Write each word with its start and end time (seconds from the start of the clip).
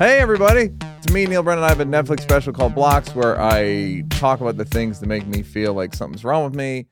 Hey, 0.00 0.18
everybody. 0.18 0.70
It's 0.96 1.12
me, 1.12 1.26
Neal 1.26 1.42
Brennan. 1.42 1.62
I 1.62 1.68
have 1.68 1.80
a 1.80 1.84
Netflix 1.84 2.22
special 2.22 2.54
called 2.54 2.74
Blocks 2.74 3.14
where 3.14 3.38
I 3.38 4.02
talk 4.08 4.40
about 4.40 4.56
the 4.56 4.64
things 4.64 4.98
that 4.98 5.06
make 5.06 5.26
me 5.26 5.42
feel 5.42 5.74
like 5.74 5.92
something's 5.92 6.24
wrong 6.24 6.42
with 6.42 6.54
me, 6.54 6.86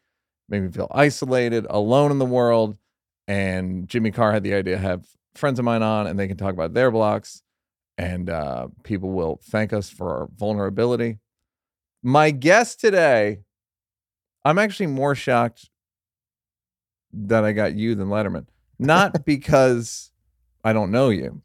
make 0.51 0.61
me 0.61 0.71
feel 0.71 0.89
isolated, 0.91 1.67
alone 1.71 2.11
in 2.11 2.19
the 2.19 2.27
world. 2.27 2.77
And 3.27 3.89
Jimmy 3.89 4.11
Carr 4.11 4.35
had 4.35 4.43
the 4.43 4.53
idea 4.53 4.77
to 4.77 4.83
have 4.83 5.07
friends 5.35 5.59
of 5.59 5.65
mine 5.65 5.83
on 5.83 6.07
and 6.07 6.19
they 6.19 6.29
can 6.29 6.37
talk 6.37 6.53
about 6.53 6.75
their 6.75 6.91
blocks. 6.91 7.43
And 7.97 8.29
uh, 8.29 8.69
people 8.83 9.09
will 9.13 9.41
thank 9.43 9.73
us 9.73 9.89
for 9.89 10.15
our 10.15 10.29
vulnerability. 10.37 11.17
My 12.03 12.31
guest 12.31 12.79
today, 12.79 13.39
I'm 14.45 14.59
actually 14.59 14.89
more 14.89 15.15
shocked 15.15 15.71
that 17.15 17.43
I 17.43 17.53
got 17.53 17.75
you 17.75 17.95
than 17.95 18.09
Letterman. 18.09 18.49
Not 18.79 19.25
because 19.25 20.11
I 20.63 20.75
don't 20.75 20.91
know 20.91 21.09
you 21.09 21.41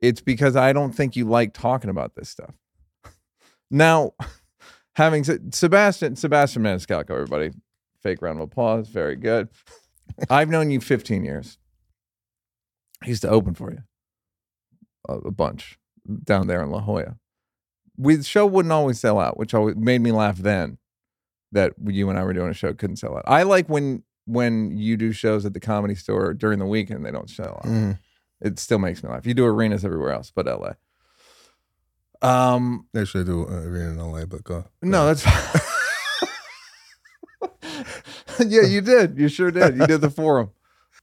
it's 0.00 0.20
because 0.20 0.56
I 0.56 0.72
don't 0.72 0.92
think 0.92 1.16
you 1.16 1.24
like 1.24 1.52
talking 1.52 1.90
about 1.90 2.14
this 2.14 2.28
stuff. 2.28 2.54
now, 3.70 4.12
having 4.94 5.24
said 5.24 5.54
Sebastian, 5.54 6.16
Sebastian 6.16 6.62
Maniscalco, 6.62 7.10
everybody, 7.10 7.50
fake 8.02 8.22
round 8.22 8.38
of 8.38 8.44
applause. 8.44 8.88
Very 8.88 9.16
good. 9.16 9.48
I've 10.30 10.48
known 10.48 10.70
you 10.70 10.80
15 10.80 11.24
years. 11.24 11.58
I 13.02 13.08
used 13.08 13.22
to 13.22 13.28
open 13.28 13.54
for 13.54 13.70
you 13.70 13.78
a, 15.08 15.14
a 15.14 15.30
bunch 15.30 15.78
down 16.24 16.46
there 16.46 16.62
in 16.62 16.70
La 16.70 16.80
Jolla. 16.80 17.16
We, 17.96 18.16
the 18.16 18.24
show 18.24 18.46
wouldn't 18.46 18.72
always 18.72 18.98
sell 18.98 19.18
out, 19.18 19.38
which 19.38 19.54
always 19.54 19.76
made 19.76 20.00
me 20.00 20.12
laugh 20.12 20.38
then 20.38 20.78
that 21.52 21.74
you 21.84 22.08
and 22.08 22.18
I 22.18 22.24
were 22.24 22.32
doing 22.32 22.50
a 22.50 22.54
show 22.54 22.72
couldn't 22.72 22.96
sell 22.96 23.16
out. 23.16 23.24
I 23.26 23.42
like 23.42 23.68
when 23.68 24.04
when 24.26 24.76
you 24.76 24.96
do 24.96 25.12
shows 25.12 25.44
at 25.44 25.54
the 25.54 25.60
comedy 25.60 25.94
store 25.94 26.34
during 26.34 26.58
the 26.58 26.66
weekend, 26.66 27.04
they 27.04 27.10
don't 27.10 27.28
sell 27.28 27.60
out. 27.64 27.64
Mm. 27.64 27.98
It 28.40 28.58
still 28.58 28.78
makes 28.78 29.02
me 29.02 29.10
laugh. 29.10 29.26
You 29.26 29.34
do 29.34 29.44
arenas 29.44 29.84
everywhere 29.84 30.12
else, 30.12 30.32
but 30.34 30.46
LA. 30.46 30.72
Um, 32.22 32.86
Actually, 32.96 33.22
I 33.22 33.26
do 33.26 33.42
uh, 33.48 33.60
arena 33.62 33.90
in 33.90 33.98
LA, 33.98 34.24
but 34.26 34.44
go. 34.44 34.64
no, 34.82 35.06
that's 35.12 35.24
yeah, 38.46 38.62
you 38.62 38.80
did. 38.80 39.18
You 39.18 39.28
sure 39.28 39.50
did. 39.50 39.76
You 39.76 39.86
did 39.86 40.00
the 40.00 40.10
forum, 40.10 40.50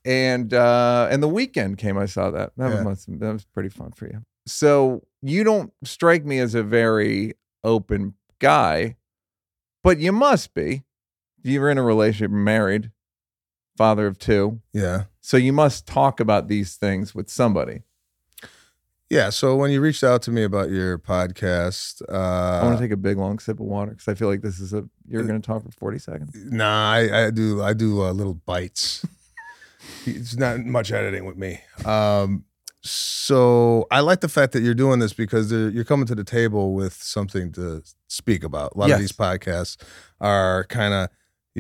and 0.06 0.54
uh, 0.54 1.08
and 1.12 1.22
the 1.24 1.28
weekend 1.28 1.78
came. 1.78 1.98
I 1.98 2.06
saw 2.06 2.32
that. 2.32 2.52
That 2.58 2.72
Yeah. 2.72 2.84
was 2.84 3.06
that 3.08 3.34
was 3.34 3.46
pretty 3.46 3.70
fun 3.70 3.92
for 3.92 4.08
you. 4.08 4.24
So 4.46 5.04
you 5.22 5.44
don't 5.44 5.74
strike 5.84 6.26
me 6.26 6.40
as 6.40 6.56
a 6.56 6.64
very 6.64 7.34
open 7.64 8.14
guy, 8.40 8.98
but 9.84 10.00
you 10.00 10.12
must 10.12 10.54
be. 10.54 10.84
You're 11.44 11.70
in 11.70 11.78
a 11.78 11.84
relationship, 11.84 12.32
married, 12.32 12.92
father 13.78 14.08
of 14.08 14.18
two. 14.18 14.60
Yeah. 14.74 15.04
So 15.22 15.38
you 15.38 15.54
must 15.54 15.86
talk 15.88 16.20
about 16.20 16.48
these 16.48 16.76
things 16.76 17.14
with 17.16 17.30
somebody. 17.30 17.84
Yeah. 19.10 19.30
So 19.30 19.56
when 19.56 19.72
you 19.72 19.80
reached 19.80 20.04
out 20.04 20.22
to 20.24 20.32
me 20.32 20.44
about 20.44 20.70
your 20.70 20.98
podcast, 20.98 22.02
I 22.10 22.64
want 22.64 22.76
uh, 22.76 22.78
to 22.78 22.84
take 22.84 22.92
a 22.92 22.98
big 22.98 23.18
long 23.18 23.40
sip 23.40 23.60
of 23.60 23.66
water 23.66 23.92
because 23.92 24.08
I 24.08 24.16
feel 24.16 24.28
like 24.28 24.42
this 24.42 24.60
is 24.60 24.74
a 24.74 24.84
you're 25.08 25.24
going 25.24 25.42
to 25.42 25.46
talk 25.46 25.64
for 25.64 25.72
40 25.72 26.00
seconds. 26.00 26.32
nah, 26.36 26.92
I, 26.92 27.28
I 27.28 27.32
do. 27.32 27.62
I 27.64 27.72
do 27.74 28.04
uh, 28.04 28.12
little 28.12 28.34
bites. 28.34 29.06
it's 30.06 30.36
not 30.36 30.60
much 30.66 30.92
editing 30.92 31.24
with 31.26 31.38
me. 31.38 31.60
Um, 31.86 32.44
so 32.82 33.88
I 33.92 34.02
like 34.02 34.22
the 34.22 34.30
fact 34.30 34.54
that 34.54 34.62
you're 34.62 34.74
doing 34.74 35.00
this 35.00 35.14
because 35.14 35.52
you're 35.52 35.84
coming 35.84 36.06
to 36.08 36.16
the 36.16 36.24
table 36.24 36.74
with 36.74 36.94
something 36.94 37.52
to 37.54 37.84
speak 38.08 38.44
about. 38.44 38.74
A 38.76 38.78
lot 38.80 38.90
Yes. 38.90 38.96
of 38.96 39.02
these 39.02 39.12
podcasts 39.14 39.78
are 40.22 40.66
kind 40.66 40.94
of 40.94 41.10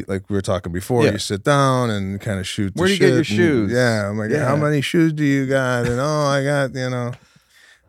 like 0.08 0.30
we 0.30 0.36
were 0.36 0.42
talking 0.42 0.72
before. 0.72 1.04
Yeah. 1.06 1.14
You 1.14 1.18
sit 1.20 1.44
down 1.44 1.90
and 1.90 2.20
kind 2.22 2.40
of 2.40 2.48
shoot. 2.48 2.76
Where 2.76 2.88
do 2.88 2.94
you 2.94 3.00
get 3.00 3.10
your 3.10 3.18
and- 3.18 3.26
shoes? 3.28 3.72
yeah, 3.72 4.10
I'm 4.10 4.18
like, 4.18 4.32
Yeah. 4.32 4.46
how 4.46 4.56
many 4.56 4.82
shoes 4.82 5.14
do 5.14 5.24
you 5.24 5.46
got? 5.48 5.86
And 5.88 6.00
oh, 6.00 6.26
I 6.26 6.44
got 6.44 6.76
you 6.76 6.90
know. 6.90 7.14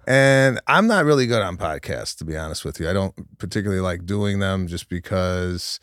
And 0.06 0.58
I'm 0.66 0.86
not 0.86 1.04
really 1.04 1.26
good 1.26 1.42
on 1.42 1.58
podcasts, 1.58 2.16
to 2.18 2.24
be 2.24 2.34
honest 2.36 2.64
with 2.64 2.80
you. 2.80 2.88
I 2.88 2.92
don't 2.94 3.38
particularly 3.38 3.82
like 3.82 4.06
doing 4.06 4.38
them 4.38 4.66
just 4.66 4.88
because, 4.88 5.78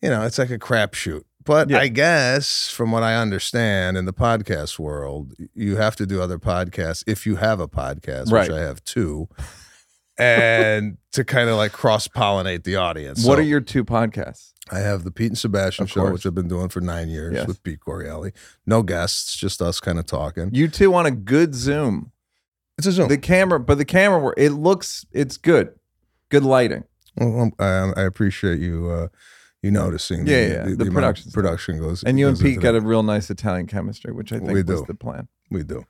you 0.00 0.08
know, 0.10 0.22
it's 0.24 0.38
like 0.38 0.50
a 0.50 0.58
crapshoot. 0.60 1.24
But 1.44 1.68
Yeah. 1.68 1.78
I 1.78 1.88
guess 1.88 2.68
from 2.70 2.92
what 2.92 3.02
I 3.02 3.16
understand 3.16 3.96
in 3.96 4.04
the 4.04 4.12
podcast 4.12 4.78
world, 4.78 5.32
you 5.54 5.74
have 5.74 5.96
to 5.96 6.06
do 6.06 6.22
other 6.22 6.38
podcasts 6.38 7.02
if 7.08 7.26
you 7.26 7.34
have 7.34 7.58
a 7.58 7.66
podcast, 7.66 8.30
Right. 8.30 8.48
which 8.48 8.56
I 8.56 8.60
have 8.60 8.84
two, 8.84 9.28
and 10.18 10.98
to 11.12 11.24
kind 11.24 11.48
of 11.48 11.56
like 11.56 11.72
cross 11.72 12.06
pollinate 12.06 12.62
the 12.64 12.76
audience. 12.76 13.24
what 13.24 13.36
So 13.36 13.40
are 13.40 13.44
your 13.44 13.60
two 13.60 13.84
podcasts? 13.84 14.51
I 14.70 14.78
have 14.78 15.04
the 15.04 15.10
Pete 15.10 15.28
and 15.28 15.38
Sebastian 15.38 15.84
Of 15.84 15.90
show, 15.90 16.00
course. 16.02 16.12
which 16.12 16.26
I've 16.26 16.34
been 16.34 16.48
doing 16.48 16.68
for 16.68 16.80
nine 16.80 17.08
years 17.08 17.34
Yes. 17.34 17.46
with 17.46 17.62
Pete 17.62 17.80
Correale. 17.80 18.30
No 18.64 18.82
guests, 18.82 19.36
just 19.36 19.60
us 19.60 19.80
kind 19.80 19.98
of 19.98 20.06
talking. 20.06 20.50
You 20.52 20.68
two 20.68 20.94
on 20.94 21.04
a 21.04 21.10
good 21.10 21.54
Zoom. 21.54 22.12
It's 22.78 22.86
a 22.86 22.92
Zoom. 22.92 23.08
The 23.08 23.18
camera, 23.18 23.58
but 23.60 23.78
the 23.78 23.84
camera, 23.84 24.32
it 24.36 24.50
looks, 24.50 25.04
it's 25.12 25.36
good. 25.36 25.74
Good 26.30 26.44
lighting. 26.44 26.84
Well, 27.16 27.40
um, 27.42 27.52
I, 27.58 28.00
I 28.00 28.04
appreciate 28.04 28.60
you 28.60 28.88
uh, 28.88 29.08
you 29.62 29.70
noticing. 29.70 30.26
Yeah, 30.26 30.46
yeah, 30.46 30.62
the 30.64 30.72
amount 30.72 30.80
of 30.88 30.94
production 30.94 31.32
production 31.32 31.78
goes. 31.78 32.02
And 32.04 32.18
you 32.18 32.26
and 32.28 32.38
Pete 32.40 32.60
got 32.60 32.74
a 32.74 32.80
real 32.80 33.02
nice 33.02 33.28
Italian 33.28 33.66
chemistry, 33.66 34.12
which 34.12 34.32
I 34.32 34.38
think 34.38 34.52
We 34.52 34.62
was 34.62 34.82
the 34.84 34.94
plan. 34.94 35.28
we 35.50 35.62
do, 35.62 35.84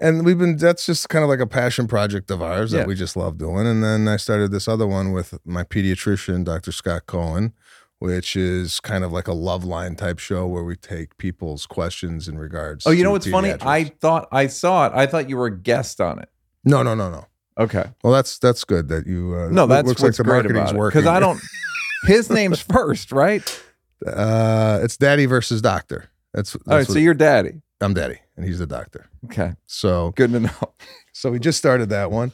and 0.00 0.24
we've 0.26 0.38
been. 0.38 0.56
That's 0.56 0.84
just 0.84 1.08
kind 1.08 1.22
of 1.22 1.28
like 1.30 1.38
a 1.38 1.46
passion 1.46 1.86
project 1.86 2.28
of 2.32 2.42
ours 2.42 2.72
Yeah. 2.72 2.80
that 2.80 2.88
we 2.88 2.96
just 2.96 3.16
love 3.16 3.38
doing. 3.38 3.68
And 3.68 3.84
then 3.84 4.08
I 4.08 4.16
started 4.16 4.50
this 4.50 4.66
other 4.66 4.86
one 4.86 5.12
with 5.12 5.38
my 5.44 5.62
pediatrician, 5.62 6.44
Dr. 6.44 6.72
Scott 6.72 7.06
Cohen, 7.06 7.52
which 8.02 8.34
is 8.34 8.80
kind 8.80 9.04
of 9.04 9.12
like 9.12 9.28
a 9.28 9.32
love 9.32 9.62
line 9.62 9.94
type 9.94 10.18
show 10.18 10.44
where 10.44 10.64
we 10.64 10.74
take 10.74 11.16
people's 11.18 11.66
questions 11.66 12.26
in 12.26 12.36
regards. 12.36 12.84
Oh, 12.84 12.90
you 12.90 13.04
know 13.04 13.12
what's 13.12 13.28
funny? 13.28 13.54
I 13.60 13.84
thought 13.84 14.26
I 14.32 14.48
saw 14.48 14.86
it. 14.86 14.92
I 14.92 15.06
thought 15.06 15.28
you 15.28 15.36
were 15.36 15.46
a 15.46 15.56
guest 15.56 16.00
on 16.00 16.18
it. 16.18 16.28
no 16.64 16.82
no 16.82 16.94
no 16.96 17.10
no. 17.10 17.26
Okay. 17.58 17.84
Well, 18.02 18.12
that's 18.12 18.38
that's 18.40 18.64
good 18.64 18.88
that 18.88 19.06
you. 19.06 19.36
Uh, 19.36 19.48
No, 19.52 19.66
that's 19.66 19.86
looks 19.86 20.02
what's 20.02 20.18
like 20.18 20.26
the 20.26 20.30
great 20.30 20.44
marketing's 20.52 20.72
working 20.74 21.02
Because 21.02 21.08
I 21.16 21.20
don't, 21.20 21.40
his 22.06 22.28
name's 22.28 22.60
first, 22.60 23.12
right? 23.12 23.62
Uh, 24.04 24.80
it's 24.82 24.96
Daddy 24.96 25.26
versus 25.26 25.62
Doctor. 25.62 26.10
That's, 26.34 26.52
that's 26.54 26.66
All 26.68 26.74
right. 26.74 26.88
what- 26.88 26.94
So 26.94 26.98
you're 26.98 27.14
daddy. 27.14 27.62
I'm 27.80 27.94
Daddy, 27.94 28.18
and 28.36 28.44
he's 28.46 28.58
the 28.58 28.66
doctor. 28.66 29.06
Okay. 29.26 29.52
So 29.66 30.12
Good 30.16 30.32
to 30.32 30.40
know. 30.40 30.50
So 31.14 31.30
we 31.30 31.38
just 31.38 31.58
started 31.58 31.90
that 31.90 32.10
one. 32.10 32.32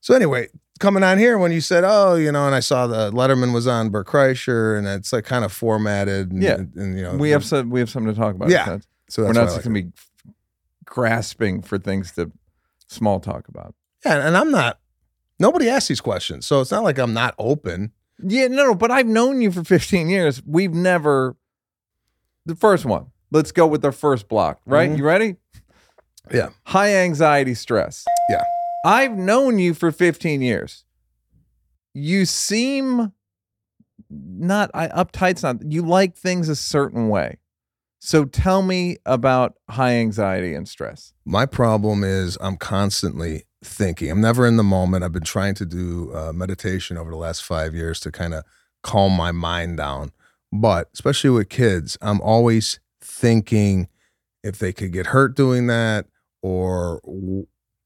So 0.00 0.14
anyway, 0.14 0.48
coming 0.80 1.04
on 1.04 1.18
here 1.18 1.38
when 1.38 1.52
you 1.52 1.60
said, 1.60 1.84
"Oh, 1.86 2.16
you 2.16 2.32
know," 2.32 2.46
and 2.46 2.54
I 2.54 2.60
saw 2.60 2.88
the 2.88 3.12
Letterman 3.12 3.54
was 3.54 3.68
on 3.68 3.90
Bert 3.90 4.08
Kreischer, 4.08 4.76
and 4.76 4.88
it's 4.88 5.12
like 5.12 5.24
kind 5.24 5.44
of 5.44 5.52
formatted. 5.52 6.32
And, 6.32 6.42
Yeah. 6.42 6.54
and, 6.54 6.96
you 6.98 7.04
know, 7.04 7.14
We 7.16 7.30
have 7.30 7.44
some, 7.44 7.70
we 7.70 7.78
have 7.78 7.88
something 7.88 8.12
to 8.12 8.18
talk 8.18 8.34
about. 8.34 8.48
Yeah. 8.50 8.64
That's- 8.64 8.86
So 9.08 9.22
We're 9.24 9.32
not 9.32 9.46
like 9.52 9.62
going 9.64 9.74
to 9.74 9.82
be 9.82 9.92
grasping 10.84 11.62
for 11.62 11.78
things 11.78 12.12
to 12.12 12.30
small 12.88 13.20
talk 13.20 13.48
about. 13.48 13.74
yeah, 14.04 14.26
and 14.26 14.36
I'm 14.36 14.50
not. 14.50 14.78
Nobody 15.38 15.68
asks 15.68 15.88
these 15.88 16.00
questions, 16.00 16.46
so 16.46 16.60
it's 16.60 16.70
not 16.70 16.82
like 16.84 16.98
I'm 16.98 17.14
not 17.14 17.34
open. 17.38 17.92
Yeah, 18.22 18.48
no, 18.48 18.64
no, 18.66 18.74
but 18.74 18.90
I've 18.90 19.06
known 19.06 19.40
you 19.40 19.50
for 19.50 19.64
15 19.64 20.08
years. 20.10 20.42
We've 20.44 20.74
never. 20.74 21.36
The 22.46 22.54
first 22.56 22.84
one. 22.84 23.06
Let's 23.30 23.52
go 23.52 23.66
with 23.66 23.82
the 23.82 23.92
first 23.92 24.28
block, 24.28 24.60
right? 24.66 24.90
Mhm. 24.90 24.98
You 24.98 25.04
ready? 25.04 25.36
Yeah. 26.32 26.48
High 26.64 26.94
anxiety 26.96 27.54
stress. 27.54 28.04
Yeah. 28.28 28.42
I've 28.84 29.16
known 29.16 29.58
you 29.58 29.74
for 29.74 29.92
15 29.92 30.42
years. 30.42 30.84
You 31.92 32.24
seem 32.24 33.12
not 34.10 34.70
I, 34.74 34.88
uptight's 34.88 35.42
not. 35.42 35.56
You 35.70 35.82
like 35.82 36.16
things 36.16 36.48
a 36.48 36.56
certain 36.56 37.08
way. 37.08 37.38
So 38.00 38.24
tell 38.24 38.62
me 38.62 38.96
about 39.04 39.54
high 39.68 39.94
anxiety 39.94 40.54
and 40.54 40.66
stress. 40.66 41.12
My 41.24 41.44
problem 41.44 42.02
is 42.02 42.38
I'm 42.40 42.56
constantly 42.56 43.44
thinking. 43.62 44.10
I'm 44.10 44.22
never 44.22 44.46
in 44.46 44.56
the 44.56 44.62
moment. 44.62 45.04
I've 45.04 45.12
been 45.12 45.22
trying 45.22 45.54
to 45.56 45.66
do 45.66 46.10
uh, 46.14 46.32
meditation 46.32 46.96
over 46.96 47.10
the 47.10 47.18
last 47.18 47.44
five 47.44 47.74
years 47.74 48.00
to 48.00 48.10
kind 48.10 48.32
of 48.32 48.44
calm 48.82 49.12
my 49.12 49.32
mind 49.32 49.76
down. 49.76 50.12
But 50.50 50.88
especially 50.94 51.30
with 51.30 51.50
kids, 51.50 51.98
I'm 52.00 52.20
always 52.22 52.80
thinking 53.02 53.88
if 54.42 54.58
they 54.58 54.72
could 54.72 54.92
get 54.92 55.06
hurt 55.06 55.36
doing 55.36 55.66
that, 55.66 56.06
or 56.42 57.02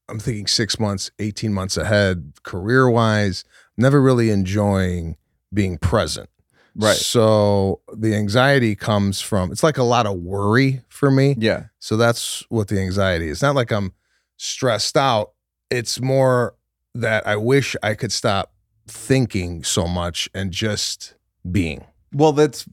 I'm 0.09 0.19
thinking 0.19 0.47
six 0.47 0.79
months, 0.79 1.11
18 1.19 1.53
months 1.53 1.77
ahead, 1.77 2.33
career 2.43 2.89
wise, 2.89 3.43
never 3.77 4.01
really 4.01 4.29
enjoying 4.29 5.17
being 5.53 5.77
present. 5.77 6.29
Right. 6.75 6.95
So 6.95 7.81
the 7.93 8.15
anxiety 8.15 8.75
comes 8.75 9.21
from, 9.21 9.51
it's 9.51 9.63
like 9.63 9.77
a 9.77 9.83
lot 9.83 10.05
of 10.05 10.17
worry 10.17 10.81
for 10.89 11.09
me. 11.09 11.35
Yeah. 11.37 11.65
So 11.79 11.95
that's 11.95 12.43
what 12.49 12.67
the 12.67 12.79
anxiety 12.79 13.29
is. 13.29 13.41
Not 13.41 13.55
like 13.55 13.71
I'm 13.71 13.93
stressed 14.37 14.97
out. 14.97 15.31
It's 15.71 16.01
more 16.01 16.55
that 16.93 17.25
I 17.25 17.37
wish 17.37 17.75
I 17.81 17.93
could 17.93 18.11
stop 18.11 18.53
thinking 18.87 19.63
so 19.63 19.87
much 19.87 20.29
and 20.33 20.51
just 20.51 21.15
being. 21.49 21.85
Well, 22.13 22.33
that's 22.33 22.65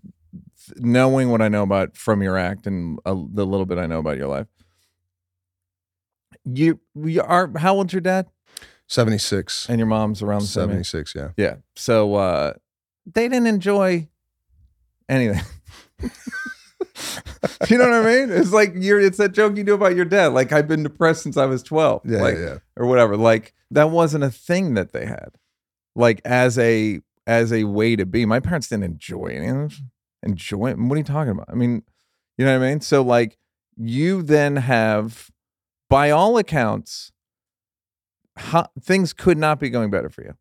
knowing 0.76 1.30
what 1.30 1.40
I 1.40 1.48
know 1.48 1.62
about 1.62 1.96
from 1.96 2.22
your 2.22 2.36
act 2.36 2.66
and 2.66 2.98
a, 3.06 3.14
the 3.14 3.46
little 3.46 3.66
bit 3.66 3.78
I 3.78 3.86
know 3.86 3.98
about 3.98 4.16
your 4.16 4.28
life. 4.28 4.46
You, 6.44 6.80
you 6.94 7.22
are. 7.22 7.50
How 7.58 7.74
old's 7.74 7.92
your 7.92 8.00
dad 8.00 8.26
76. 8.88 9.68
and 9.68 9.78
your 9.78 9.86
mom's 9.86 10.22
around 10.22 10.42
the 10.42 10.46
same 10.46 10.70
age? 10.70 10.86
76, 10.86 11.14
yeah. 11.14 11.28
Yeah. 11.36 11.56
So 11.76 12.14
uh, 12.14 12.54
they 13.06 13.28
didn't 13.28 13.46
enjoy 13.46 14.08
anything. 15.08 15.42
you 17.68 17.78
know 17.78 17.88
what 17.88 17.94
I 17.94 18.04
mean? 18.04 18.30
It's 18.30 18.52
like 18.52 18.72
you're 18.74 19.00
it's 19.00 19.18
that 19.18 19.32
joke 19.32 19.56
you 19.56 19.64
do 19.64 19.74
about 19.74 19.96
your 19.96 20.04
dad. 20.04 20.28
Like 20.28 20.52
I've 20.52 20.68
been 20.68 20.82
depressed 20.82 21.22
since 21.22 21.36
I 21.36 21.46
was 21.46 21.62
12. 21.62 22.02
Yeah, 22.04 22.22
like, 22.22 22.34
yeah, 22.34 22.40
yeah. 22.40 22.58
Or 22.76 22.86
whatever. 22.86 23.16
Like 23.16 23.54
that 23.70 23.90
wasn't 23.90 24.24
a 24.24 24.30
thing 24.30 24.74
that 24.74 24.92
they 24.92 25.06
had. 25.06 25.30
Like 25.94 26.20
as 26.24 26.58
a 26.58 27.00
as 27.26 27.52
a 27.52 27.64
way 27.64 27.96
to 27.96 28.06
be. 28.06 28.26
My 28.26 28.40
parents 28.40 28.68
didn't 28.68 28.84
enjoy 28.84 29.28
it. 29.28 29.72
Enjoy 30.22 30.70
it. 30.70 30.78
What 30.78 30.94
are 30.94 30.98
you 30.98 31.04
talking 31.04 31.32
about? 31.32 31.48
I 31.48 31.54
mean, 31.54 31.82
you 32.36 32.44
know 32.44 32.58
what 32.58 32.64
I 32.64 32.70
mean? 32.70 32.80
So 32.80 33.02
like 33.02 33.38
you 33.76 34.22
then 34.22 34.56
have 34.56 35.30
by 35.92 36.10
all 36.10 36.38
accounts 36.38 37.12
things 38.80 39.12
could 39.12 39.36
not 39.36 39.60
be 39.60 39.68
going 39.68 39.90
better 39.90 40.08
for 40.08 40.22
you. 40.22 40.34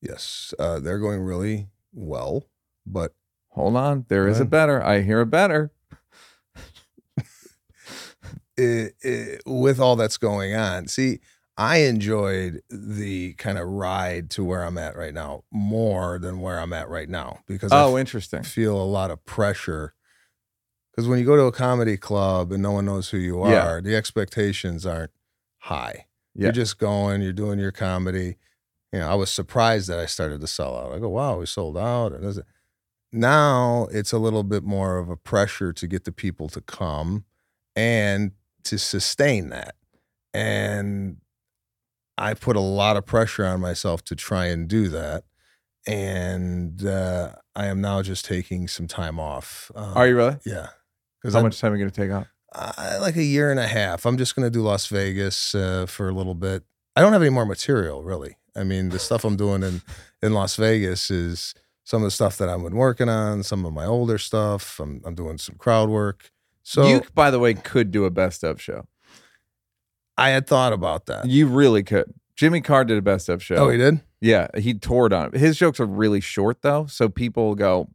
Yes, 0.00 0.54
uh, 0.58 0.78
they're 0.78 0.98
going 1.00 1.20
really 1.20 1.68
well, 1.92 2.44
but 2.86 3.14
Hold 3.50 3.76
on. 3.76 4.06
there 4.08 4.28
is 4.28 4.36
is 4.36 4.40
a 4.42 4.44
better. 4.44 4.82
I 4.82 5.02
hear 5.02 5.20
a 5.20 5.26
better. 5.26 5.72
it, 8.56 8.94
it, 9.02 9.42
with 9.46 9.80
all 9.80 9.96
that's 9.96 10.18
going 10.18 10.54
on, 10.54 10.86
see, 10.88 11.20
I 11.56 11.78
enjoyed 11.78 12.62
the 12.70 13.34
kind 13.34 13.58
of 13.58 13.68
ride 13.68 14.30
to 14.30 14.44
where 14.44 14.62
I'm 14.64 14.78
at 14.78 14.96
right 14.96 15.12
now 15.14 15.44
more 15.52 16.18
than 16.18 16.40
where 16.40 16.58
I'm 16.58 16.72
at 16.72 16.88
right 16.88 17.08
now 17.08 17.40
because 17.46 17.72
Oh, 17.72 17.96
f- 17.96 18.00
interesting. 18.00 18.42
feel 18.42 18.80
a 18.80 18.84
lot 18.84 19.10
of 19.10 19.24
pressure. 19.24 19.94
Because 20.92 21.08
when 21.08 21.18
you 21.18 21.24
go 21.24 21.36
to 21.36 21.44
a 21.44 21.52
comedy 21.52 21.96
club 21.96 22.52
and 22.52 22.62
no 22.62 22.72
one 22.72 22.84
knows 22.84 23.08
who 23.10 23.16
you 23.18 23.40
are, 23.40 23.50
Yeah. 23.50 23.80
the 23.80 23.96
expectations 23.96 24.84
aren't 24.84 25.10
high. 25.58 26.06
Yeah. 26.34 26.44
You're 26.44 26.52
just 26.52 26.78
going, 26.78 27.22
you're 27.22 27.32
doing 27.32 27.58
your 27.58 27.72
comedy. 27.72 28.36
You 28.92 28.98
know, 29.00 29.08
I 29.08 29.14
was 29.14 29.30
surprised 29.30 29.88
that 29.88 29.98
I 29.98 30.04
started 30.06 30.40
to 30.42 30.46
sell 30.46 30.76
out. 30.76 30.92
I 30.92 30.98
go, 30.98 31.08
wow, 31.08 31.38
we 31.38 31.46
sold 31.46 31.78
out. 31.78 32.12
And 32.12 32.24
it? 32.24 32.44
Now 33.10 33.88
it's 33.90 34.12
a 34.12 34.18
little 34.18 34.42
bit 34.42 34.64
more 34.64 34.98
of 34.98 35.08
a 35.08 35.16
pressure 35.16 35.72
to 35.72 35.86
get 35.86 36.04
the 36.04 36.12
people 36.12 36.48
to 36.50 36.60
come 36.60 37.24
and 37.74 38.32
to 38.64 38.78
sustain 38.78 39.48
that. 39.48 39.74
And 40.34 41.18
I 42.18 42.34
put 42.34 42.56
a 42.56 42.60
lot 42.60 42.96
of 42.98 43.06
pressure 43.06 43.44
on 43.46 43.60
myself 43.60 44.02
to 44.04 44.14
try 44.16 44.46
and 44.46 44.68
do 44.68 44.88
that. 44.88 45.24
And 45.86 46.84
uh, 46.86 47.32
I 47.56 47.66
am 47.66 47.80
now 47.80 48.02
just 48.02 48.24
taking 48.24 48.68
some 48.68 48.86
time 48.86 49.18
off. 49.18 49.70
Uh, 49.74 49.92
Are 49.96 50.06
you 50.06 50.16
really? 50.16 50.36
Yeah. 50.46 50.68
Because 51.22 51.34
How 51.34 51.40
I'm 51.40 51.44
much 51.46 51.60
time 51.60 51.72
are 51.72 51.76
you 51.76 51.82
going 51.84 51.90
to 51.90 52.00
take 52.00 52.10
off? 52.10 52.26
uh, 52.54 52.98
like 53.00 53.16
a 53.16 53.22
year 53.22 53.50
and 53.50 53.58
a 53.60 53.66
half. 53.66 54.04
I'm 54.04 54.18
just 54.18 54.34
going 54.36 54.44
to 54.44 54.50
do 54.50 54.60
Las 54.62 54.86
Vegas 54.88 55.54
uh, 55.54 55.86
for 55.86 56.08
a 56.08 56.12
little 56.12 56.34
bit. 56.34 56.64
I 56.96 57.00
don't 57.00 57.12
have 57.12 57.22
any 57.22 57.30
more 57.30 57.46
material, 57.46 58.02
really. 58.02 58.36
I 58.54 58.64
mean, 58.64 58.90
the 58.90 58.98
stuff 58.98 59.24
I'm 59.24 59.36
doing 59.36 59.62
in, 59.62 59.80
in 60.22 60.34
Las 60.34 60.56
Vegas 60.56 61.10
is 61.10 61.54
some 61.84 62.02
of 62.02 62.06
the 62.06 62.10
stuff 62.10 62.36
that 62.38 62.50
I've 62.50 62.62
been 62.62 62.76
working 62.76 63.08
on, 63.08 63.42
some 63.42 63.64
of 63.64 63.72
my 63.72 63.86
older 63.86 64.18
stuff. 64.18 64.78
I'm, 64.78 65.00
I'm 65.06 65.14
doing 65.14 65.38
some 65.38 65.54
crowd 65.56 65.88
work. 65.88 66.30
So 66.62 66.86
you, 66.86 67.02
by 67.14 67.30
the 67.30 67.38
way, 67.38 67.54
could 67.54 67.90
do 67.90 68.04
a 68.04 68.10
best 68.10 68.44
of 68.44 68.60
show. 68.60 68.86
I 70.18 70.30
had 70.30 70.46
thought 70.46 70.72
about 70.74 71.06
that. 71.06 71.26
You 71.26 71.46
really 71.46 71.82
could. 71.82 72.12
Jimmy 72.36 72.60
Carr 72.60 72.84
did 72.84 72.98
a 72.98 73.02
best 73.02 73.28
of 73.28 73.42
show. 73.42 73.56
Oh, 73.56 73.68
he 73.70 73.78
did? 73.78 74.00
Yeah, 74.20 74.48
he 74.56 74.74
toured 74.74 75.12
on 75.12 75.28
it. 75.28 75.34
His 75.34 75.56
jokes 75.58 75.80
are 75.80 75.86
really 75.86 76.20
short 76.20 76.62
though, 76.62 76.86
so 76.86 77.08
people 77.08 77.54
go, 77.54 77.88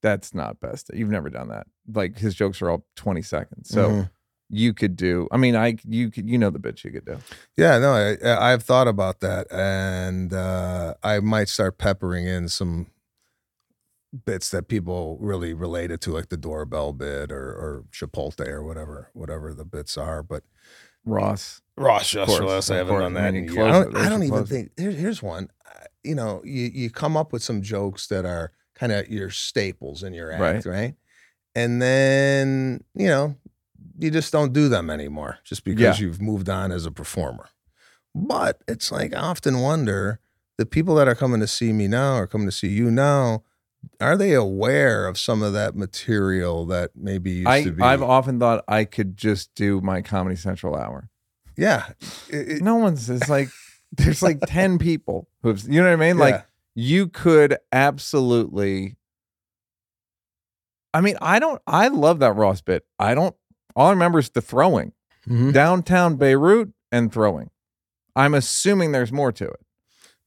"That's 0.00 0.34
not 0.34 0.58
best." 0.60 0.90
You've 0.94 1.10
never 1.10 1.30
done 1.30 1.48
that. 1.48 1.66
Like 1.92 2.18
his 2.18 2.34
jokes 2.34 2.62
are 2.62 2.70
all 2.70 2.84
twenty 2.96 3.22
seconds, 3.22 3.68
so 3.68 3.88
Mhm. 3.90 4.10
you 4.50 4.72
could 4.74 4.94
do. 4.96 5.26
I 5.32 5.36
mean, 5.36 5.56
I 5.56 5.76
you 5.84 6.10
could 6.10 6.28
you 6.28 6.38
know 6.38 6.50
the 6.50 6.58
bits 6.60 6.84
you 6.84 6.92
could 6.92 7.04
do. 7.04 7.18
Yeah, 7.56 7.78
no, 7.78 7.92
I, 7.92 8.52
I've 8.52 8.62
thought 8.62 8.86
about 8.88 9.20
that, 9.20 9.50
and 9.52 10.32
uh, 10.32 10.94
I 11.02 11.18
might 11.20 11.48
start 11.48 11.78
peppering 11.78 12.26
in 12.26 12.48
some 12.48 12.86
bits 14.26 14.50
that 14.50 14.68
people 14.68 15.16
really 15.20 15.54
related 15.54 16.00
to, 16.02 16.12
like 16.12 16.28
the 16.28 16.36
doorbell 16.36 16.92
bit 16.92 17.32
or, 17.32 17.44
or 17.52 17.84
Chipotle 17.92 18.46
or 18.46 18.62
whatever, 18.62 19.08
whatever 19.14 19.54
the 19.54 19.64
bits 19.64 19.96
are. 19.96 20.22
But 20.22 20.44
Ross, 21.04 21.62
Ross 21.76 22.14
Of 22.14 22.28
course, 22.28 22.40
Less, 22.42 22.70
I 22.70 22.76
haven't 22.76 22.90
course. 22.92 23.02
done 23.02 23.16
I 23.16 23.20
that. 23.22 23.32
mean, 23.34 23.44
in 23.44 23.48
you 23.48 23.54
years. 23.56 23.74
I 23.74 23.82
don't, 23.82 23.96
I 23.96 24.08
don't 24.08 24.22
even 24.22 24.44
think. 24.46 24.70
Here, 24.78 24.90
here's 24.90 25.22
one. 25.22 25.48
Uh, 25.66 25.84
You 26.04 26.14
know, 26.14 26.42
you 26.44 26.64
you 26.72 26.90
come 26.90 27.16
up 27.16 27.32
with 27.32 27.42
some 27.42 27.62
jokes 27.62 28.06
that 28.08 28.24
are 28.26 28.52
kind 28.74 28.92
of 28.92 29.08
your 29.08 29.30
staples 29.30 30.02
in 30.02 30.12
your 30.14 30.30
act, 30.32 30.66
right. 30.66 30.94
And 31.54 31.80
then 31.82 32.82
you 32.94 33.08
know, 33.08 33.36
you 33.98 34.10
just 34.10 34.32
don't 34.32 34.52
do 34.52 34.68
them 34.68 34.88
anymore, 34.90 35.38
just 35.44 35.64
because 35.64 35.78
you've 36.00 36.20
moved 36.20 36.48
on 36.48 36.72
as 36.72 36.86
a 36.86 36.90
performer. 36.90 37.48
But 38.14 38.60
it's 38.68 38.90
like 38.92 39.14
I 39.14 39.18
often 39.20 39.60
wonder 39.60 40.20
the 40.58 40.66
people 40.66 40.94
that 40.96 41.08
are 41.08 41.14
coming 41.14 41.40
to 41.40 41.46
see 41.46 41.72
me 41.72 41.88
now 41.88 42.16
or 42.16 42.26
coming 42.26 42.46
to 42.46 42.52
see 42.52 42.68
you 42.68 42.90
now. 42.90 43.42
Are 44.00 44.16
they 44.16 44.32
aware 44.32 45.08
of 45.08 45.18
some 45.18 45.42
of 45.42 45.52
that 45.54 45.74
material 45.74 46.64
that 46.66 46.92
maybe 46.94 47.32
used 47.32 47.48
I 47.48 47.64
to 47.64 47.72
be? 47.72 47.82
I've 47.82 48.02
often 48.02 48.38
thought 48.38 48.62
I 48.68 48.84
could 48.84 49.16
just 49.16 49.52
do 49.56 49.80
my 49.80 50.02
Comedy 50.02 50.36
Central 50.36 50.76
hour. 50.76 51.08
yeah, 51.56 51.86
It- 52.28 52.48
it- 52.48 52.62
No 52.62 52.76
one's. 52.76 53.10
It's 53.10 53.28
like 53.28 53.48
there's 53.90 54.22
like 54.22 54.38
ten 54.46 54.78
people 54.78 55.28
who've. 55.42 55.62
You 55.68 55.80
know 55.82 55.88
what 55.88 55.92
I 55.94 55.96
mean? 55.96 56.16
Like 56.18 56.46
you 56.76 57.08
could 57.08 57.56
absolutely 57.72 58.96
I 60.94 61.00
mean, 61.00 61.16
I 61.20 61.38
don't 61.38 61.60
I 61.66 61.88
love 61.88 62.18
that 62.20 62.34
Ross 62.34 62.60
bit. 62.60 62.84
I 62.98 63.14
don't 63.14 63.34
all 63.76 63.86
I 63.88 63.90
remember 63.90 64.18
is 64.18 64.30
the 64.30 64.42
throwing. 64.42 64.92
Mhm. 65.28 65.52
Downtown 65.52 66.16
Beirut 66.16 66.70
and 66.90 67.12
throwing. 67.12 67.50
I'm 68.16 68.34
assuming 68.34 68.92
there's 68.92 69.12
more 69.12 69.32
to 69.32 69.44
it. 69.48 69.60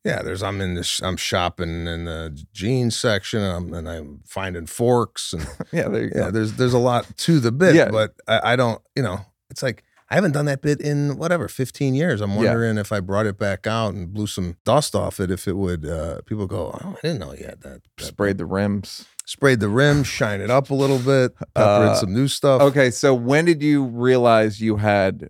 Yeah, 0.03 0.21
there's 0.21 0.41
I'm 0.44 0.62
in 0.62 0.75
this 0.75 1.01
I'm 1.01 1.17
shopping 1.17 1.88
in 1.88 2.06
the 2.06 2.44
jeans 2.53 2.95
section 2.95 3.41
and 3.41 3.51
I'm, 3.56 3.73
and 3.73 3.89
I'm 3.89 4.19
finding 4.25 4.65
forks 4.67 5.33
and 5.33 5.47
Yeah, 5.71 5.88
there 5.89 6.03
you 6.03 6.12
yeah, 6.13 6.21
go. 6.25 6.31
there's 6.31 6.53
there's 6.53 6.73
a 6.73 6.79
lot 6.79 7.06
to 7.17 7.39
the 7.39 7.51
bit, 7.51 7.75
Yeah. 7.75 7.89
but 7.89 8.13
I, 8.27 8.53
I 8.53 8.56
don't, 8.56 8.81
you 8.95 9.03
know, 9.03 9.19
it's 9.50 9.62
like 9.63 9.83
I 10.09 10.15
haven't 10.15 10.33
done 10.33 10.45
that 10.45 10.62
bit 10.62 10.79
in 10.81 11.17
whatever 11.17 11.47
15 11.47 11.95
years. 11.95 12.21
I'm 12.21 12.29
Yeah. 12.31 12.38
wondering 12.38 12.77
if 12.77 12.91
I 12.91 13.00
brought 13.00 13.25
it 13.25 13.39
back 13.39 13.65
out 13.65 13.95
and 13.95 14.13
blew 14.13 14.27
some 14.27 14.57
dust 14.63 14.94
off 14.95 15.19
it, 15.19 15.31
if 15.31 15.47
it 15.47 15.57
would. 15.57 15.83
Uh, 15.88 16.21
people 16.27 16.45
go, 16.45 16.79
oh, 16.79 16.95
I 16.95 17.01
didn't 17.01 17.19
know 17.19 17.33
you 17.33 17.45
had 17.45 17.62
that. 17.62 17.81
that 17.97 18.06
Sprayed 18.06 18.38
the 18.38 18.45
rims. 18.45 19.06
Sprayed 19.25 19.60
the 19.60 19.69
rim, 19.69 20.04
shine 20.04 20.42
it 20.42 20.50
up 20.50 20.69
a 20.69 20.74
little 20.75 21.00
bit, 21.00 21.36
pepper 21.56 21.83
in 21.83 21.89
Uh, 21.89 21.95
some 21.95 22.13
new 22.13 22.27
stuff. 22.27 22.62
Okay, 22.62 22.92
so 22.92 23.13
when 23.13 23.45
did 23.45 23.62
you 23.62 23.83
realize 23.86 24.62
you 24.62 24.77
had 24.77 25.30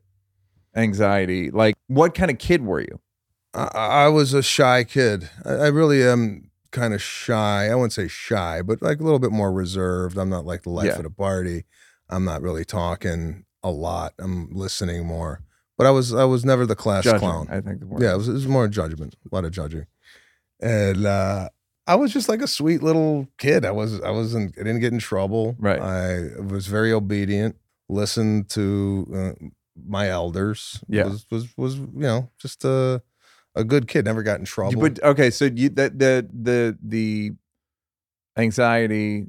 anxiety? 0.76 1.52
Like 1.52 1.76
what 1.88 2.14
kind 2.14 2.32
of 2.32 2.38
kid 2.38 2.62
were 2.64 2.82
you? 2.82 3.00
I, 3.54 3.68
I 3.74 4.08
was 4.10 4.34
a 4.34 4.44
shy 4.44 4.84
kid. 4.84 5.30
I, 5.46 5.54
I 5.54 5.68
really 5.68 6.04
am 6.04 6.52
kind 6.72 6.94
of 6.94 7.02
shy. 7.02 7.70
I 7.70 7.76
wouldn't 7.76 7.94
say 7.94 8.08
shy, 8.08 8.62
but 8.62 8.82
like 8.82 9.00
a 9.00 9.04
little 9.04 9.20
bit 9.20 9.32
more 9.32 9.52
reserved. 9.52 10.18
I'm 10.18 10.30
not 10.30 10.46
like 10.46 10.64
the 10.64 10.70
life 10.72 10.88
Yeah. 10.88 10.98
of 10.98 11.04
the 11.04 11.10
party. 11.10 11.64
I'm 12.10 12.26
not 12.26 12.42
really 12.42 12.66
talking 12.66 13.46
a 13.64 13.72
lot. 13.72 14.14
I'm 14.20 14.50
listening 14.52 15.06
more. 15.06 15.42
But 15.78 15.88
I 15.88 15.92
was 15.92 16.14
I 16.14 16.24
was 16.24 16.46
never 16.46 16.66
the 16.66 16.76
class 16.76 17.04
Judging, 17.04 17.20
clown. 17.20 17.48
I 17.50 17.60
think 17.62 17.80
the 17.82 17.88
word. 17.88 18.02
Yeah, 18.02 18.14
it 18.14 18.18
was, 18.18 18.30
it 18.30 18.34
was 18.34 18.48
more 18.48 18.68
judgment, 18.68 19.16
a 19.30 19.36
lot 19.36 19.44
of 19.44 19.52
judging, 19.52 19.88
and 20.62 21.06
uh, 21.06 21.50
I 21.88 21.96
was 21.96 22.12
just 22.12 22.30
like 22.30 22.42
a 22.42 22.48
sweet 22.48 22.82
little 22.82 23.28
kid. 23.38 23.66
I 23.66 23.72
was 23.72 24.02
I 24.02 24.12
wasn't 24.12 24.58
I 24.58 24.64
didn't 24.64 24.80
get 24.80 24.94
in 24.94 25.00
trouble. 25.00 25.56
Right. 25.60 25.80
I 25.80 26.42
was 26.42 26.68
very 26.68 26.92
obedient. 26.92 27.58
Listened 27.88 28.50
to 28.50 29.08
uh, 29.14 29.46
my 29.88 30.10
elders. 30.10 30.84
Yeah. 30.88 31.06
Was 31.06 31.26
was 31.30 31.58
was 31.58 31.76
you 31.76 31.92
know 31.94 32.30
just 32.40 32.66
a 32.66 33.02
a 33.56 33.64
good 33.64 33.88
kid. 33.88 34.06
Never 34.06 34.24
got 34.24 34.40
in 34.40 34.46
trouble. 34.46 34.82
But 34.82 35.02
okay, 35.04 35.30
so 35.30 35.46
you 35.46 35.70
that 35.70 36.00
the 36.00 36.28
the 36.34 36.78
the 36.84 37.32
anxiety, 38.38 39.28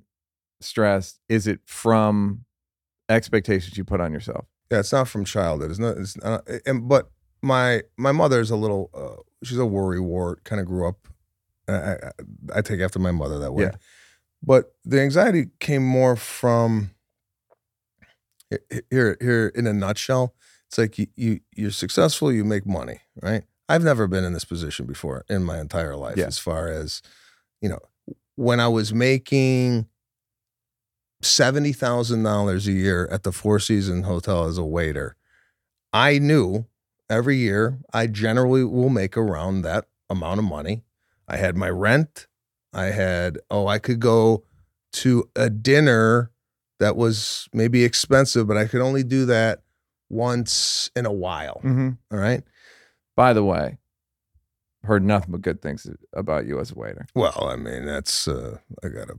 stress, 0.60 1.18
is 1.28 1.46
it 1.46 1.60
from 1.66 2.44
expectations 3.08 3.76
you 3.76 3.84
put 3.84 4.00
on 4.00 4.12
yourself? 4.12 4.46
yeah, 4.70 4.80
it's 4.80 4.92
not 4.92 5.08
from 5.08 5.24
childhood. 5.24 5.70
It's 5.70 5.78
not. 5.78 5.96
It's 5.96 6.16
not. 6.16 6.48
And 6.66 6.88
but 6.88 7.10
my 7.42 7.82
my 7.96 8.12
mother's 8.12 8.50
a 8.50 8.56
little. 8.56 8.90
Uh, 8.92 9.22
she's 9.44 9.58
a 9.58 9.66
worry 9.66 10.00
wart. 10.00 10.44
Kind 10.44 10.60
of 10.60 10.66
grew 10.66 10.88
up. 10.88 11.08
I, 11.68 11.96
I, 12.54 12.62
take 12.62 12.80
after 12.80 12.98
my 12.98 13.10
mother 13.10 13.38
that 13.40 13.52
way. 13.52 13.64
Yeah. 13.64 13.72
But 14.42 14.72
the 14.84 15.00
anxiety 15.00 15.46
came 15.58 15.84
more 15.84 16.14
from 16.14 16.92
here 18.90 19.16
here 19.20 19.52
in 19.54 19.66
a 19.66 19.72
nutshell. 19.72 20.34
It's 20.68 20.78
like 20.78 20.98
you, 20.98 21.06
you 21.16 21.40
you're 21.54 21.70
successful, 21.70 22.32
you 22.32 22.44
make 22.44 22.66
money, 22.66 23.00
right? 23.22 23.44
I've 23.68 23.82
never 23.82 24.06
been 24.06 24.24
in 24.24 24.32
this 24.32 24.44
position 24.44 24.86
before 24.86 25.24
in 25.28 25.42
my 25.42 25.58
entire 25.58 25.96
life. 25.96 26.16
Yeah. 26.16 26.26
As 26.26 26.38
far 26.38 26.68
as 26.68 27.02
you 27.60 27.68
know, 27.68 27.80
when 28.36 28.60
I 28.60 28.68
was 28.68 28.94
making 28.94 29.86
seventy 31.22 31.72
thousand 31.72 32.22
dollars 32.22 32.68
a 32.68 32.72
year 32.72 33.08
at 33.10 33.22
the 33.22 33.32
Four 33.32 33.58
Season 33.58 34.04
Hotel 34.04 34.44
as 34.44 34.58
a 34.58 34.64
waiter, 34.64 35.16
I 35.92 36.18
knew 36.18 36.66
every 37.10 37.36
year 37.36 37.78
I 37.92 38.06
generally 38.06 38.64
will 38.64 38.90
make 38.90 39.16
around 39.16 39.62
that 39.62 39.86
amount 40.08 40.38
of 40.38 40.44
money. 40.44 40.82
I 41.28 41.36
had 41.36 41.56
my 41.56 41.70
rent. 41.70 42.26
I 42.72 42.86
had 42.86 43.38
oh, 43.50 43.66
I 43.66 43.78
could 43.78 44.00
go 44.00 44.44
to 44.94 45.28
a 45.34 45.48
dinner 45.50 46.30
that 46.78 46.96
was 46.96 47.48
maybe 47.52 47.84
expensive, 47.84 48.46
but 48.46 48.56
I 48.56 48.66
could 48.66 48.80
only 48.82 49.02
do 49.02 49.24
that 49.26 49.62
once 50.10 50.90
in 50.94 51.06
a 51.06 51.12
while. 51.12 51.60
Mm-hmm. 51.64 51.90
All 52.12 52.18
right. 52.18 52.42
By 53.16 53.32
the 53.32 53.42
way, 53.44 53.78
heard 54.84 55.02
nothing 55.02 55.32
but 55.32 55.40
good 55.40 55.62
things 55.62 55.86
about 56.12 56.46
you 56.46 56.60
as 56.60 56.70
a 56.70 56.74
waiter. 56.74 57.06
Well, 57.14 57.48
I 57.50 57.56
mean, 57.56 57.86
that's 57.86 58.28
uh, 58.28 58.58
I 58.84 58.88
got 58.88 59.08
a 59.10 59.14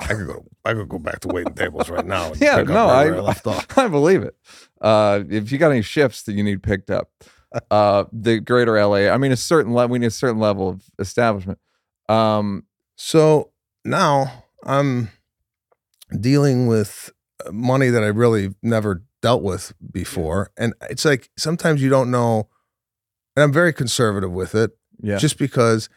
I 0.00 0.08
could 0.08 0.26
go. 0.26 0.44
I 0.64 0.74
could 0.74 0.88
go 0.90 0.98
back 0.98 1.20
to 1.20 1.28
waiting 1.28 1.54
tables 1.54 1.88
right 1.88 2.04
now. 2.06 2.32
And 2.32 2.40
Yeah, 2.40 2.56
pick 2.58 2.68
no, 2.68 2.86
I- 2.86 3.06
I 3.06 3.20
left 3.20 3.46
off. 3.46 3.78
I 3.78 3.88
believe 3.88 4.22
it. 4.22 4.36
Uh, 4.80 5.22
if 5.28 5.50
you 5.52 5.58
got 5.58 5.70
any 5.72 5.82
shifts 5.82 6.22
that 6.24 6.32
you 6.34 6.42
need 6.42 6.62
picked 6.62 6.90
up, 6.90 7.10
uh, 7.70 8.04
the 8.12 8.40
greater 8.40 8.74
LA, 8.84 9.08
I 9.12 9.16
mean, 9.18 9.32
a 9.32 9.36
certain 9.36 9.72
level, 9.72 9.92
we 9.92 9.98
need 9.98 10.06
a 10.06 10.10
certain 10.10 10.38
level 10.40 10.68
of 10.68 10.82
establishment. 10.98 11.58
Um, 12.08 12.66
So 12.96 13.50
now 13.84 14.44
I'm 14.64 15.10
dealing 16.20 16.66
with 16.66 17.10
uh, 17.44 17.52
money 17.52 17.88
that 17.90 18.02
I 18.02 18.06
really 18.08 18.54
never 18.62 19.02
dealt 19.22 19.42
with 19.42 19.72
before, 19.92 20.50
and 20.56 20.72
it's 20.90 21.04
like 21.04 21.30
sometimes 21.36 21.82
you 21.82 21.88
don't 21.90 22.10
know. 22.10 22.48
And 23.36 23.42
I'm 23.44 23.52
very 23.52 23.72
conservative 23.74 24.32
with 24.32 24.54
it, 24.54 24.70
yeah. 25.02 25.18
just 25.18 25.36
because 25.36 25.90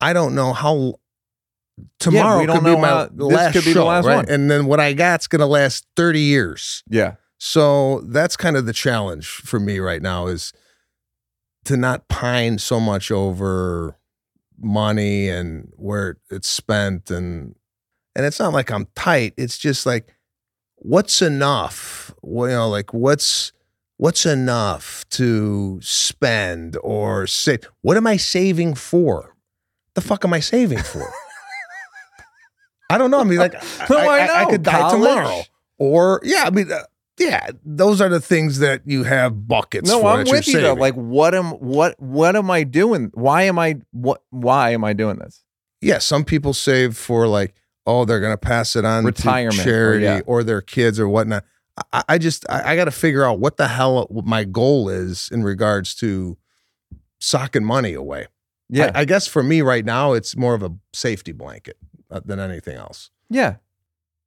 I 0.00 0.12
don't 0.12 0.34
know 0.34 0.52
how 0.52 0.96
tomorrow 1.98 2.44
don't 2.44 2.56
could 2.62 2.64
be 2.74 2.76
my 2.80 2.88
how- 2.88 3.08
last 3.16 3.52
could 3.54 3.64
be 3.64 3.72
the 3.72 3.80
show, 3.80 3.86
last 3.86 4.04
right? 4.04 4.16
one. 4.16 4.28
And 4.28 4.50
then 4.50 4.66
what 4.66 4.78
I 4.80 4.92
got's 4.92 5.26
gonna 5.26 5.46
last 5.46 5.86
30 5.96 6.20
years. 6.20 6.82
yeah. 6.88 7.14
So 7.38 8.00
that's 8.08 8.34
kind 8.36 8.56
of 8.56 8.64
the 8.64 8.72
challenge 8.72 9.26
for 9.28 9.60
me 9.60 9.78
right 9.78 10.00
now 10.00 10.26
is 10.26 10.52
to 11.66 11.76
not 11.76 12.08
pine 12.08 12.58
so 12.58 12.80
much 12.80 13.10
over 13.10 13.98
money 14.58 15.28
and 15.28 15.70
where 15.76 16.16
it's 16.30 16.48
spent 16.48 17.10
and 17.10 17.54
and 18.14 18.24
it's 18.24 18.38
not 18.40 18.52
like 18.54 18.70
I'm 18.70 18.86
tight. 18.94 19.34
It's 19.36 19.58
just 19.58 19.84
like 19.86 20.08
what's 20.76 21.20
enough? 21.22 22.14
Well, 22.22 22.48
you 22.48 22.56
know, 22.56 22.68
like 22.68 22.94
what's 22.94 23.52
what's 23.98 24.24
enough 24.26 25.04
to 25.10 25.78
spend 25.82 26.76
or 26.82 27.26
save? 27.26 27.60
What 27.82 27.96
am 27.96 28.06
I 28.06 28.16
saving 28.16 28.74
for? 28.74 29.36
The 29.94 30.00
fuck 30.00 30.24
am 30.24 30.32
I 30.32 30.40
saving 30.40 30.78
for? 30.82 31.06
I 32.90 32.98
don't 32.98 33.10
know. 33.10 33.20
I 33.20 33.24
mean, 33.24 33.38
like, 33.38 33.52
No, 33.90 33.98
I 33.98 34.26
know. 34.44 34.50
could 34.50 34.62
die 34.62 34.72
College? 34.78 34.92
tomorrow, 35.00 35.42
or 35.78 36.20
yeah, 36.22 36.44
I 36.46 36.50
mean, 36.50 36.70
uh, 36.70 36.82
yeah, 37.18 37.50
those 37.64 38.00
are 38.00 38.08
the 38.08 38.20
things 38.20 38.58
that 38.58 38.82
you 38.84 39.04
have 39.04 39.48
buckets. 39.48 39.88
No, 39.88 40.00
for 40.00 40.08
I'm 40.08 40.24
with 40.24 40.46
you 40.48 40.60
though. 40.60 40.74
Like, 40.74 40.94
what 40.94 41.34
am 41.34 41.52
what 41.52 42.00
what 42.00 42.36
am 42.36 42.50
I 42.50 42.62
doing? 42.64 43.10
Why 43.14 43.44
am 43.44 43.58
I 43.58 43.76
what? 43.92 44.22
Why 44.30 44.70
am 44.70 44.84
I 44.84 44.92
doing 44.92 45.16
this? 45.16 45.42
yeah, 45.80 45.98
some 45.98 46.24
people 46.24 46.52
save 46.52 46.96
for 46.96 47.26
like, 47.26 47.54
oh, 47.86 48.04
they're 48.04 48.20
gonna 48.20 48.36
pass 48.36 48.76
it 48.76 48.84
on 48.84 49.04
Retirement, 49.04 49.54
to 49.56 49.60
or 49.60 49.64
charity 49.64 50.04
yeah. 50.04 50.20
or 50.26 50.42
their 50.42 50.60
kids 50.60 50.98
or 50.98 51.08
whatnot. 51.08 51.44
I, 51.92 52.02
I 52.08 52.18
just 52.18 52.48
I, 52.48 52.72
I 52.72 52.76
got 52.76 52.86
to 52.86 52.90
figure 52.90 53.24
out 53.24 53.38
what 53.38 53.56
the 53.56 53.68
hell 53.68 54.08
my 54.24 54.44
goal 54.44 54.88
is 54.88 55.28
in 55.30 55.42
regards 55.42 55.94
to 55.96 56.38
socking 57.20 57.64
money 57.64 57.92
away. 57.92 58.26
Yeah, 58.68 58.90
I, 58.94 59.00
I 59.00 59.04
guess 59.04 59.26
for 59.26 59.42
me 59.42 59.62
right 59.62 59.84
now, 59.84 60.12
it's 60.12 60.36
more 60.36 60.54
of 60.54 60.62
a 60.62 60.74
safety 60.92 61.32
blanket 61.32 61.76
uh, 62.10 62.20
than 62.24 62.40
anything 62.40 62.76
else. 62.76 63.10
yeah. 63.30 63.56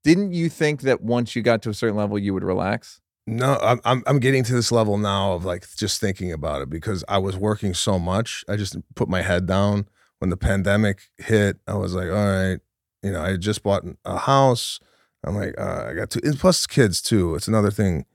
Didn't 0.03 0.34
you 0.34 0.50
think 0.50 0.82
that 0.82 1.01
once 1.01 1.36
you 1.36 1.41
got 1.41 1.62
to 1.63 1.70
a 1.70 1.74
certain 1.74 1.98
level, 1.98 2.18
you 2.18 2.34
would 2.34 2.44
relax? 2.44 3.01
No, 3.27 3.60
I'm 3.62 4.01
I'm 4.08 4.20
getting 4.20 4.44
to 4.46 4.53
this 4.53 4.72
level 4.72 4.98
now 4.98 5.34
of 5.34 5.46
like 5.46 5.68
just 5.75 6.01
thinking 6.01 6.32
about 6.32 6.63
it 6.63 6.70
because 6.70 7.03
I 7.08 7.20
was 7.20 7.38
working 7.38 7.75
so 7.75 8.00
much. 8.00 8.44
I 8.50 8.56
just 8.56 8.75
put 8.96 9.08
my 9.08 9.22
head 9.22 9.46
down 9.46 9.88
when 10.18 10.32
the 10.32 10.38
pandemic 10.38 11.10
hit. 11.18 11.58
I 11.68 11.75
was 11.75 11.94
like, 11.94 12.10
all 12.10 12.13
right, 12.13 12.60
you 13.03 13.12
know, 13.12 13.22
I 13.22 13.38
just 13.38 13.62
bought 13.62 13.84
a 14.03 14.18
house. 14.18 14.79
I'm 15.24 15.36
like, 15.36 15.53
uh, 15.60 15.86
I 15.89 15.94
got 15.94 16.10
two, 16.10 16.22
and 16.24 16.39
plus 16.39 16.65
kids 16.65 17.01
too. 17.03 17.36
It's 17.36 17.48
another 17.48 17.70
thing, 17.70 18.06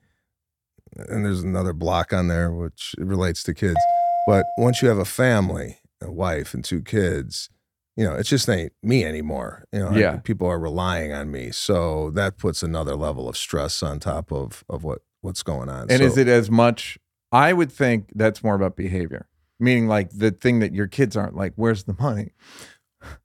and 0.96 1.24
there's 1.24 1.44
another 1.44 1.72
block 1.72 2.12
on 2.12 2.26
there 2.26 2.50
which 2.50 2.94
relates 2.98 3.44
to 3.44 3.54
kids. 3.54 3.78
But 4.26 4.46
once 4.58 4.82
you 4.82 4.88
have 4.88 4.98
a 4.98 5.04
family, 5.04 5.78
a 6.00 6.10
wife, 6.10 6.54
and 6.54 6.64
two 6.64 6.82
kids, 6.82 7.50
you 7.96 8.04
know, 8.04 8.14
it 8.14 8.24
just 8.24 8.48
ain't 8.48 8.72
me 8.82 9.04
anymore. 9.04 9.64
You 9.72 9.80
know, 9.80 9.90
I- 10.14 10.16
people 10.18 10.46
are 10.48 10.58
relying 10.58 11.12
on 11.12 11.30
me, 11.30 11.50
so 11.52 12.10
that 12.10 12.38
puts 12.38 12.62
another 12.62 12.96
level 12.96 13.28
of 13.28 13.36
stress 13.36 13.82
on 13.82 14.00
top 14.00 14.32
of 14.32 14.64
of 14.68 14.84
what 14.84 15.00
what's 15.20 15.42
going 15.42 15.68
on. 15.68 15.82
And 15.90 15.98
So- 16.00 16.04
is 16.04 16.18
it 16.18 16.28
as 16.28 16.50
much? 16.50 16.98
I 17.32 17.52
would 17.52 17.72
think 17.72 18.10
that's 18.14 18.44
more 18.44 18.54
about 18.54 18.76
behavior, 18.76 19.26
meaning 19.58 19.86
like 19.88 20.10
the 20.10 20.30
thing 20.30 20.60
that 20.60 20.72
your 20.74 20.86
kids 20.86 21.16
aren't 21.16 21.34
like. 21.36 21.52
Where's 21.56 21.84
the 21.84 21.96
money? 21.98 22.32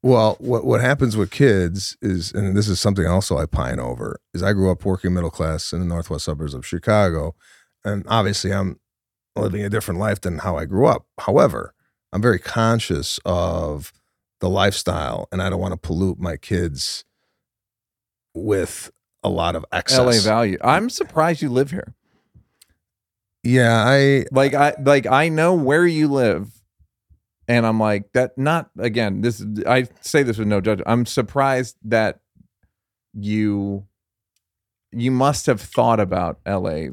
Well, 0.03 0.35
what 0.39 0.65
what 0.65 0.81
happens 0.81 1.15
with 1.15 1.31
kids 1.31 1.95
is, 2.01 2.31
and 2.33 2.55
this 2.55 2.67
is 2.67 2.79
something 2.79 3.05
also 3.07 3.37
I 3.37 3.45
pine 3.45 3.79
over, 3.79 4.19
is 4.33 4.43
I 4.43 4.53
grew 4.53 4.71
up 4.71 4.83
working 4.83 5.13
middle 5.13 5.29
class 5.31 5.71
in 5.71 5.79
the 5.79 5.85
northwest 5.85 6.25
suburbs 6.25 6.53
of 6.53 6.65
Chicago, 6.65 7.33
and 7.85 8.03
obviously 8.07 8.51
I'm 8.51 8.79
living 9.37 9.63
a 9.63 9.69
different 9.69 9.99
life 9.99 10.19
than 10.19 10.39
how 10.39 10.57
I 10.57 10.65
grew 10.65 10.85
up. 10.85 11.05
However, 11.19 11.73
I'm 12.11 12.21
very 12.21 12.39
conscious 12.39 13.19
of 13.23 13.93
the 14.39 14.49
lifestyle, 14.49 15.27
and 15.31 15.41
I 15.41 15.49
don't 15.49 15.59
want 15.59 15.73
to 15.73 15.77
pollute 15.77 16.19
my 16.19 16.37
kids 16.37 17.05
with 18.33 18.91
a 19.23 19.29
lot 19.29 19.55
of 19.55 19.65
excess. 19.71 19.99
LA 19.99 20.29
value. 20.29 20.57
I'm 20.63 20.89
surprised 20.89 21.41
you 21.41 21.49
live 21.49 21.71
here. 21.71 21.93
Yeah, 23.43 23.83
I 23.85 24.25
Like 24.31 24.53
I 24.53 24.75
like 24.81 25.05
I 25.07 25.29
know 25.29 25.53
where 25.53 25.87
you 25.87 26.07
live, 26.07 26.51
and 27.47 27.65
I'm 27.65 27.79
like 27.79 28.11
that. 28.13 28.37
Not 28.37 28.69
again. 28.77 29.21
This 29.21 29.43
I 29.65 29.87
say 30.01 30.23
this 30.23 30.37
with 30.37 30.47
no 30.47 30.61
judgment. 30.61 30.89
I'm 30.89 31.05
surprised 31.05 31.77
that 31.85 32.19
you 33.13 33.85
you 34.91 35.11
must 35.11 35.45
have 35.45 35.61
thought 35.61 35.99
about 35.99 36.39
LA 36.45 36.87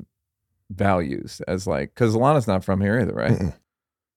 values 0.71 1.41
as 1.49 1.67
like 1.67 1.95
because 1.95 2.15
Alana's 2.15 2.47
not 2.47 2.65
from 2.65 2.81
here 2.81 3.01
either, 3.01 3.15
right? 3.15 3.33
Mm-mm. 3.33 3.55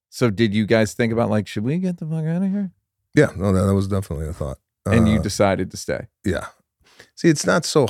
So 0.10 0.30
did 0.30 0.54
you 0.54 0.66
guys 0.66 0.94
think 0.94 1.14
about 1.14 1.30
like 1.30 1.48
should 1.48 1.64
we 1.64 1.78
get 1.78 1.98
the 1.98 2.06
fuck 2.06 2.26
out 2.26 2.44
of 2.44 2.52
here? 2.52 2.72
Yeah, 3.16 3.28
no, 3.36 3.52
that, 3.54 3.66
that 3.66 3.74
was 3.74 3.88
definitely 3.88 4.28
a 4.28 4.34
thought. 4.34 4.58
And 4.86 5.08
you 5.08 5.20
Uh, 5.20 5.22
decided 5.22 5.72
to 5.72 5.78
stay. 5.78 6.08
Yeah. 6.26 6.48
See, 7.16 7.28
it's 7.30 7.46
not 7.46 7.66
so. 7.66 7.88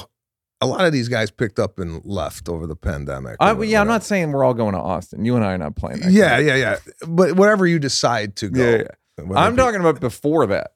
A 0.62 0.66
lot 0.68 0.86
of 0.86 0.92
these 0.92 1.08
guys 1.08 1.32
picked 1.32 1.58
up 1.60 1.80
and 1.80 2.02
left 2.04 2.50
over 2.50 2.68
the 2.68 2.76
pandemic. 2.76 3.38
I, 3.40 3.54
or 3.54 3.64
yeah, 3.64 3.80
I'm 3.80 3.88
not 3.88 4.04
saying 4.04 4.32
we're 4.34 4.44
all 4.44 4.54
going 4.54 4.74
to 4.74 4.80
Austin. 4.82 5.24
You 5.24 5.36
and 5.38 5.46
I 5.46 5.54
are 5.54 5.58
not 5.58 5.76
playing 5.78 6.02
that. 6.02 6.12
Yeah, 6.12 6.38
game. 6.40 6.48
yeah, 6.48 6.56
yeah. 6.56 6.76
But 7.08 7.34
whatever 7.38 7.66
you 7.66 7.80
decide 7.80 8.36
to 8.38 8.50
go. 8.50 8.62
Yeah, 8.62 8.78
yeah. 8.78 9.24
whether 9.24 9.40
I'm 9.40 9.54
it 9.54 9.56
be- 9.56 9.62
talking 9.62 9.80
about 9.80 10.02
before 10.02 10.46
that. 10.48 10.72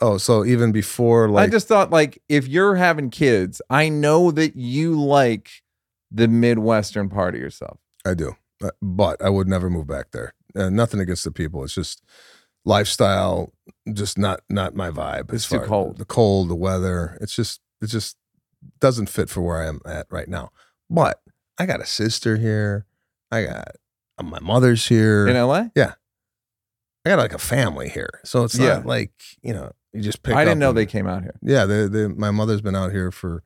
Oh, 0.00 0.16
so 0.16 0.44
even 0.44 0.72
before, 0.72 1.28
like, 1.28 1.48
I 1.48 1.50
just 1.52 1.68
thought 1.68 1.90
like 1.90 2.22
if 2.28 2.48
you're 2.48 2.74
having 2.76 3.10
kids, 3.10 3.60
I 3.68 3.88
know 3.90 4.30
that 4.32 4.56
you 4.56 4.98
like 5.00 5.50
the 6.10 6.26
Midwestern 6.26 7.08
part 7.10 7.34
of 7.34 7.40
yourself. 7.40 7.78
I 8.04 8.14
do, 8.14 8.34
Uh, 8.64 8.70
but 8.80 9.22
I 9.22 9.28
would 9.28 9.46
never 9.46 9.68
move 9.70 9.86
back 9.86 10.10
there. 10.12 10.32
Uh, 10.56 10.70
nothing 10.70 10.98
against 11.00 11.24
the 11.24 11.30
people. 11.30 11.62
It's 11.64 11.74
just 11.74 12.02
lifestyle, 12.64 13.52
just 13.92 14.18
not 14.18 14.40
not 14.48 14.74
my 14.74 14.90
vibe. 14.90 15.32
It's 15.32 15.48
too 15.48 15.60
cold. 15.60 15.98
The 15.98 16.04
cold, 16.04 16.48
the 16.48 16.54
weather. 16.54 17.18
It's 17.20 17.34
just 17.34 17.60
it 17.80 17.86
just 17.86 18.16
doesn't 18.80 19.08
fit 19.08 19.28
for 19.28 19.40
where 19.40 19.62
I 19.62 19.66
am 19.66 19.80
at 19.86 20.06
right 20.10 20.28
now. 20.28 20.50
But 20.88 21.20
I 21.58 21.66
got 21.66 21.80
a 21.80 21.86
sister 21.86 22.36
here. 22.36 22.86
I 23.30 23.44
got 23.44 23.68
uh, 24.18 24.22
my 24.22 24.40
mother's 24.40 24.86
here. 24.88 25.26
In 25.26 25.36
LA? 25.36 25.64
Yeah, 25.74 25.94
I 27.04 27.10
got 27.10 27.18
like 27.18 27.32
a 27.34 27.38
family 27.38 27.88
here, 27.88 28.20
so 28.24 28.44
it's 28.44 28.58
Yeah. 28.58 28.74
not 28.74 28.86
like 28.86 29.12
you 29.42 29.52
know 29.54 29.72
you 29.92 30.00
just 30.02 30.22
pick. 30.22 30.34
I 30.34 30.44
didn't 30.44 30.58
know 30.60 30.68
and- 30.70 30.78
they 30.78 30.86
came 30.86 31.06
out 31.06 31.22
here. 31.22 31.34
Yeah, 31.42 31.64
they, 31.66 31.86
they, 31.88 32.08
my 32.08 32.30
mother's 32.30 32.60
been 32.60 32.76
out 32.76 32.92
here 32.92 33.10
for 33.10 33.42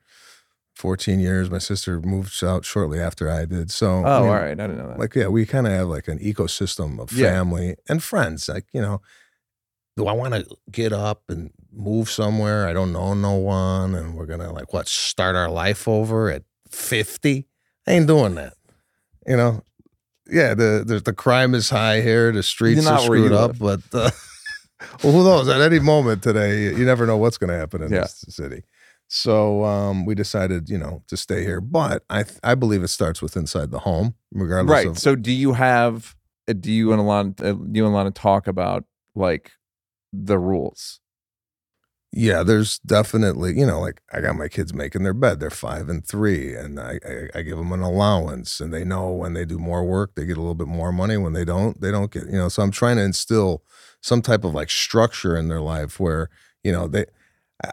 14 0.76 1.18
years. 1.21 1.50
My 1.50 1.59
sister 1.59 2.00
moved 2.00 2.45
out 2.45 2.64
shortly 2.64 3.00
after 3.00 3.30
I 3.30 3.45
did. 3.47 3.71
So, 3.71 3.87
Oh, 3.87 4.04
I 4.04 4.21
mean, 4.21 4.28
all 4.28 4.35
right. 4.35 4.45
I 4.50 4.54
didn't 4.54 4.76
know 4.78 4.88
that. 4.88 4.99
Like, 4.99 5.14
yeah, 5.14 5.28
we 5.28 5.47
kind 5.47 5.66
of 5.66 5.73
have 5.73 5.88
like 5.88 6.06
an 6.06 6.18
ecosystem 6.18 7.00
of 7.00 7.12
Yeah. 7.12 7.30
family 7.33 7.76
and 7.88 8.02
friends. 8.02 8.49
Like, 8.49 8.66
you 8.73 8.80
know, 8.83 9.00
do 9.97 10.06
I 10.06 10.12
want 10.12 10.35
to 10.35 10.47
get 10.71 10.92
up 10.92 11.23
and 11.28 11.50
move 11.73 12.11
somewhere? 12.11 12.68
I 12.68 12.73
don't 12.75 12.92
know 12.92 13.14
no 13.14 13.33
one, 13.37 13.95
and 13.95 14.14
we're 14.14 14.26
gonna 14.26 14.52
like 14.52 14.73
what 14.75 14.87
start 14.88 15.35
our 15.35 15.49
life 15.50 15.88
over 15.88 16.30
at 16.30 16.42
50? 16.71 17.49
I 17.87 17.92
ain't 17.92 18.06
doing 18.06 18.35
that. 18.35 18.52
You 19.26 19.37
know. 19.38 19.62
Yeah, 20.28 20.54
the 20.54 20.83
the, 20.85 21.00
the 21.00 21.12
crime 21.14 21.54
is 21.54 21.71
high 21.71 22.00
here. 22.02 22.33
The 22.33 22.42
streets 22.42 22.85
are 22.87 22.99
screwed 22.99 23.33
up, 23.33 23.59
but 23.59 23.80
uh, 23.95 24.11
well, 25.02 25.12
who 25.12 25.25
knows? 25.25 25.49
At 25.49 25.61
any 25.62 25.78
moment 25.78 26.23
today, 26.23 26.64
you 26.64 26.85
never 26.85 27.06
know 27.06 27.16
what's 27.16 27.38
going 27.38 27.50
to 27.50 27.56
happen 27.56 27.80
in 27.83 27.92
Yeah. 27.92 28.00
this 28.00 28.25
city. 28.28 28.62
So 29.08 29.64
um, 29.64 30.04
we 30.04 30.14
decided, 30.14 30.68
you 30.68 30.78
know, 30.78 31.02
to 31.08 31.16
stay 31.16 31.42
here. 31.44 31.60
But 31.60 32.04
I 32.10 32.25
th- 32.25 32.40
I 32.42 32.54
believe 32.54 32.82
it 32.82 32.88
starts 32.88 33.22
with 33.22 33.36
inside 33.36 33.70
the 33.70 33.80
home, 33.80 34.14
regardless 34.32 34.72
right. 34.72 34.86
of 34.86 34.98
So 34.98 35.14
do 35.14 35.32
you 35.32 35.52
have 35.52 36.16
uh, 36.48 36.54
do 36.54 36.72
you 36.72 36.92
and 36.92 37.00
Alana 37.00 37.40
uh, 37.40 37.58
you 37.72 37.86
and 37.86 37.94
Alana 37.94 38.12
talk 38.14 38.46
about 38.46 38.84
like 39.14 39.52
the 40.12 40.38
rules? 40.38 41.00
Yeah, 42.12 42.42
there's 42.42 42.78
definitely, 42.78 43.58
you 43.58 43.66
know, 43.66 43.78
like 43.78 44.00
I 44.10 44.22
got 44.22 44.36
my 44.36 44.48
kids 44.48 44.72
making 44.72 45.02
their 45.02 45.12
bed. 45.12 45.38
They're 45.38 45.50
five 45.50 45.90
and 45.90 46.06
three, 46.06 46.54
and 46.54 46.80
I, 46.80 46.98
I, 47.06 47.38
I 47.38 47.42
give 47.42 47.58
them 47.58 47.72
an 47.72 47.82
allowance, 47.82 48.58
and 48.58 48.72
they 48.72 48.84
know 48.84 49.10
when 49.10 49.34
they 49.34 49.44
do 49.44 49.58
more 49.58 49.84
work, 49.84 50.14
they 50.14 50.25
get 50.25 50.38
a 50.38 50.40
little 50.40 50.54
bit 50.54 50.68
more 50.68 50.92
money. 50.92 51.18
When 51.18 51.34
they 51.34 51.44
don't, 51.44 51.78
they 51.80 51.90
don't 51.90 52.10
get, 52.10 52.25
you 52.25 52.38
know. 52.38 52.48
So 52.48 52.62
I'm 52.62 52.70
trying 52.70 52.96
to 52.96 53.02
instill 53.02 53.62
some 54.00 54.22
type 54.22 54.44
of 54.44 54.54
like 54.54 54.70
structure 54.70 55.36
in 55.36 55.48
their 55.48 55.60
life 55.60 56.00
where, 56.00 56.30
you 56.64 56.72
know, 56.72 56.88
they. 56.88 57.04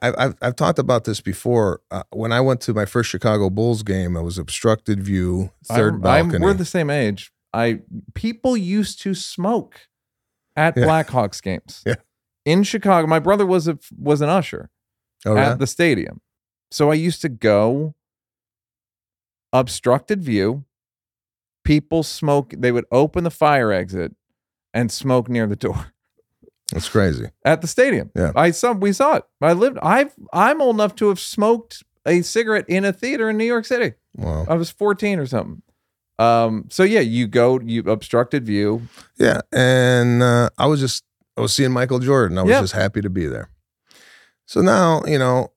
I, 0.01 0.13
I've 0.17 0.35
I've 0.41 0.55
talked 0.55 0.79
about 0.79 1.03
this 1.03 1.19
before. 1.21 1.81
Uh, 1.91 2.03
when 2.11 2.31
I 2.31 2.39
went 2.41 2.61
to 2.61 2.73
my 2.73 2.85
first 2.85 3.09
Chicago 3.09 3.49
Bulls 3.49 3.83
game, 3.83 4.15
I 4.15 4.21
was 4.21 4.37
obstructed 4.37 5.03
view, 5.03 5.51
3rd 5.69 5.91
I'm- 5.91 6.01
balcony. 6.01 6.43
we're 6.45 6.53
the 6.53 6.65
same 6.65 6.89
age. 6.89 7.31
I 7.53 7.81
people 8.13 8.55
used 8.57 9.01
to 9.01 9.13
smoke 9.13 9.81
at 10.55 10.75
Yeah. 10.77 10.85
Blackhawks 10.85 11.41
games. 11.41 11.83
Yeah. 11.87 11.95
In 12.45 12.63
Chicago, 12.63 13.07
my 13.07 13.19
brother 13.19 13.45
was 13.45 13.67
a 13.67 13.77
was 13.97 14.21
an 14.21 14.29
usher. 14.29 14.69
Oh, 15.25 15.37
at 15.37 15.47
yeah? 15.47 15.53
the 15.55 15.67
stadium. 15.67 16.19
So 16.71 16.91
I 16.91 16.95
used 16.95 17.21
to 17.21 17.29
go 17.29 17.93
obstructed 19.53 20.21
view. 20.23 20.65
People 21.63 22.03
smoke. 22.03 22.53
They 22.57 22.71
would 22.71 22.85
open 22.91 23.23
the 23.23 23.31
fire 23.31 23.71
exit 23.71 24.13
and 24.73 24.91
smoke 24.91 25.29
near 25.29 25.47
the 25.47 25.55
door 25.55 25.92
That's 26.72 26.89
crazy. 26.89 27.27
at 27.46 27.62
the 27.62 27.67
stadium. 27.67 28.10
Yeah. 28.15 28.32
I 28.36 28.51
saw. 28.51 28.72
We 28.72 28.93
saw 28.93 29.17
it. 29.17 29.24
I 29.41 29.53
lived. 29.53 29.77
I've. 29.84 30.13
I'm 30.32 30.62
old 30.62 30.75
enough 30.75 30.96
to 30.96 31.10
have 31.10 31.20
smoked 31.20 31.84
a 32.05 32.22
cigarette 32.22 32.65
in 32.67 32.84
a 32.86 32.93
theater 32.93 33.29
in 33.29 33.38
New 33.38 33.46
York 33.46 33.65
City. 33.65 33.93
Wow. 34.15 34.46
I 34.50 34.55
was 34.55 34.70
14 34.72 35.20
or 35.20 35.25
something. 35.25 35.62
Um. 36.20 36.65
So 36.70 36.84
yeah, 36.84 37.00
you 37.01 37.27
go. 37.27 37.60
You 37.60 37.82
obstructed 37.84 38.46
view. 38.46 38.88
Yeah, 39.17 39.41
and 39.51 40.24
uh, 40.24 40.50
I 40.58 40.65
was 40.67 40.79
just 40.79 41.03
I 41.38 41.41
was 41.41 41.53
seeing 41.53 41.72
Michael 41.72 42.00
Jordan. 42.00 42.38
I 42.38 42.43
was 42.43 42.50
Yeah. 42.51 42.62
just 42.62 42.74
happy 42.74 43.01
to 43.01 43.10
be 43.10 43.25
there. 43.27 43.50
So 44.46 44.62
now 44.62 45.03
you 45.05 45.17
know 45.20 45.51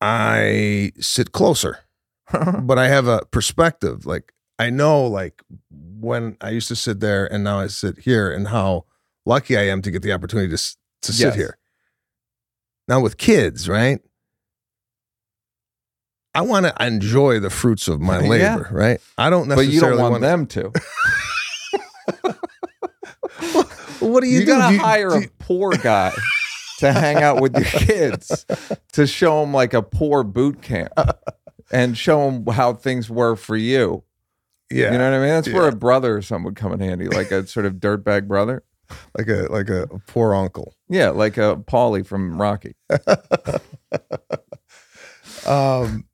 I 0.00 0.92
sit 1.00 1.32
closer, 1.32 1.78
but 2.62 2.78
I 2.78 2.88
have 2.88 3.06
a 3.06 3.24
perspective. 3.30 4.06
Like 4.06 4.32
I 4.58 4.70
know, 4.70 5.04
like 5.06 5.42
when 5.70 6.36
I 6.40 6.50
used 6.50 6.68
to 6.68 6.76
sit 6.76 7.00
there, 7.00 7.26
and 7.32 7.44
now 7.44 7.58
I 7.60 7.66
sit 7.68 7.98
here, 8.00 8.30
and 8.32 8.48
how 8.48 8.84
lucky 9.30 9.56
I 9.56 9.62
am 9.68 9.80
to 9.82 9.90
get 9.90 10.02
the 10.02 10.12
opportunity 10.12 10.54
to 10.54 10.62
to 11.02 11.12
sit 11.12 11.26
Yes. 11.28 11.34
here. 11.36 11.56
Now 12.88 13.00
with 13.00 13.16
kids, 13.16 13.68
right? 13.68 14.00
I 16.34 16.42
want 16.42 16.66
to 16.66 16.74
enjoy 16.84 17.40
the 17.40 17.48
fruits 17.50 17.88
of 17.88 18.00
my 18.00 18.20
Yeah. 18.22 18.28
labor, 18.56 18.68
right? 18.72 19.00
I 19.16 19.30
don't 19.30 19.48
but 19.48 19.56
necessarily 19.56 19.74
you 19.74 19.80
don't 19.80 19.98
want 19.98 20.12
wanna- 20.12 20.26
them 20.26 20.46
to. 20.48 20.72
What 24.00 24.22
do 24.22 24.26
you, 24.28 24.40
You, 24.40 24.40
do? 24.40 24.46
gotta 24.46 24.68
Do 24.68 24.74
you- 24.74 24.80
hire 24.80 25.08
do 25.10 25.14
a 25.16 25.20
you- 25.22 25.30
poor 25.38 25.72
guy 25.72 26.12
to 26.78 26.92
hang 26.92 27.18
out 27.18 27.40
with 27.42 27.54
your 27.54 27.64
kids 27.66 28.46
to 28.92 29.06
show 29.06 29.40
them 29.42 29.52
like 29.52 29.74
a 29.74 29.82
poor 29.82 30.22
boot 30.24 30.62
camp 30.62 30.92
and 31.70 31.96
show 31.96 32.30
them 32.30 32.46
how 32.54 32.72
things 32.72 33.10
were 33.10 33.36
for 33.36 33.56
you. 33.56 34.02
yeah, 34.70 34.92
You 34.92 34.98
know 34.98 35.04
what 35.10 35.16
I 35.18 35.20
mean? 35.20 35.28
That's 35.28 35.48
where 35.52 35.68
a 35.68 35.76
brother 35.76 36.16
or 36.16 36.22
something 36.22 36.46
would 36.46 36.56
come 36.56 36.72
in 36.72 36.80
handy, 36.80 37.08
like 37.08 37.30
a 37.30 37.46
sort 37.46 37.66
of 37.66 37.74
dirtbag 37.74 38.26
brother. 38.26 38.62
Like 39.16 39.28
a 39.28 39.46
like 39.50 39.68
a, 39.68 39.86
poor 40.06 40.34
uncle. 40.34 40.74
Yeah, 40.88 41.10
like 41.10 41.36
a 41.36 41.56
Paulie 41.56 42.06
from 42.06 42.40
Rocky. 42.40 42.74
Um, 45.46 46.04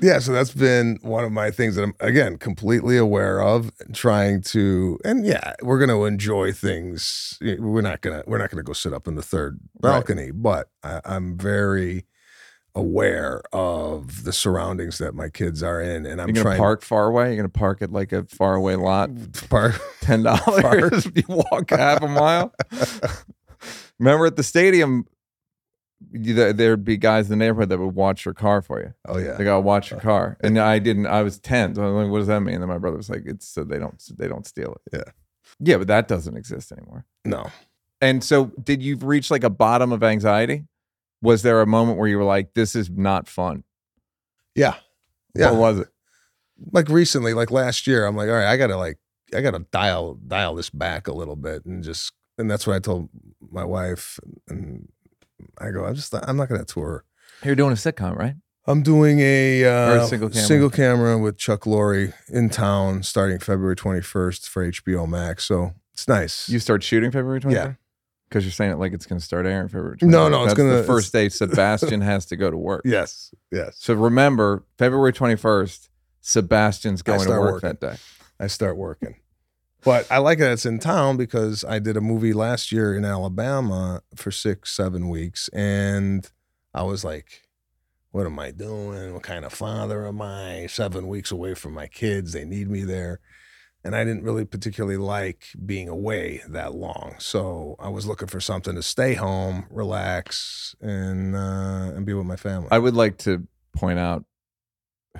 yeah, 0.00 0.20
so 0.20 0.32
that's 0.32 0.52
been 0.52 0.98
one 1.02 1.24
of 1.24 1.32
my 1.32 1.50
things 1.50 1.74
that 1.74 1.82
I'm 1.82 1.94
again 2.00 2.36
completely 2.38 2.96
aware 2.96 3.42
of, 3.42 3.72
trying 3.92 4.42
to, 4.42 4.98
and 5.04 5.26
yeah, 5.26 5.54
we're 5.62 5.80
gonna 5.80 6.00
enjoy 6.04 6.52
things. 6.52 7.36
We're 7.40 7.80
not 7.80 8.00
gonna 8.02 8.22
we're 8.26 8.38
not 8.38 8.50
gonna 8.50 8.62
go 8.62 8.72
sit 8.72 8.92
up 8.92 9.08
in 9.08 9.16
the 9.16 9.22
third 9.22 9.58
Right. 9.82 9.92
balcony, 9.92 10.30
but 10.30 10.68
I, 10.84 11.00
I'm 11.04 11.36
very 11.36 12.04
aware 12.78 13.42
of 13.52 14.24
the 14.24 14.32
surroundings 14.32 14.98
that 14.98 15.14
my 15.14 15.28
kids 15.28 15.62
are 15.62 15.80
in, 15.80 16.06
and 16.06 16.20
I'm 16.20 16.28
You're 16.28 16.34
gonna 16.34 16.42
trying 16.44 16.58
park 16.58 16.82
far 16.82 17.06
away. 17.06 17.28
You're 17.28 17.36
gonna 17.36 17.48
park 17.48 17.82
at 17.82 17.92
like 17.92 18.12
a 18.12 18.24
far 18.24 18.54
away 18.54 18.76
lot. 18.76 19.10
park. 19.50 19.80
Ten 20.00 20.22
dollars. 20.22 21.06
you 21.14 21.22
walk 21.28 21.70
half 21.70 22.02
a 22.02 22.08
mile. 22.08 22.54
Remember 23.98 24.26
at 24.26 24.36
the 24.36 24.42
stadium, 24.42 25.06
you, 26.12 26.32
there- 26.34 26.52
there'd 26.52 26.84
be 26.84 26.96
guys 26.96 27.26
in 27.30 27.38
the 27.38 27.44
neighborhood 27.44 27.68
that 27.70 27.78
would 27.78 27.94
watch 27.94 28.24
your 28.24 28.34
car 28.34 28.62
for 28.62 28.80
you. 28.80 28.94
Oh 29.06 29.18
yeah, 29.18 29.32
They 29.32 29.44
gotta 29.44 29.60
watch 29.60 29.90
your 29.90 29.98
uh, 29.98 30.02
car, 30.02 30.36
and 30.40 30.58
I 30.58 30.78
didn't. 30.78 31.06
I 31.06 31.22
was 31.22 31.38
ten. 31.38 31.74
So 31.74 31.82
I'm 31.82 31.94
like, 31.94 32.10
what 32.10 32.18
does 32.18 32.28
that 32.28 32.40
mean? 32.40 32.54
And 32.54 32.62
then 32.62 32.68
my 32.68 32.78
brother 32.78 32.96
was 32.96 33.10
like, 33.10 33.22
it's 33.26 33.46
so 33.48 33.64
they 33.64 33.78
don't 33.78 34.00
they 34.16 34.28
don't 34.28 34.46
steal 34.46 34.76
it. 34.86 34.96
Yeah. 34.98 35.12
yeah, 35.58 35.76
but 35.78 35.88
that 35.88 36.06
doesn't 36.08 36.36
exist 36.36 36.70
anymore. 36.72 37.04
no, 37.24 37.46
And 38.00 38.22
so, 38.22 38.52
did 38.62 38.82
you 38.82 38.96
reach 38.96 39.30
like 39.30 39.42
a 39.44 39.50
bottom 39.50 39.90
of 39.92 40.04
anxiety? 40.04 40.64
Was 41.20 41.42
there 41.42 41.60
a 41.60 41.66
moment 41.66 41.98
where 41.98 42.08
you 42.08 42.16
were 42.18 42.24
like, 42.24 42.54
this 42.54 42.74
is 42.76 42.90
not 42.90 43.28
fun? 43.28 43.64
yeah, 44.54 44.74
yeah. 45.34 45.50
What 45.50 45.60
was 45.60 45.78
it? 45.80 45.88
like 46.72 46.88
recently, 46.88 47.34
like 47.34 47.50
last 47.50 47.86
year, 47.86 48.06
I'm 48.06 48.16
like, 48.16 48.28
all 48.28 48.34
right, 48.34 48.48
I 48.50 48.56
gotta 48.56 48.76
like, 48.76 48.98
I 49.34 49.40
gotta 49.40 49.60
dial 49.70 50.14
dial 50.14 50.54
this 50.54 50.70
back 50.70 51.06
a 51.08 51.12
little 51.12 51.36
bit, 51.36 51.64
and 51.64 51.82
just, 51.82 52.12
and 52.36 52.50
that's 52.50 52.66
what 52.66 52.76
I 52.76 52.78
told 52.80 53.08
my 53.50 53.64
wife, 53.64 54.18
and 54.48 54.88
I 55.58 55.70
go, 55.70 55.84
I'm 55.84 55.94
just, 55.94 56.14
I'm 56.14 56.36
not 56.36 56.48
gonna 56.48 56.64
tour. 56.64 57.04
You're 57.44 57.54
doing 57.54 57.72
a 57.72 57.76
sitcom, 57.76 58.16
right? 58.16 58.34
I'm 58.66 58.82
doing 58.82 59.20
a, 59.20 59.64
uh, 59.64 60.02
a 60.02 60.06
single 60.08 60.28
camera. 60.28 60.46
single 60.46 60.70
camera 60.70 61.16
with 61.16 61.38
Chuck 61.38 61.62
Lorre 61.62 62.12
in 62.28 62.50
town 62.50 63.02
starting 63.02 63.38
February 63.38 63.76
21st 63.76 64.46
for 64.46 64.70
HBO 64.70 65.08
Max. 65.08 65.44
So 65.44 65.72
it's 65.94 66.06
nice. 66.06 66.50
You 66.50 66.58
start 66.58 66.82
shooting 66.82 67.10
February 67.10 67.40
21st? 67.40 67.52
Yeah. 67.52 67.72
Because 68.28 68.44
you're 68.44 68.52
saying 68.52 68.72
it 68.72 68.78
like 68.78 68.92
it's 68.92 69.06
going 69.06 69.18
to 69.18 69.24
start 69.24 69.46
airing 69.46 69.68
February 69.68 69.96
23rd. 69.96 70.02
No, 70.10 70.28
no, 70.28 70.44
it's 70.44 70.54
gonna- 70.54 70.76
the 70.78 70.84
first 70.84 71.12
day 71.12 71.28
Sebastian 71.30 72.00
has 72.02 72.26
to 72.26 72.36
go 72.36 72.50
to 72.50 72.56
work. 72.56 72.82
yes, 72.84 73.34
yes. 73.50 73.76
So 73.80 73.94
remember, 73.94 74.64
February 74.76 75.12
21st, 75.12 75.88
Sebastian's 76.20 77.02
going 77.02 77.20
to 77.20 77.30
work 77.30 77.52
working. 77.54 77.68
that 77.70 77.80
day. 77.80 77.96
I 78.38 78.46
start 78.48 78.76
working. 78.76 79.16
But 79.84 80.06
I 80.10 80.18
like 80.18 80.38
that 80.40 80.52
it's 80.52 80.66
in 80.66 80.78
town 80.80 81.16
because 81.16 81.64
I 81.64 81.78
did 81.78 81.96
a 81.96 82.00
movie 82.00 82.32
last 82.32 82.72
year 82.72 82.94
in 82.94 83.04
Alabama 83.04 84.02
for 84.14 84.30
six, 84.30 84.72
seven 84.74 85.08
weeks. 85.08 85.48
And 85.54 86.28
I 86.74 86.82
was 86.82 87.04
like, 87.04 87.42
what 88.10 88.26
am 88.26 88.38
I 88.38 88.50
doing? 88.50 89.14
What 89.14 89.22
kind 89.22 89.44
of 89.44 89.52
father 89.52 90.06
am 90.06 90.20
I? 90.20 90.66
Seven 90.68 91.06
weeks 91.08 91.30
away 91.30 91.54
from 91.54 91.72
my 91.74 91.86
kids. 91.86 92.32
They 92.32 92.44
need 92.44 92.68
me 92.68 92.82
there. 92.82 93.20
And 93.88 93.96
I 93.96 94.04
didn't 94.04 94.22
really 94.22 94.44
particularly 94.44 94.98
like 94.98 95.46
being 95.64 95.88
away 95.88 96.42
that 96.46 96.74
long. 96.74 97.14
So 97.20 97.74
I 97.78 97.88
was 97.88 98.06
looking 98.06 98.28
for 98.28 98.38
something 98.38 98.74
to 98.74 98.82
stay 98.82 99.14
home, 99.14 99.64
relax, 99.70 100.76
and 100.82 101.34
uh, 101.34 101.94
and 101.96 102.04
be 102.04 102.12
with 102.12 102.26
my 102.26 102.36
family. 102.36 102.68
I 102.70 102.80
would 102.80 102.92
like 102.92 103.16
to 103.20 103.48
point 103.74 103.98
out 103.98 104.26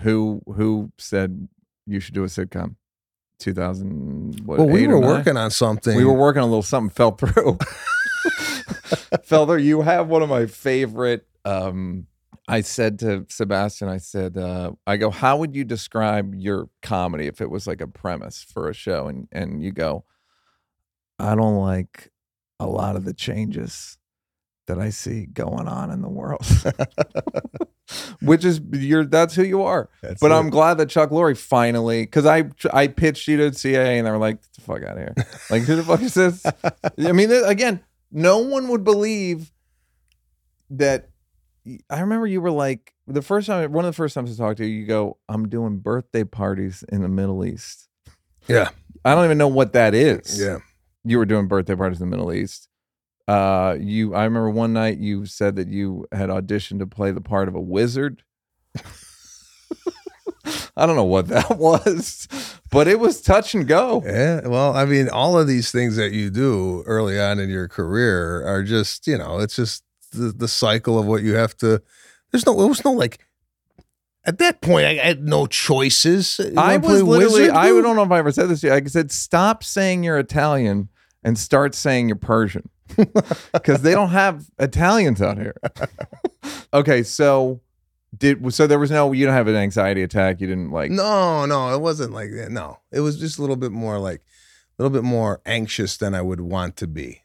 who 0.00 0.42
who 0.54 0.92
said 0.98 1.48
you 1.86 1.98
should 1.98 2.12
do 2.12 2.24
a 2.24 2.26
sitcom. 2.26 2.74
2000 3.38 4.42
what, 4.44 4.58
well, 4.58 4.68
we 4.68 4.86
were 4.86 5.00
working 5.00 5.38
on 5.38 5.50
something. 5.50 5.96
We 5.96 6.04
were 6.04 6.12
working 6.12 6.42
on 6.42 6.48
a 6.48 6.50
little 6.50 6.62
something 6.62 6.90
fell 6.90 7.12
through. 7.12 7.56
fell 9.22 9.46
through. 9.46 9.62
You 9.62 9.80
have 9.80 10.08
one 10.08 10.20
of 10.20 10.28
my 10.28 10.44
favorite. 10.44 11.26
Um, 11.46 12.06
I 12.48 12.62
said 12.62 12.98
to 13.00 13.26
Sebastian, 13.28 13.88
I 13.88 13.98
said, 13.98 14.38
uh, 14.38 14.72
I 14.86 14.96
go, 14.96 15.10
how 15.10 15.36
would 15.36 15.54
you 15.54 15.64
describe 15.64 16.34
your 16.34 16.70
comedy 16.80 17.26
if 17.26 17.42
it 17.42 17.50
was 17.50 17.66
like 17.66 17.82
a 17.82 17.86
premise 17.86 18.42
for 18.42 18.68
a 18.68 18.74
show? 18.74 19.06
And 19.06 19.28
and 19.30 19.62
you 19.62 19.70
go, 19.70 20.04
I 21.18 21.34
don't 21.34 21.56
like 21.56 22.10
a 22.58 22.66
lot 22.66 22.96
of 22.96 23.04
the 23.04 23.12
changes 23.12 23.98
that 24.66 24.78
I 24.78 24.90
see 24.90 25.26
going 25.26 25.68
on 25.68 25.90
in 25.90 26.00
the 26.00 26.08
world. 26.08 26.46
Which 28.22 28.44
is 28.44 28.60
you're 28.72 29.04
that's 29.04 29.34
who 29.34 29.42
you 29.42 29.62
are. 29.62 29.88
That's 30.02 30.20
But 30.20 30.30
it. 30.30 30.34
I'm 30.34 30.50
glad 30.50 30.74
that 30.78 30.88
Chuck 30.88 31.10
Lorre 31.10 31.36
finally, 31.36 32.02
because 32.02 32.26
I 32.26 32.44
I 32.72 32.86
pitched 32.86 33.28
you 33.28 33.36
to 33.38 33.50
CAA 33.50 33.98
and 33.98 34.06
they 34.06 34.10
were 34.10 34.18
like, 34.18 34.42
"Get 34.42 34.52
the 34.54 34.60
fuck 34.60 34.82
out 34.82 34.98
of 34.98 34.98
here!" 34.98 35.14
Like, 35.50 35.62
who 35.62 35.76
the 35.76 35.82
fuck 35.82 36.02
is 36.02 36.14
this? 36.14 36.44
I 36.98 37.12
mean, 37.12 37.30
again, 37.30 37.80
no 38.10 38.38
one 38.38 38.68
would 38.68 38.84
believe 38.84 39.52
that. 40.70 41.10
I 41.90 42.00
remember 42.00 42.26
you 42.26 42.40
were 42.40 42.50
like 42.50 42.94
the 43.06 43.22
first 43.22 43.46
time, 43.46 43.72
one 43.72 43.84
of 43.84 43.90
the 43.90 43.96
first 43.96 44.14
times 44.14 44.38
I 44.38 44.42
talked 44.42 44.58
to 44.58 44.66
you, 44.66 44.80
you 44.80 44.86
go, 44.86 45.18
"I'm 45.28 45.48
doing 45.48 45.78
birthday 45.78 46.24
parties 46.24 46.84
in 46.88 47.02
the 47.02 47.08
Middle 47.08 47.44
East." 47.44 47.88
Yeah. 48.48 48.70
I 49.04 49.14
don't 49.14 49.24
even 49.26 49.38
know 49.38 49.48
what 49.48 49.72
that 49.74 49.94
is. 49.94 50.40
Yeah. 50.40 50.58
you 51.04 51.18
were 51.18 51.26
doing 51.26 51.46
birthday 51.48 51.74
parties 51.76 52.00
in 52.00 52.08
the 52.10 52.16
Middle 52.16 52.32
East. 52.32 52.68
Uh, 53.26 53.76
you, 53.78 54.14
I 54.14 54.24
remember 54.24 54.50
one 54.50 54.72
night 54.72 54.98
you 54.98 55.26
said 55.26 55.56
that 55.56 55.68
you 55.68 56.06
had 56.12 56.30
auditioned 56.30 56.78
to 56.78 56.86
play 56.86 57.10
the 57.10 57.20
part 57.20 57.48
of 57.48 57.54
a 57.54 57.60
wizard. 57.60 58.22
I 60.76 60.86
don't 60.86 60.96
know 60.96 61.04
what 61.04 61.28
that 61.28 61.50
was, 61.58 62.26
but 62.70 62.88
it 62.88 63.00
was 63.00 63.20
touch 63.20 63.54
and 63.54 63.66
go. 63.66 64.02
Yeah, 64.06 64.46
well, 64.46 64.74
I 64.74 64.84
mean, 64.86 65.08
all 65.08 65.38
of 65.38 65.46
these 65.46 65.70
things 65.70 65.96
that 65.96 66.12
you 66.12 66.30
do 66.30 66.82
early 66.86 67.20
on 67.20 67.38
in 67.38 67.50
your 67.50 67.68
career 67.68 68.46
are 68.46 68.62
just, 68.62 69.06
you 69.06 69.18
know, 69.18 69.38
it's 69.40 69.56
just 69.56 69.82
the, 70.10 70.32
the 70.32 70.48
cycle 70.48 70.98
of 70.98 71.06
what 71.06 71.22
you 71.22 71.34
have 71.34 71.56
to. 71.58 71.82
There's 72.30 72.46
no, 72.46 72.60
it 72.60 72.68
was 72.68 72.84
no 72.84 72.92
like. 72.92 73.18
At 74.24 74.38
that 74.38 74.60
point, 74.60 74.84
I 74.84 74.94
had 74.94 75.22
no 75.22 75.46
choices. 75.46 76.38
You 76.38 76.52
I 76.58 76.76
was 76.76 77.02
literally, 77.02 77.42
wizard, 77.42 77.56
I 77.56 77.68
don't 77.68 77.96
know 77.96 78.02
if 78.02 78.10
I 78.10 78.18
ever 78.18 78.32
said 78.32 78.48
this 78.48 78.60
to 78.60 78.66
you. 78.66 78.72
I 78.74 78.84
said, 78.84 79.10
stop 79.10 79.64
saying 79.64 80.04
you're 80.04 80.18
Italian 80.18 80.90
and 81.24 81.38
start 81.38 81.74
saying 81.74 82.08
you're 82.08 82.16
Persian 82.16 82.68
because 83.52 83.82
they 83.82 83.92
don't 83.92 84.10
have 84.10 84.50
Italians 84.58 85.22
out 85.22 85.38
here. 85.38 85.56
okay, 86.74 87.02
so 87.02 87.60
did 88.16 88.54
so 88.54 88.66
there 88.66 88.78
was 88.78 88.90
no 88.90 89.12
you 89.12 89.26
don't 89.26 89.34
have 89.34 89.48
an 89.48 89.56
anxiety 89.56 90.02
attack. 90.02 90.40
You 90.40 90.46
didn't 90.46 90.70
like 90.70 90.90
No, 90.90 91.46
no, 91.46 91.74
it 91.74 91.80
wasn't 91.80 92.12
like 92.12 92.30
that. 92.32 92.50
No, 92.50 92.80
it 92.90 93.00
was 93.00 93.18
just 93.18 93.38
a 93.38 93.40
little 93.40 93.56
bit 93.56 93.72
more 93.72 93.98
like, 93.98 94.22
a 94.78 94.82
little 94.82 94.94
bit 94.94 95.04
more 95.04 95.40
anxious 95.46 95.96
than 95.96 96.14
I 96.14 96.22
would 96.22 96.40
want 96.40 96.76
to 96.78 96.86
be. 96.86 97.22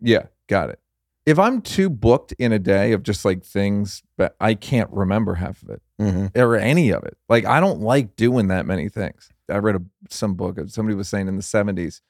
Yeah, 0.00 0.26
got 0.46 0.70
it. 0.70 0.80
If 1.26 1.38
I'm 1.38 1.60
too 1.60 1.90
booked 1.90 2.32
in 2.38 2.52
a 2.52 2.58
day 2.58 2.92
of 2.92 3.02
just 3.02 3.24
like 3.24 3.44
things, 3.44 4.02
but 4.16 4.34
I 4.40 4.54
can't 4.54 4.90
remember 4.90 5.34
half 5.34 5.62
of 5.62 5.70
it 5.70 5.82
Mm-hmm. 6.00 6.40
or 6.40 6.56
any 6.56 6.90
of 6.90 7.04
it. 7.04 7.18
Like 7.28 7.44
I 7.44 7.60
don't 7.60 7.80
like 7.82 8.16
doing 8.16 8.48
that 8.48 8.64
many 8.64 8.88
things. 8.88 9.28
I 9.50 9.58
read 9.58 9.76
a 9.76 9.82
some 10.08 10.34
book. 10.34 10.58
Somebody 10.68 10.96
was 10.96 11.08
saying 11.08 11.28
in 11.28 11.36
the 11.36 11.42
'70s, 11.42 12.00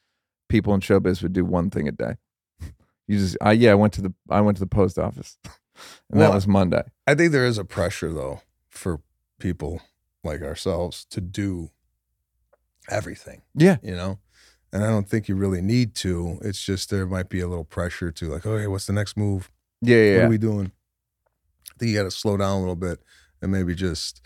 people 0.47 0.73
in 0.73 0.79
showbiz 0.79 1.21
would 1.21 1.33
do 1.33 1.43
one 1.43 1.69
thing 1.69 1.89
a 1.89 1.91
day. 1.91 2.15
You 3.07 3.17
just, 3.17 3.35
I 3.41 3.51
yeah, 3.51 3.71
I 3.71 3.75
went 3.75 3.91
to 3.93 4.01
the 4.01 4.13
I 4.29 4.39
went 4.39 4.55
to 4.57 4.61
the 4.63 4.67
post 4.67 4.97
office. 4.97 5.37
and 6.09 6.21
that 6.21 6.33
was 6.33 6.47
Monday. 6.47 6.83
I 7.05 7.15
think 7.15 7.33
there 7.33 7.45
is 7.45 7.57
a 7.57 7.65
pressure 7.65 8.13
though 8.13 8.41
for 8.69 9.01
people 9.39 9.81
like 10.23 10.41
ourselves 10.41 11.03
to 11.09 11.19
do 11.19 11.71
everything, 12.89 13.41
Yeah, 13.55 13.77
you 13.83 13.95
know? 13.95 14.19
And 14.73 14.83
I 14.83 14.87
don't 14.87 15.07
think 15.09 15.27
you 15.27 15.35
really 15.35 15.61
need 15.61 15.95
to. 15.95 16.39
It's 16.41 16.63
just 16.63 16.89
there 16.89 17.05
might 17.05 17.29
be 17.29 17.41
a 17.41 17.47
little 17.47 17.65
pressure 17.65 18.11
to 18.11 18.25
like, 18.29 18.45
okay, 18.45 18.67
what's 18.67 18.85
the 18.85 18.93
next 18.93 19.17
move? 19.17 19.51
yeah, 19.81 19.97
yeah. 19.97 20.15
What 20.19 20.25
are 20.25 20.29
we 20.29 20.37
doing? 20.37 20.71
I 21.71 21.73
think 21.79 21.91
you 21.91 21.97
got 21.97 22.03
to 22.03 22.11
slow 22.11 22.37
down 22.37 22.57
a 22.57 22.59
little 22.59 22.75
bit 22.75 22.99
and 23.41 23.51
maybe 23.51 23.73
just 23.75 24.25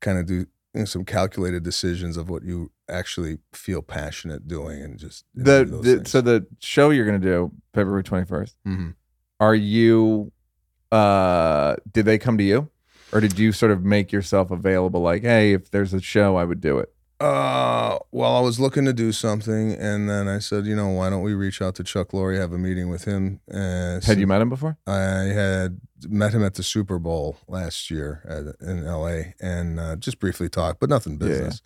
kind 0.00 0.18
of 0.18 0.26
do 0.26 0.34
you 0.34 0.46
know, 0.74 0.84
some 0.84 1.04
calculated 1.04 1.62
decisions 1.62 2.16
of 2.16 2.30
what 2.30 2.42
you 2.44 2.70
actually 2.88 3.38
feel 3.52 3.82
passionate 3.82 4.46
doing 4.48 4.80
and 4.82 4.98
just 4.98 5.24
the, 5.34 5.64
the 5.82 6.02
so 6.08 6.20
the 6.20 6.46
show 6.60 6.90
you're 6.90 7.04
gonna 7.06 7.18
do 7.18 7.52
February 7.74 8.02
21st. 8.04 8.54
Mhm. 8.66 8.94
Are 9.40 9.54
you? 9.54 10.32
uh 10.90 11.76
Did 11.90 12.04
they 12.06 12.18
come 12.18 12.38
to 12.38 12.44
you, 12.44 12.68
or 13.12 13.20
did 13.20 13.38
you 13.38 13.52
sort 13.52 13.72
of 13.72 13.82
make 13.84 14.12
yourself 14.12 14.50
available? 14.50 15.00
Like, 15.00 15.22
hey, 15.22 15.52
if 15.52 15.70
there's 15.70 15.92
a 15.94 16.00
show, 16.00 16.36
I 16.36 16.44
would 16.44 16.60
do 16.60 16.78
it. 16.78 16.91
Uh, 17.22 17.98
well, 18.10 18.36
I 18.36 18.40
was 18.40 18.58
looking 18.58 18.84
to 18.86 18.92
do 18.92 19.12
something, 19.12 19.72
and 19.74 20.08
then 20.10 20.26
I 20.26 20.38
said, 20.40 20.66
you 20.66 20.74
know, 20.74 20.88
why 20.88 21.08
don't 21.08 21.22
we 21.22 21.34
reach 21.34 21.62
out 21.62 21.76
to 21.76 21.84
Chuck 21.84 22.08
Lorre, 22.10 22.36
have 22.38 22.52
a 22.52 22.58
meeting 22.58 22.88
with 22.90 23.04
him? 23.04 23.40
Uh, 23.52 24.00
Had 24.02 24.18
you 24.18 24.26
met 24.26 24.40
him 24.42 24.48
before? 24.48 24.76
I 24.86 24.98
had 25.32 25.80
met 26.08 26.32
him 26.32 26.42
at 26.44 26.54
the 26.54 26.62
Super 26.64 26.98
Bowl 26.98 27.36
last 27.46 27.90
year 27.90 28.22
at, 28.28 28.66
in 28.68 28.84
LA, 28.84 29.34
and 29.40 29.78
uh, 29.78 29.96
just 29.96 30.18
briefly 30.18 30.48
talked, 30.48 30.80
but 30.80 30.90
nothing 30.90 31.12
Yeah, 31.20 31.26
yeah. 31.26 31.32
business. 31.34 31.62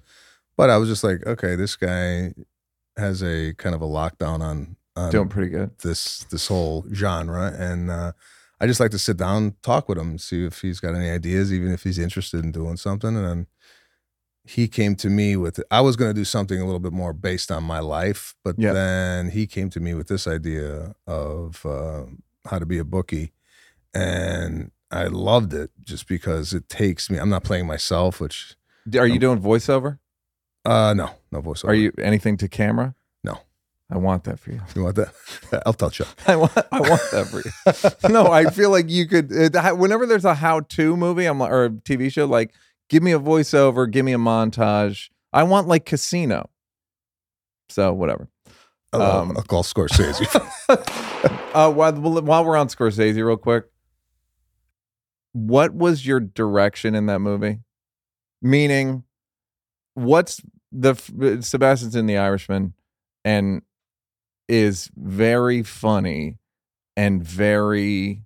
But 0.58 0.68
I 0.70 0.76
was 0.76 0.88
just 0.90 1.02
like, 1.04 1.26
okay, 1.26 1.56
this 1.56 1.74
guy 1.76 2.34
has 2.98 3.22
a 3.22 3.54
kind 3.54 3.74
of 3.74 3.80
a 3.82 3.86
lockdown 3.86 4.40
on 4.40 4.76
on 4.94 5.10
Doing 5.10 5.28
pretty 5.28 5.50
good. 5.50 5.70
this 5.82 6.24
this 6.24 6.48
whole 6.48 6.86
genre, 6.92 7.54
and 7.58 7.90
uh, 7.90 8.12
I 8.60 8.66
just 8.66 8.80
like 8.80 8.90
to 8.92 8.98
sit 8.98 9.18
down, 9.18 9.54
talk 9.62 9.88
with 9.88 9.98
him, 9.98 10.16
see 10.18 10.44
if 10.46 10.62
he's 10.62 10.80
got 10.80 10.94
any 10.94 11.10
ideas, 11.10 11.52
even 11.52 11.72
if 11.72 11.82
he's 11.82 11.98
interested 11.98 12.42
in 12.44 12.52
doing 12.52 12.78
something. 12.78 13.14
And 13.14 13.26
then 13.26 13.46
he 14.46 14.68
came 14.68 14.94
to 14.96 15.09
me 15.11 15.37
with 15.37 15.61
I 15.70 15.80
was 15.80 15.96
going 15.96 16.11
to 16.11 16.14
do 16.14 16.24
something 16.24 16.61
a 16.61 16.64
little 16.64 16.80
bit 16.80 16.92
more 16.92 17.12
based 17.12 17.50
on 17.50 17.64
my 17.64 17.80
life, 17.80 18.35
but 18.44 18.54
Yeah. 18.59 18.72
then 18.72 19.30
he 19.30 19.46
came 19.46 19.70
to 19.70 19.80
me 19.80 19.92
with 19.94 20.09
this 20.09 20.26
idea 20.26 20.94
of 21.06 21.64
uh, 21.66 22.04
how 22.48 22.59
to 22.59 22.66
be 22.66 22.78
a 22.78 22.85
bookie, 22.85 23.32
and 23.94 24.70
I 24.90 25.04
loved 25.06 25.52
it 25.52 25.70
just 25.82 26.06
because 26.09 26.52
it 26.54 26.68
takes 26.68 27.11
me. 27.11 27.18
I'm 27.18 27.28
not 27.28 27.44
playing 27.44 27.66
myself, 27.66 28.20
which 28.20 28.56
Are 28.96 29.06
you 29.06 29.14
Um, 29.14 29.18
doing 29.20 29.40
voiceover? 29.40 29.98
uh 30.64 30.94
no, 30.94 31.11
no 31.32 31.42
voiceover. 31.42 31.68
Are 31.68 31.74
you 31.74 31.92
anything 31.98 32.37
to 32.38 32.48
camera? 32.48 32.94
No. 33.24 33.38
I 33.90 33.98
want 33.98 34.24
that 34.24 34.38
for 34.40 34.50
you. 34.50 34.61
You 34.74 34.82
want 34.85 34.96
that? 34.96 35.12
I'll 35.66 35.72
tell 35.72 35.90
Chuck. 35.90 36.09
I 36.26 36.35
want, 36.37 36.52
I 36.72 36.80
want 36.80 37.02
that 37.12 37.26
for 37.28 37.40
you. 38.09 38.12
no, 38.12 38.26
I 38.32 38.50
feel 38.50 38.70
like 38.70 38.90
you 38.90 39.06
could. 39.06 39.30
It, 39.30 39.54
whenever 39.76 40.06
there's 40.06 40.24
a 40.24 40.35
how-to 40.35 40.96
movie, 40.96 41.26
I'm 41.26 41.40
or 41.40 41.64
a 41.66 41.70
TV 41.70 42.11
show, 42.12 42.26
like, 42.26 42.52
give 42.88 43.03
me 43.03 43.12
a 43.12 43.18
voiceover, 43.18 43.90
give 43.90 44.05
me 44.05 44.12
a 44.12 44.18
montage. 44.18 45.09
I 45.33 45.42
want 45.42 45.68
like 45.68 45.85
Casino. 45.85 46.51
So 47.68 47.92
whatever. 47.92 48.29
I'll, 48.92 49.03
Um, 49.03 49.37
I'll 49.37 49.42
call 49.42 49.62
Scorsese. 49.62 50.27
uh, 51.55 51.72
while 51.72 51.92
while 51.92 52.44
we're 52.44 52.57
on 52.57 52.68
Scorsese, 52.68 53.16
real 53.25 53.37
quick, 53.37 53.64
what 55.33 55.75
was 55.75 56.07
your 56.07 56.20
direction 56.20 56.94
in 56.94 57.07
that 57.07 57.18
movie? 57.20 57.61
Meaning, 58.40 59.05
what's 59.94 60.40
the 60.72 60.94
Sebastian's 61.42 61.96
in 61.96 62.07
The 62.07 62.18
Irishman, 62.18 62.75
and 63.25 63.62
is 64.49 64.90
very 64.96 65.62
funny 65.62 66.38
and 66.96 67.22
very. 67.22 68.22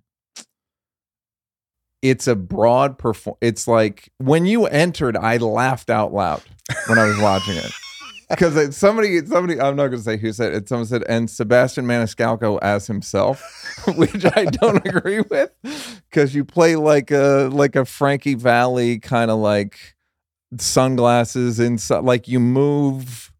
It's 2.01 2.27
a 2.27 2.35
broad 2.35 2.97
perform. 2.97 3.37
It's 3.41 3.67
like 3.67 4.11
when 4.17 4.45
you 4.45 4.65
entered, 4.65 5.15
I 5.15 5.37
laughed 5.37 5.89
out 5.89 6.13
loud 6.13 6.41
when 6.87 6.97
I 6.97 7.05
was 7.05 7.19
watching 7.19 7.57
it 7.57 7.71
because 8.29 8.75
somebody, 8.75 9.23
somebody, 9.25 9.59
I'm 9.59 9.75
not 9.75 9.87
going 9.87 9.99
to 9.99 10.03
say 10.03 10.17
who 10.17 10.31
said 10.33 10.53
it. 10.53 10.67
Someone 10.67 10.87
said, 10.87 11.03
and 11.07 11.29
Sebastian 11.29 11.85
Maniscalco 11.85 12.57
as 12.61 12.87
himself, 12.87 13.43
which 13.95 14.25
I 14.35 14.45
don't 14.45 14.85
agree 14.87 15.21
with, 15.21 15.51
because 16.09 16.33
you 16.33 16.43
play 16.43 16.75
like 16.75 17.11
a 17.11 17.49
like 17.51 17.75
a 17.75 17.85
Frankie 17.85 18.35
Valli 18.35 18.99
kind 18.99 19.29
of 19.29 19.37
like 19.37 19.95
sunglasses 20.57 21.59
inside, 21.59 22.03
like 22.03 22.27
you 22.27 22.39
move. 22.39 23.31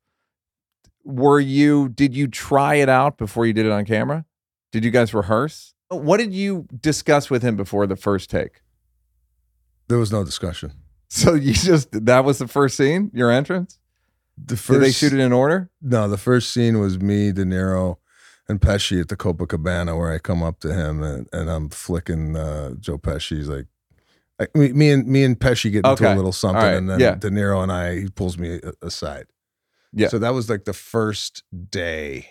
Were 1.04 1.40
you? 1.40 1.90
Did 1.90 2.16
you 2.16 2.28
try 2.28 2.76
it 2.76 2.90
out 2.90 3.18
before 3.18 3.48
you 3.48 3.54
did 3.54 3.66
it 3.66 3.72
on 3.72 3.86
camera? 3.86 4.26
Did 4.72 4.86
you 4.86 4.92
guys 4.92 5.16
rehearse? 5.16 5.71
What 5.92 6.18
did 6.18 6.34
you 6.34 6.68
discuss 6.80 7.30
with 7.30 7.44
him 7.44 7.56
before 7.56 7.86
the 7.88 7.96
first 7.96 8.30
take? 8.30 8.62
there 9.88 9.98
was 9.98 10.12
no 10.12 10.24
discussion. 10.24 10.72
So 11.10 11.34
you 11.34 11.52
just 11.54 11.90
that 12.06 12.24
was 12.24 12.38
the 12.38 12.48
first 12.48 12.78
scene, 12.78 13.12
your 13.14 13.30
entrance. 13.30 13.78
The 14.38 14.56
first, 14.56 14.80
Did 14.80 14.82
they 14.88 14.92
shoot 14.94 15.12
it 15.12 15.20
in 15.20 15.34
order? 15.34 15.70
No, 15.82 16.08
the 16.08 16.18
first 16.18 16.52
scene 16.54 16.80
was 16.80 16.98
me, 17.00 17.34
De 17.34 17.44
Niro, 17.44 17.98
and 18.48 18.62
Pesci 18.62 19.02
at 19.02 19.10
the 19.10 19.18
Copacabana, 19.18 19.98
where 19.98 20.10
I 20.14 20.18
come 20.20 20.42
up 20.42 20.62
to 20.62 20.74
him 20.74 21.04
and, 21.04 21.28
and 21.34 21.50
I'm 21.52 21.68
flicking 21.70 22.38
uh, 22.38 22.76
Joe 22.80 22.98
Pesci's 22.98 23.50
like. 23.50 23.66
I, 24.40 24.48
me, 24.58 24.72
me 24.72 24.92
and 24.92 25.06
me 25.06 25.24
and 25.26 25.38
Pesci 25.38 25.70
get 25.72 25.80
into 25.80 25.90
Okay. 25.90 26.14
a 26.14 26.16
little 26.16 26.32
something, 26.32 26.64
right. 26.64 26.76
and 26.76 26.90
then 26.90 27.00
Yeah. 27.02 27.16
De 27.16 27.30
Niro 27.30 27.62
and 27.62 27.72
I 27.72 28.00
he 28.00 28.08
pulls 28.10 28.38
me 28.38 28.62
aside. 28.82 29.26
Yeah. 29.92 30.08
So 30.08 30.18
that 30.20 30.34
was 30.34 30.50
like 30.50 30.64
the 30.64 30.72
first 30.74 31.44
day 31.70 32.28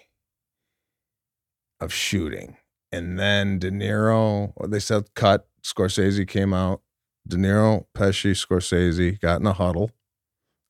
of 1.80 1.92
shooting, 1.92 2.56
and 2.92 3.18
then 3.18 3.58
De 3.58 3.70
Niro. 3.70 4.52
They 4.68 4.80
said 4.80 5.14
cut. 5.14 5.46
Scorsese 5.62 6.26
came 6.26 6.52
out. 6.54 6.80
De 7.28 7.36
Niro, 7.36 7.84
Pesci, 7.94 8.30
Scorsese 8.32 9.20
got 9.20 9.40
in 9.40 9.46
a 9.46 9.52
huddle 9.52 9.90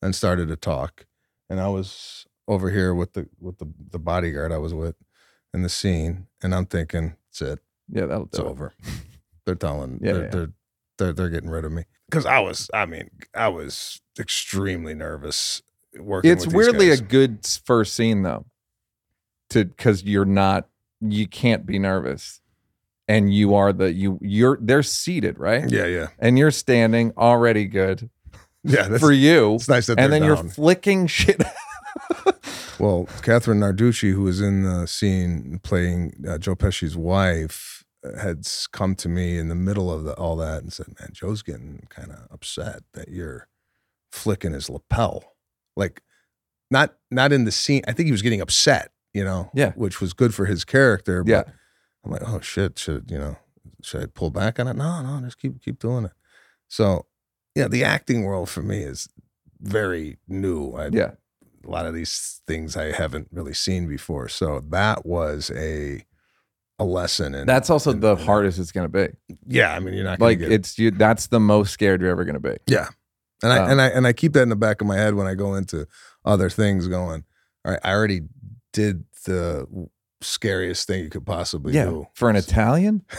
and 0.02 0.14
started 0.14 0.48
to 0.48 0.56
talk 0.56 1.06
and 1.48 1.60
I 1.60 1.68
was 1.68 2.26
over 2.48 2.70
here 2.70 2.94
with 2.94 3.12
the 3.12 3.28
with 3.40 3.58
the 3.58 3.66
the 3.90 3.98
bodyguard 3.98 4.52
I 4.52 4.58
was 4.58 4.72
with 4.74 4.96
in 5.52 5.62
the 5.62 5.68
scene, 5.68 6.26
and 6.42 6.54
I'm 6.54 6.66
thinking, 6.66 7.16
it's 7.28 7.42
it, 7.42 7.58
Yeah, 7.88 8.06
that'll 8.06 8.26
it's 8.26 8.38
do 8.38 8.46
it. 8.46 8.48
over. 8.50 8.72
They're 9.46 9.54
telling, 9.56 9.98
Yeah, 10.02 10.12
they're, 10.12 10.22
yeah. 10.24 10.28
they're 10.30 10.50
they're 10.98 11.12
they're 11.12 11.28
getting 11.28 11.50
rid 11.50 11.64
of 11.64 11.72
me 11.72 11.84
because 12.08 12.24
I 12.26 12.38
was, 12.40 12.70
I 12.72 12.86
mean, 12.86 13.10
I 13.34 13.48
was 13.48 14.00
extremely 14.18 14.94
nervous 14.94 15.60
working. 15.98 16.30
It's 16.30 16.46
weirdly 16.46 16.88
guys. 16.88 17.00
a 17.00 17.04
good 17.04 17.44
first 17.64 17.94
scene 17.94 18.22
though, 18.22 18.46
to 19.50 19.64
because 19.64 20.04
you're 20.04 20.24
not, 20.24 20.68
you 21.00 21.26
can't 21.26 21.66
be 21.66 21.78
nervous, 21.78 22.40
and 23.08 23.32
you 23.32 23.54
are 23.54 23.72
the 23.72 23.92
you 23.92 24.18
you're 24.22 24.58
they're 24.60 24.82
seated 24.82 25.38
right, 25.38 25.70
yeah, 25.70 25.86
yeah, 25.86 26.06
and 26.18 26.38
you're 26.38 26.50
standing 26.50 27.12
already 27.16 27.66
good 27.66 28.08
yeah. 28.64 28.88
That's, 28.88 29.00
for 29.00 29.12
you, 29.12 29.54
it's 29.54 29.68
nice 29.68 29.86
that 29.86 29.98
and 29.98 30.12
they're 30.12 30.20
then 30.20 30.28
down. 30.28 30.44
you're 30.44 30.52
flicking 30.52 31.06
shit. 31.06 31.40
Well, 32.78 33.04
Kathrine 33.20 33.58
Narducci, 33.58 34.12
who 34.14 34.22
was 34.22 34.40
in 34.40 34.62
the 34.62 34.86
scene 34.86 35.60
playing 35.62 36.24
uh, 36.26 36.38
Joe 36.38 36.56
Pesci's 36.56 36.96
wife, 36.96 37.84
uh, 38.02 38.18
had 38.18 38.38
s- 38.38 38.66
come 38.66 38.94
to 38.94 39.08
me 39.08 39.36
in 39.36 39.48
the 39.48 39.54
middle 39.54 39.92
of 39.92 40.04
the, 40.04 40.14
all 40.14 40.34
that 40.36 40.62
and 40.62 40.72
said, 40.72 40.86
"Man, 40.98 41.10
Joe's 41.12 41.42
getting 41.42 41.86
kind 41.90 42.10
of 42.10 42.26
upset 42.30 42.82
that 42.94 43.08
you're 43.10 43.48
flicking 44.10 44.52
his 44.54 44.70
lapel, 44.70 45.34
like 45.76 46.00
not 46.70 46.94
not 47.10 47.34
in 47.34 47.44
the 47.44 47.52
scene. 47.52 47.82
I 47.86 47.92
think 47.92 48.06
he 48.06 48.12
was 48.12 48.22
getting 48.22 48.40
upset, 48.40 48.92
you 49.14 49.24
know, 49.24 49.50
Yeah. 49.54 49.72
which 49.72 50.00
was 50.00 50.12
good 50.12 50.34
for 50.34 50.46
his 50.46 50.64
character. 50.64 51.22
But 51.24 51.30
yeah, 51.30 51.42
I'm 52.04 52.10
like, 52.12 52.22
oh 52.26 52.40
shit, 52.40 52.78
should 52.78 53.10
you 53.10 53.18
know, 53.18 53.36
should 53.82 54.02
I 54.02 54.06
pull 54.06 54.30
back 54.30 54.58
on 54.60 54.68
it? 54.68 54.76
No, 54.76 55.02
no, 55.02 55.20
just 55.24 55.38
keep 55.38 55.60
keep 55.62 55.78
doing 55.78 56.04
it. 56.06 56.12
So, 56.68 57.06
yeah, 57.54 57.68
the 57.68 57.82
acting 57.84 58.22
world 58.24 58.48
for 58.48 58.62
me 58.62 58.78
is 58.82 59.08
very 59.60 60.18
new. 60.28 60.72
I, 60.72 60.86
yeah. 60.92 61.12
a 61.66 61.68
lot 61.70 61.86
of 61.86 61.94
these 61.94 62.40
things 62.46 62.76
I 62.76 62.92
haven't 62.92 63.28
really 63.32 63.54
seen 63.54 63.86
before. 63.88 64.28
So 64.28 64.64
that 64.70 65.04
was 65.04 65.50
a 65.54 66.04
a 66.78 66.84
lesson. 66.84 67.34
In, 67.34 67.46
That's 67.46 67.68
also 67.68 67.90
in- 67.90 68.00
the 68.00 68.16
in- 68.16 68.24
hardest 68.24 68.58
it's 68.58 68.72
gonna 68.72 68.88
be. 68.88 69.08
Yeah, 69.46 69.74
I 69.74 69.80
mean, 69.80 69.94
you're 69.94 70.04
not 70.04 70.18
gonna 70.18 70.30
Like 70.30 70.38
get, 70.38 70.52
it's 70.52 70.78
you. 70.78 70.90
That's 70.92 71.26
the 71.26 71.40
most 71.40 71.72
scared 71.72 72.00
you're 72.00 72.10
ever 72.10 72.24
gonna 72.24 72.40
be. 72.40 72.56
yeah. 72.66 72.88
And 73.42 73.52
I 73.52 73.58
Um, 73.58 73.70
and 73.70 73.80
I 73.82 73.86
and 73.88 74.06
I 74.06 74.12
keep 74.12 74.32
that 74.34 74.42
in 74.42 74.48
the 74.50 74.56
back 74.56 74.80
of 74.80 74.86
my 74.86 74.96
head 74.96 75.14
when 75.14 75.26
I 75.26 75.34
go 75.34 75.54
into 75.54 75.86
other 76.24 76.48
things. 76.50 76.86
Going, 76.88 77.24
all 77.64 77.72
right, 77.72 77.80
I 77.84 77.92
already 77.92 78.22
did 78.72 79.04
the 79.24 79.66
scariest 80.22 80.86
thing 80.86 81.02
you 81.04 81.10
could 81.10 81.24
possibly 81.26 81.72
Yeah, 81.74 81.86
do 81.86 82.06
for 82.14 82.28
an 82.30 82.36
Italian. 82.36 83.04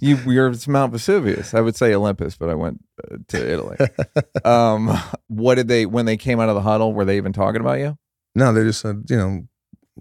You, 0.00 0.16
you're 0.26 0.48
it's 0.50 0.68
Mount 0.68 0.92
Vesuvius. 0.92 1.54
I 1.54 1.60
would 1.60 1.74
say 1.74 1.92
Olympus, 1.92 2.36
but 2.36 2.48
I 2.48 2.54
went 2.54 2.84
uh, 3.10 3.16
to 3.28 3.52
Italy. 3.52 3.76
um, 4.44 4.96
what 5.26 5.56
did 5.56 5.66
they 5.66 5.86
when 5.86 6.06
they 6.06 6.16
came 6.16 6.38
out 6.38 6.48
of 6.48 6.54
the 6.54 6.60
huddle? 6.60 6.92
Were 6.92 7.04
they 7.04 7.16
even 7.16 7.32
talking 7.32 7.60
about 7.60 7.80
you? 7.80 7.98
No, 8.36 8.52
they 8.52 8.62
just 8.62 8.80
said, 8.80 9.06
you 9.10 9.16
know, 9.16 9.42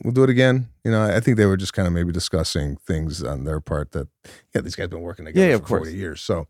we'll 0.04 0.14
do 0.14 0.24
it 0.24 0.30
again. 0.30 0.70
You 0.84 0.92
know, 0.92 1.04
I 1.04 1.20
think 1.20 1.38
they 1.38 1.48
were 1.48 1.58
just 1.58 1.74
kind 1.74 1.88
of 1.88 1.96
maybe 1.96 2.12
discussing 2.12 2.78
things 2.86 3.24
on 3.24 3.44
their 3.46 3.60
part 3.60 3.92
that, 3.94 4.08
yeah, 4.54 4.62
these 4.62 4.76
guys 4.76 4.88
been 4.90 5.02
working 5.02 5.26
together 5.26 5.48
Yeah, 5.50 5.58
for 5.58 5.64
course. 5.66 5.80
40 5.88 5.96
years. 5.96 6.22
So, 6.22 6.48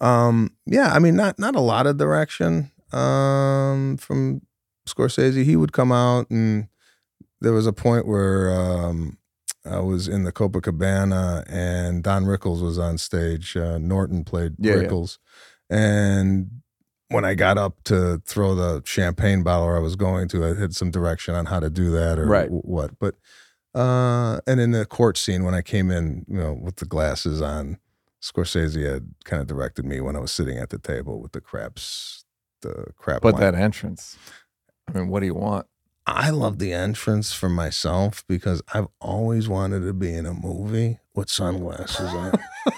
um, 0.00 0.52
yeah, 0.64 0.92
I 0.92 1.00
mean, 1.00 1.16
not 1.16 1.40
not 1.40 1.56
a 1.56 1.60
lot 1.60 1.88
of 1.88 1.96
direction 1.96 2.70
um, 2.92 3.96
from 3.96 4.42
Scorsese. 4.86 5.44
He 5.44 5.56
would 5.56 5.72
come 5.72 5.92
out 5.92 6.30
and 6.30 6.68
there 7.40 7.52
was 7.52 7.66
a 7.66 7.72
point 7.72 8.06
where 8.06 8.50
um, 8.50 9.18
I 9.64 9.80
was 9.80 10.08
in 10.08 10.24
the 10.24 10.32
Copacabana 10.32 11.44
and 11.48 12.02
Don 12.02 12.24
Rickles 12.24 12.62
was 12.62 12.78
on 12.78 12.98
stage. 12.98 13.56
Uh, 13.56 13.78
Norton 13.78 14.24
played 14.24 14.54
Yeah, 14.58 14.74
yeah. 14.76 14.82
Rickles. 14.82 15.18
And 15.68 16.62
when 17.08 17.24
I 17.24 17.34
got 17.34 17.58
up 17.58 17.82
to 17.84 18.20
throw 18.24 18.54
the 18.54 18.82
champagne 18.84 19.42
bottle 19.42 19.66
where 19.66 19.76
I 19.76 19.80
was 19.80 19.96
going 19.96 20.28
to, 20.28 20.44
I 20.44 20.54
had 20.58 20.74
some 20.74 20.90
direction 20.90 21.34
on 21.34 21.46
how 21.46 21.60
to 21.60 21.70
do 21.70 21.90
that 21.90 22.18
or 22.18 22.26
Right. 22.26 22.44
w- 22.44 22.62
what. 22.62 22.98
But, 22.98 23.16
uh, 23.74 24.40
and 24.46 24.60
in 24.60 24.70
the 24.70 24.86
court 24.86 25.18
scene, 25.18 25.44
when 25.44 25.54
I 25.54 25.62
came 25.62 25.90
in, 25.90 26.24
you 26.28 26.38
know, 26.38 26.52
with 26.54 26.76
the 26.76 26.86
glasses 26.86 27.42
on, 27.42 27.78
Scorsese 28.22 28.82
had 28.90 29.14
kind 29.24 29.40
of 29.42 29.46
directed 29.46 29.84
me 29.84 30.00
when 30.00 30.16
I 30.16 30.20
was 30.20 30.32
sitting 30.32 30.58
at 30.58 30.70
the 30.70 30.78
table 30.78 31.20
with 31.20 31.32
the 31.32 31.40
craps, 31.40 32.24
the 32.62 32.86
crap. 32.96 33.22
But 33.22 33.36
that 33.36 33.54
entrance. 33.54 34.16
I 34.88 34.98
mean, 34.98 35.08
what 35.08 35.20
do 35.20 35.26
you 35.26 35.34
want? 35.34 35.66
I 36.06 36.30
love 36.30 36.58
the 36.58 36.72
entrance 36.72 37.32
for 37.32 37.48
myself 37.48 38.24
because 38.28 38.62
I've 38.72 38.86
always 39.00 39.48
wanted 39.48 39.80
to 39.80 39.92
be 39.92 40.14
in 40.14 40.24
a 40.24 40.34
movie 40.34 41.00
with 41.14 41.28
sunglasses 41.28 42.08
on. 42.12 42.32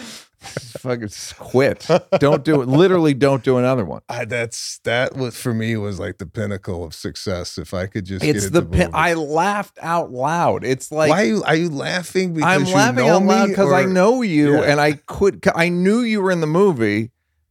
Fucking 0.40 1.08
just 1.08 1.36
quit. 1.38 1.86
Don't 2.18 2.44
do 2.44 2.62
it. 2.62 2.68
Literally, 2.68 3.12
don't 3.12 3.42
do 3.44 3.58
another 3.58 3.84
one. 3.84 4.00
I, 4.08 4.24
that's 4.24 4.78
that 4.84 5.14
was 5.16 5.36
for 5.36 5.52
me 5.52 5.76
was 5.76 6.00
like 6.00 6.18
the 6.18 6.24
pinnacle 6.26 6.84
of 6.84 6.94
success. 6.94 7.58
If 7.58 7.74
I 7.74 7.86
could 7.86 8.06
just 8.06 8.24
It's 8.24 8.44
get 8.48 8.52
the 8.52 8.62
pin. 8.62 8.90
I 8.94 9.14
laughed 9.14 9.78
out 9.82 10.10
loud. 10.10 10.64
It's 10.64 10.90
like 10.90 11.10
Why 11.10 11.22
are 11.22 11.26
you, 11.26 11.42
are 11.42 11.56
you 11.56 11.68
laughing? 11.68 12.32
Because 12.34 12.48
I'm 12.48 12.64
you 12.64 12.74
laughing 12.74 12.96
know 12.96 13.16
out 13.16 13.22
loud 13.24 13.48
me, 13.48 13.52
because 13.52 13.72
I 13.72 13.84
know 13.84 14.22
you, 14.22 14.54
Yeah. 14.54 14.70
and 14.70 14.80
I 14.80 14.92
could. 15.06 15.46
I 15.54 15.68
knew 15.68 16.00
you 16.00 16.22
were 16.22 16.30
in 16.30 16.40
the 16.40 16.46
movie, 16.46 17.10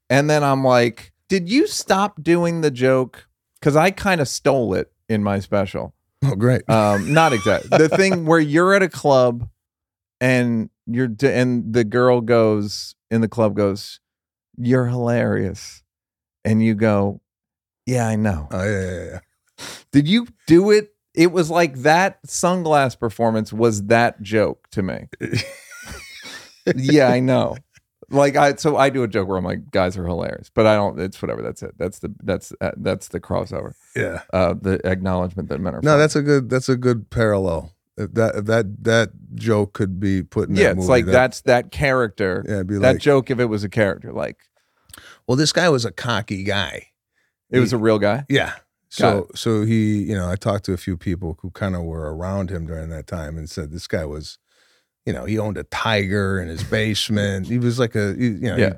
and 0.10 0.28
then 0.30 0.44
I'm 0.44 0.64
like, 0.64 1.12
did 1.28 1.50
you 1.50 1.68
stop 1.68 2.24
doing 2.24 2.62
the 2.62 2.72
joke? 2.72 3.28
Because 3.60 3.76
I 3.76 3.92
kind 3.92 4.22
of 4.22 4.28
stole 4.28 4.74
it 4.74 4.92
in 5.08 5.24
my 5.24 5.40
special. 5.40 5.94
Oh, 6.24 6.36
great. 6.36 6.70
Um, 6.70 7.14
not 7.14 7.34
exactly 7.34 7.78
the 7.78 7.90
thing 7.90 8.26
where 8.26 8.40
you're 8.40 8.74
at 8.74 8.84
a 8.84 8.90
club, 8.90 9.50
and 10.20 10.70
you're 10.86 11.08
d- 11.08 11.32
and 11.32 11.74
the 11.74 11.84
girl 11.84 12.22
goes 12.22 12.96
in 13.10 13.22
the 13.22 13.28
club 13.28 13.56
goes, 13.56 14.00
"You're 14.58 14.88
hilarious," 14.88 15.84
and 16.44 16.64
you 16.64 16.76
go, 16.76 17.22
"Yeah, 17.86 18.08
I 18.08 18.16
know." 18.16 18.48
oh 18.52 18.64
yeah, 18.64 18.92
yeah, 18.92 19.04
yeah. 19.06 19.20
Did 19.92 20.08
you 20.08 20.28
do 20.48 20.72
it? 20.72 20.94
It 21.14 21.32
was 21.32 21.50
like 21.50 21.76
that 21.80 22.22
sunglass 22.24 22.98
performance 22.98 23.52
was 23.52 23.84
that 23.86 24.22
joke 24.22 24.68
to 24.72 24.84
me. 24.84 25.08
yeah. 25.20 25.42
yeah, 26.76 27.08
I 27.08 27.20
know. 27.20 27.58
Like 28.12 28.36
I, 28.36 28.56
so 28.56 28.78
I 28.78 28.90
do 28.90 29.04
a 29.04 29.08
joke 29.08 29.28
where 29.28 29.38
I'm 29.38 29.46
like, 29.46 29.72
guys 29.72 29.98
are 29.98 30.06
hilarious, 30.06 30.50
but 30.54 30.66
I 30.66 30.76
don't. 30.76 31.00
It's 31.00 31.22
whatever. 31.22 31.42
That's 31.42 31.64
it. 31.64 31.76
That's 31.78 32.00
the 32.00 32.14
that's 32.24 32.54
uh, 32.62 32.72
that's 32.78 33.10
the 33.10 33.20
crossover. 33.20 33.74
yeah. 33.96 34.22
Uh, 34.34 34.56
the 34.60 34.80
acknowledgement 34.86 35.50
that 35.50 35.60
men 35.60 35.76
are. 35.76 35.82
No, 35.82 35.92
funny. 35.92 36.00
that's 36.00 36.16
a 36.16 36.22
good. 36.22 36.50
That's 36.50 36.70
a 36.70 36.76
good 36.76 37.10
parallel. 37.10 37.74
That 37.98 38.46
that 38.46 38.84
that 38.84 39.10
joke 39.36 39.74
could 39.74 40.00
be 40.00 40.24
put 40.24 40.50
in 40.50 40.56
yeah. 40.56 40.74
that 40.74 40.78
It's 40.78 40.88
like 40.88 41.06
that, 41.06 41.12
that's 41.12 41.42
that 41.42 41.72
character. 41.72 42.46
Yeah, 42.48 42.64
be 42.64 42.78
that 42.78 43.00
joke 43.00 43.30
if 43.30 43.40
it 43.40 43.46
was 43.46 43.64
a 43.64 43.70
character, 43.70 44.14
like 44.14 44.38
well, 45.28 45.36
this 45.36 45.52
guy 45.52 45.70
was 45.70 45.86
a 45.86 45.92
cocky 45.92 46.44
guy. 46.44 46.88
it 47.52 47.60
was 47.60 47.74
a 47.74 47.78
real 47.78 48.00
guy. 48.00 48.26
Yeah. 48.30 48.54
So 48.90 49.28
so 49.36 49.64
he, 49.64 50.02
you 50.02 50.16
know, 50.16 50.30
I 50.30 50.36
talked 50.36 50.66
to 50.66 50.74
a 50.74 50.78
few 50.78 50.98
people 50.98 51.38
who 51.42 51.52
kind 51.52 51.76
of 51.76 51.84
were 51.84 52.14
around 52.16 52.50
him 52.50 52.66
during 52.66 52.90
that 52.90 53.06
time 53.06 53.38
and 53.38 53.48
said 53.48 53.72
this 53.72 53.86
guy 53.86 54.06
was, 54.06 54.40
you 55.10 55.16
know, 55.16 55.26
he 55.26 55.40
owned 55.40 55.58
a 55.58 55.64
tiger 55.64 56.40
in 56.40 56.48
his 56.48 56.64
basement. 56.64 57.48
he 57.48 57.58
was 57.58 57.80
like 57.80 57.96
a, 57.96 58.14
you 58.16 58.38
know, 58.42 58.58
Yeah. 58.58 58.74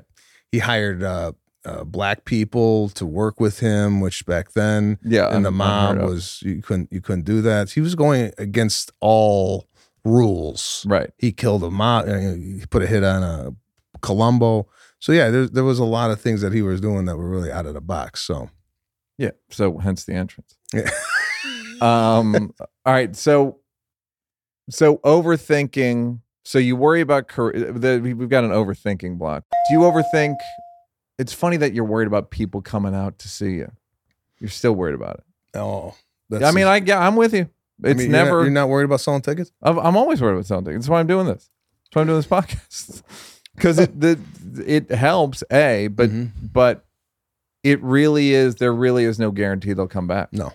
he, 0.50 0.56
he 0.56 0.58
hired 0.60 1.02
uh, 1.02 1.32
uh, 1.66 1.84
black 1.84 2.24
people 2.24 2.88
to 2.90 3.04
work 3.04 3.38
with 3.38 3.58
him, 3.60 4.00
which 4.00 4.24
back 4.24 4.52
then 4.52 4.98
Yeah, 5.04 5.36
in 5.36 5.42
the 5.42 5.50
mob 5.50 5.98
was 5.98 6.40
you 6.42 6.62
couldn't 6.62 6.88
you 6.90 7.02
couldn't 7.02 7.26
do 7.26 7.42
that. 7.42 7.70
He 7.70 7.82
was 7.82 7.94
going 7.94 8.32
against 8.38 8.90
all 9.00 9.68
rules. 10.06 10.86
right. 10.88 11.10
He 11.18 11.32
killed 11.32 11.62
a 11.64 11.70
mob. 11.70 12.06
He 12.08 12.64
put 12.70 12.82
a 12.82 12.86
hit 12.86 13.04
on 13.04 13.22
a 13.22 13.54
Colombo. 14.00 14.66
So 15.00 15.12
yeah, 15.12 15.28
there 15.30 15.46
there 15.46 15.64
was 15.64 15.78
a 15.78 15.84
lot 15.84 16.10
of 16.10 16.18
things 16.20 16.40
that 16.40 16.52
he 16.54 16.62
was 16.62 16.80
doing 16.80 17.04
that 17.06 17.16
were 17.18 17.28
really 17.28 17.52
out 17.52 17.66
of 17.66 17.74
the 17.74 17.80
box. 17.82 18.22
So 18.22 18.48
Yeah. 19.18 19.32
So 19.50 19.76
hence 19.78 20.04
the 20.04 20.14
entrance. 20.14 20.56
yeah. 20.74 20.90
um 21.82 22.52
all 22.86 22.92
right 22.94 23.14
so 23.16 23.58
so 24.70 24.98
overthinking 24.98 26.20
so 26.44 26.58
you 26.58 26.76
worry 26.76 27.00
about 27.00 27.28
career 27.28 27.72
the, 27.72 28.00
we've 28.02 28.28
got 28.28 28.44
an 28.44 28.50
overthinking 28.50 29.18
block. 29.18 29.44
Do 29.68 29.74
you 29.74 29.80
overthink? 29.80 30.36
It's 31.18 31.32
funny 31.32 31.56
that 31.58 31.72
you're 31.74 31.84
worried 31.84 32.06
about 32.08 32.30
people 32.30 32.62
coming 32.62 32.94
out 32.94 33.18
to 33.20 33.28
see 33.28 33.52
you. 33.52 33.70
You're 34.40 34.50
still 34.50 34.72
worried 34.72 34.94
about 34.94 35.16
it. 35.16 35.24
Oh, 35.58 35.94
that's 36.30 36.44
i 36.44 36.50
mean 36.50 36.66
i 36.66 36.76
yeah, 36.76 36.98
i'm 37.06 37.14
with 37.16 37.34
you. 37.34 37.48
It's 37.84 37.98
mean, 37.98 38.10
you're 38.10 38.18
not- 38.18 38.24
never 38.24 38.42
You're 38.42 38.50
not, 38.50 38.68
worried 38.68 38.84
about 38.84 39.00
selling 39.00 39.22
tickets. 39.22 39.52
I'm, 39.62 39.78
I'm 39.78 39.96
always 39.96 40.20
worried 40.22 40.34
about 40.34 40.46
something 40.46 40.72
that's 40.74 40.88
why 40.88 40.98
i'm 41.00 41.06
doing 41.06 41.26
this. 41.26 41.50
That's 41.84 41.96
why 41.96 42.02
i'm 42.02 42.08
doing 42.08 42.18
this 42.18 42.26
podcast. 42.28 43.02
Because 43.54 43.78
it 43.78 44.00
the 44.00 44.18
it 44.66 44.90
helps 44.90 45.44
a 45.52 45.88
but 45.88 46.10
Mhm. 46.10 46.30
but 46.52 46.84
it 47.62 47.80
really 47.82 48.32
is 48.32 48.56
there 48.56 48.72
really 48.72 49.04
is 49.04 49.18
no 49.18 49.30
guarantee 49.30 49.74
they'll 49.74 49.86
come 49.86 50.06
back. 50.08 50.32
No. 50.32 50.52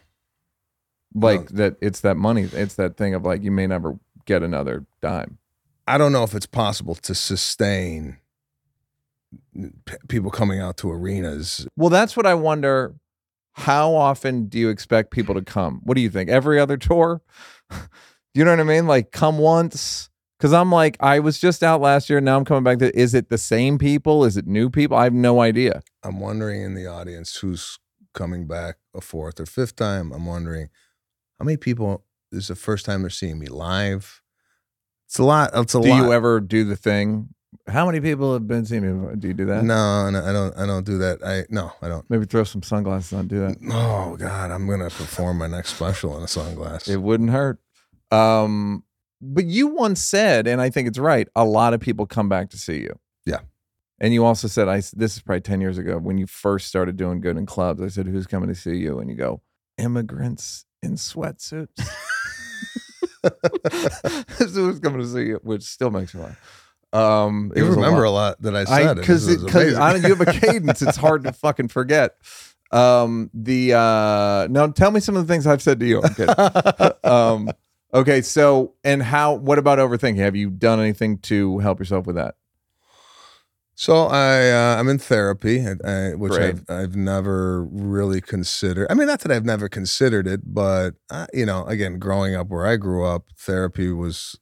like 1.14 1.48
that 1.50 1.76
it's 1.82 2.02
that 2.02 2.18
money 2.18 2.44
it's 2.52 2.76
that 2.76 2.98
thing 2.98 3.14
of 3.14 3.24
like 3.24 3.42
you 3.44 3.52
may 3.52 3.66
never 3.68 3.98
get 4.26 4.44
another 4.44 4.86
dime 5.02 5.38
I 5.88 5.98
don't 5.98 6.12
know 6.12 6.24
if 6.24 6.36
it's 6.36 6.46
possible 6.46 6.96
to 6.96 7.16
sustain 7.16 8.18
p- 9.86 9.96
people 10.08 10.30
coming 10.32 10.60
out 10.60 10.78
to 10.78 10.92
arenas. 10.92 11.68
well 11.76 11.90
that's 11.90 12.16
what 12.18 12.26
i 12.26 12.34
wonder. 12.34 12.96
How 13.54 13.96
often 13.96 14.46
do 14.50 14.60
you 14.60 14.70
expect 14.70 15.10
people 15.10 15.34
to 15.34 15.42
come? 15.42 15.82
What 15.84 15.96
do 15.96 16.02
you 16.02 16.12
think? 16.12 16.30
Every 16.30 16.60
other 16.60 16.78
tour? 16.78 17.22
You 18.34 18.46
know 18.46 18.52
what 18.52 18.60
i 18.60 18.64
mean? 18.64 18.86
Like 18.86 19.12
come 19.12 19.40
once? 19.40 20.10
Because 20.38 20.54
i'm 20.54 20.72
like 20.72 20.96
i 21.00 21.18
was 21.18 21.40
just 21.40 21.64
out 21.64 21.82
last 21.82 22.08
year 22.08 22.22
now 22.22 22.38
i'm 22.38 22.46
coming 22.46 22.64
back 22.64 22.78
to 22.80 22.96
is 22.96 23.16
it 23.16 23.30
the 23.30 23.38
same 23.40 23.80
people? 23.80 24.24
Is 24.24 24.38
it 24.38 24.46
new 24.46 24.70
people? 24.70 24.96
I 24.96 25.06
have 25.06 25.14
no 25.14 25.42
idea. 25.42 25.82
I'm 26.04 26.20
wondering 26.20 26.62
in 26.62 26.76
the 26.76 26.86
audience 26.86 27.38
who's 27.38 27.80
coming 28.14 28.46
back 28.46 28.76
a 28.94 29.02
fourth 29.02 29.40
or 29.40 29.48
fifth 29.48 29.76
time. 29.76 30.12
I'm 30.12 30.28
wondering 30.28 30.70
how 31.40 31.46
many 31.46 31.58
people 31.58 32.04
this 32.32 32.44
is 32.44 32.48
the 32.50 32.56
first 32.56 32.86
time 32.86 33.02
they're 33.02 33.10
seeing 33.10 33.40
me 33.40 33.48
live. 33.48 34.22
It's 35.08 35.20
a 35.20 35.24
lot. 35.24 35.52
It's 35.54 35.74
a 35.74 35.82
do 35.82 35.90
lot. 35.90 36.00
Do 36.00 36.06
you 36.06 36.14
ever 36.14 36.40
do 36.40 36.64
the 36.64 36.76
thing 36.76 37.30
how 37.68 37.86
many 37.86 38.00
people 38.00 38.34
have 38.34 38.48
been 38.48 38.66
seeing 38.66 38.82
me 38.82 39.16
do 39.18 39.28
you 39.28 39.34
do 39.34 39.46
that 39.46 39.64
No, 39.64 40.10
no, 40.10 40.24
I 40.24 40.32
don't. 40.32 40.58
I 40.58 40.66
don't 40.66 40.86
do 40.86 40.98
that. 41.00 41.24
I 41.24 41.46
no, 41.50 41.72
I 41.82 41.88
don't. 41.88 42.10
maybe 42.10 42.26
throw 42.26 42.44
some 42.44 42.64
sunglasses 42.64 43.14
on 43.14 43.28
do 43.28 43.40
that 43.40 43.58
Oh 43.72 44.16
God, 44.18 44.52
I'm 44.52 44.68
gonna 44.68 44.90
perform 44.90 45.38
my 45.38 45.48
next 45.48 45.74
special 45.76 46.16
in 46.18 46.24
a 46.24 46.28
sunglass. 46.28 46.90
It 46.90 46.98
wouldn't 46.98 47.30
hurt. 47.30 47.60
Um, 48.12 48.84
but 49.22 49.46
you 49.46 49.68
once 49.68 50.02
said, 50.02 50.48
and 50.48 50.62
I 50.62 50.70
think 50.70 50.88
it's 50.88 51.00
right, 51.00 51.28
a 51.36 51.44
lot 51.44 51.74
of 51.74 51.80
people 51.80 52.06
come 52.06 52.30
back 52.30 52.50
to 52.52 52.58
see 52.58 52.80
you. 52.80 53.00
Yeah. 53.26 53.40
And 54.00 54.14
you 54.14 54.24
also 54.26 54.48
said, 54.48 54.68
I 54.68 54.78
this 54.78 55.16
is 55.16 55.22
probably 55.22 55.42
10 55.42 55.60
years 55.60 55.78
ago 55.78 55.98
when 55.98 56.18
you 56.18 56.28
first 56.28 56.68
started 56.68 56.98
doing 56.98 57.20
good 57.20 57.38
in 57.38 57.46
clubs. 57.46 57.82
I 57.82 57.88
said, 57.88 58.08
Who's 58.08 58.28
coming 58.28 58.50
to 58.50 58.56
see 58.56 58.78
you? 58.78 59.00
And 59.00 59.10
you 59.10 59.16
go, 59.16 59.42
Immigrants 59.78 60.66
in 60.82 60.94
sweatsuits. 60.94 61.68
Who's 64.38 64.80
coming 64.80 65.02
to 65.02 65.08
see 65.08 65.26
you, 65.28 65.40
which 65.44 65.64
still 65.64 65.92
makes 65.92 66.14
me 66.14 66.22
laugh. 66.22 66.38
Um, 66.94 67.52
it 67.56 67.60
you 67.60 67.66
was 67.66 67.76
a 67.76 67.80
remember 67.80 68.08
lot. 68.10 68.10
a 68.10 68.12
lot 68.30 68.42
that 68.44 68.56
I 68.56 68.64
said. 68.64 68.96
because 68.96 69.28
it 69.28 69.42
you 69.42 70.16
have 70.16 70.22
a 70.22 70.26
cadence. 70.40 70.82
It's 70.82 70.98
hard 70.98 71.24
to 71.26 71.34
fucking 71.34 71.68
forget. 71.68 72.16
Um, 72.72 73.30
the 73.34 73.74
uh, 73.74 74.48
now 74.50 74.68
tell 74.68 74.92
me 74.92 75.00
some 75.00 75.16
of 75.16 75.26
the 75.28 75.34
things 75.34 75.48
I've 75.48 75.62
said 75.62 75.80
to 75.80 75.86
you. 75.86 76.02
Um, 77.04 77.50
okay, 77.94 78.22
so 78.22 78.74
and 78.84 79.02
how? 79.02 79.36
What 79.36 79.58
about 79.60 79.80
overthinking? 79.80 80.18
Have 80.18 80.36
you 80.36 80.50
done 80.50 80.80
anything 80.80 81.20
to 81.20 81.60
help 81.60 81.80
yourself 81.80 82.06
with 82.06 82.18
that? 82.18 82.36
So 83.80 84.08
I 84.08 84.50
uh, 84.50 84.80
I'm 84.80 84.90
in 84.90 84.98
therapy, 84.98 85.64
I, 85.64 85.76
I, 85.88 86.16
which 86.16 86.32
Great. 86.32 86.56
I've 86.56 86.64
I've 86.68 86.96
never 86.96 87.64
really 87.66 88.22
considered. 88.22 88.88
I 88.90 88.96
mean, 88.96 89.06
not 89.06 89.20
that 89.20 89.32
I've 89.32 89.46
never 89.46 89.70
considered 89.70 90.26
it, 90.26 90.42
but 90.52 90.96
uh, 91.12 91.28
you 91.32 91.46
know, 91.46 91.64
again, 91.66 92.00
growing 92.00 92.34
up 92.34 92.48
where 92.48 92.66
I 92.66 92.78
grew 92.78 93.06
up, 93.06 93.28
therapy 93.38 93.92
was 93.92 94.36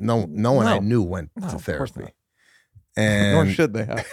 no 0.00 0.26
no 0.28 0.50
one 0.50 0.66
I 0.66 0.80
knew 0.80 1.02
went 1.02 1.30
No, 1.36 1.50
to 1.50 1.58
therapy, 1.58 2.12
and 2.96 3.32
Nor 3.32 3.46
should 3.46 3.74
they 3.74 3.84
have. 3.84 4.04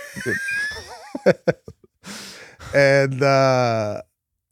and 2.76 3.24
uh, 3.24 4.04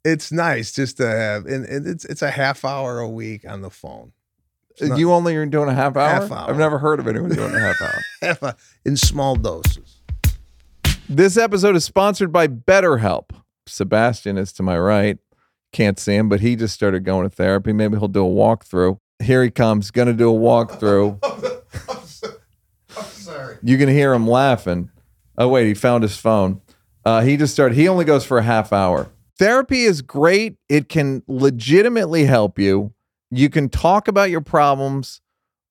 it's 0.04 0.32
nice 0.32 0.72
just 0.72 0.96
to 0.96 1.06
have, 1.06 1.46
and, 1.46 1.64
and 1.66 1.86
it's 1.86 2.04
it's 2.04 2.22
a 2.22 2.32
half 2.32 2.64
hour 2.64 2.98
a 2.98 3.08
week 3.08 3.48
on 3.48 3.60
the 3.60 3.70
phone. 3.70 4.10
Not- 4.80 4.98
you 4.98 5.12
only 5.12 5.34
are 5.36 5.46
doing 5.46 5.68
a 5.68 5.74
half 5.74 5.96
hour? 5.96 6.08
Half 6.08 6.32
hour. 6.32 6.50
I've 6.50 6.58
never 6.58 6.78
heard 6.78 7.00
of 7.00 7.08
anyone 7.08 7.30
doing 7.30 7.54
a 7.54 7.58
half 7.60 7.80
hour. 7.80 8.00
half 8.22 8.42
a- 8.42 8.56
in 8.84 8.96
small 8.96 9.36
doses. 9.36 10.00
This 11.08 11.36
episode 11.36 11.76
is 11.76 11.84
sponsored 11.84 12.32
by 12.32 12.48
BetterHelp. 12.48 13.30
Sebastian 13.66 14.36
is 14.38 14.52
to 14.54 14.62
my 14.62 14.78
right. 14.78 15.18
Can't 15.72 15.98
see 15.98 16.14
him, 16.14 16.28
but 16.28 16.40
he 16.40 16.56
just 16.56 16.74
started 16.74 17.04
going 17.04 17.28
to 17.28 17.34
therapy. 17.34 17.72
Maybe 17.72 17.96
he'll 17.98 18.08
do 18.08 18.26
a 18.26 18.30
walkthrough. 18.30 18.98
Here 19.22 19.42
he 19.42 19.50
comes, 19.50 19.90
gonna 19.90 20.12
do 20.12 20.34
a 20.34 20.38
walkthrough. 20.38 21.18
I'm 22.96 23.04
sorry. 23.04 23.58
You 23.62 23.78
can 23.78 23.88
hear 23.88 24.12
him 24.12 24.26
laughing. 24.26 24.90
Oh 25.38 25.48
wait, 25.48 25.66
he 25.66 25.74
found 25.74 26.02
his 26.02 26.16
phone. 26.16 26.60
Uh, 27.04 27.20
he 27.22 27.36
just 27.36 27.52
started. 27.52 27.76
He 27.76 27.88
only 27.88 28.04
goes 28.04 28.24
for 28.24 28.38
a 28.38 28.42
half 28.42 28.72
hour. 28.72 29.08
Therapy 29.38 29.82
is 29.82 30.02
great. 30.02 30.56
It 30.68 30.88
can 30.88 31.22
legitimately 31.28 32.24
help 32.24 32.58
you. 32.58 32.92
You 33.30 33.50
can 33.50 33.68
talk 33.68 34.08
about 34.08 34.30
your 34.30 34.40
problems 34.40 35.20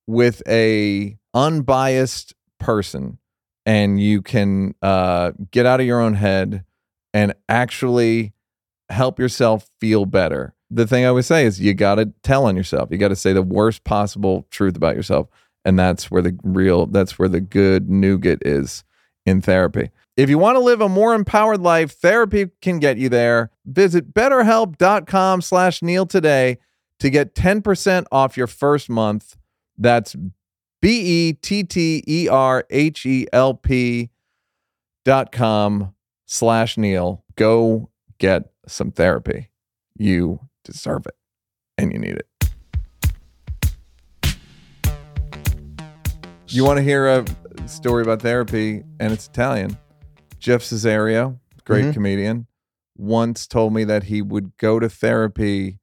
with 0.07 0.41
a 0.47 1.17
unbiased 1.33 2.33
person 2.59 3.17
and 3.65 3.99
you 3.99 4.21
can 4.21 4.75
uh, 4.81 5.31
get 5.51 5.65
out 5.65 5.79
of 5.79 5.85
your 5.85 5.99
own 5.99 6.13
head 6.13 6.63
and 7.13 7.33
actually 7.49 8.33
help 8.89 9.19
yourself 9.19 9.69
feel 9.79 10.05
better. 10.05 10.53
The 10.69 10.85
thing 10.85 11.05
I 11.05 11.07
always 11.07 11.25
say 11.25 11.45
is 11.45 11.59
you 11.59 11.73
got 11.73 11.95
to 11.95 12.11
tell 12.23 12.45
on 12.45 12.55
yourself. 12.55 12.89
You 12.91 12.97
got 12.97 13.07
to 13.09 13.15
say 13.15 13.33
the 13.33 13.41
worst 13.41 13.83
possible 13.83 14.45
truth 14.51 14.75
about 14.75 14.95
yourself. 14.95 15.27
And 15.63 15.79
that's 15.79 16.11
where 16.11 16.21
the 16.21 16.37
real, 16.43 16.85
that's 16.85 17.17
where 17.17 17.29
the 17.29 17.41
good 17.41 17.89
nougat 17.89 18.39
is 18.45 18.83
in 19.25 19.41
therapy. 19.41 19.89
If 20.15 20.29
you 20.29 20.37
want 20.37 20.55
to 20.55 20.59
live 20.59 20.81
a 20.81 20.89
more 20.89 21.15
empowered 21.15 21.61
life, 21.61 21.91
therapy 21.91 22.51
can 22.61 22.79
get 22.79 22.97
you 22.97 23.09
there. 23.09 23.51
Visit 23.65 24.13
betterhelp.com 24.13 25.41
slash 25.41 25.81
Neal 25.81 26.05
today 26.05 26.59
to 26.99 27.10
get 27.10 27.36
10% 27.36 28.05
off 28.12 28.38
your 28.38 28.47
first 28.47 28.89
month. 28.89 29.38
That's 29.77 30.15
B 30.81 31.29
E 31.29 31.34
T 31.34 31.63
T 31.63 32.03
E 32.08 32.27
R 32.29 32.65
H 32.69 33.05
E 33.05 33.25
L 33.34 33.53
P 33.53 34.12
dot 35.03 35.31
com 35.31 35.93
slash 36.25 36.77
Neal. 36.77 37.23
Go 37.36 37.89
get 38.17 38.51
some 38.67 38.91
therapy. 38.91 39.49
You 39.97 40.39
deserve 40.63 41.05
it 41.08 41.15
and 41.77 41.91
you 41.91 41.99
need 41.99 42.17
it. 42.17 42.27
You 46.47 46.63
want 46.63 46.77
to 46.77 46.84
hear 46.84 47.08
a 47.08 47.25
story 47.67 48.03
about 48.03 48.21
therapy 48.21 48.84
and 48.99 49.12
it's 49.12 49.27
Italian. 49.27 49.77
Jeff 50.39 50.62
Cesario, 50.62 51.39
great 51.65 51.86
Mhm. 51.86 51.93
comedian, 51.93 52.47
once 52.97 53.47
told 53.47 53.73
me 53.73 53.84
that 53.84 54.03
he 54.03 54.21
would 54.21 54.55
go 54.58 54.79
to 54.79 54.88
therapy 54.88 55.79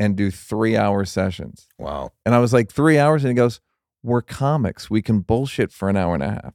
and 0.00 0.16
do 0.16 0.30
three 0.30 0.76
hour 0.76 1.04
sessions. 1.04 1.68
Wow. 1.78 2.12
And 2.24 2.34
I 2.34 2.38
was 2.38 2.54
like, 2.54 2.72
three 2.72 2.98
hours? 2.98 3.22
And 3.22 3.28
he 3.28 3.34
goes, 3.34 3.60
We're 4.02 4.22
comics. 4.22 4.88
We 4.90 5.02
can 5.02 5.20
bullshit 5.20 5.70
for 5.70 5.88
an 5.88 5.96
hour 5.96 6.14
and 6.14 6.22
a 6.22 6.30
half. 6.30 6.54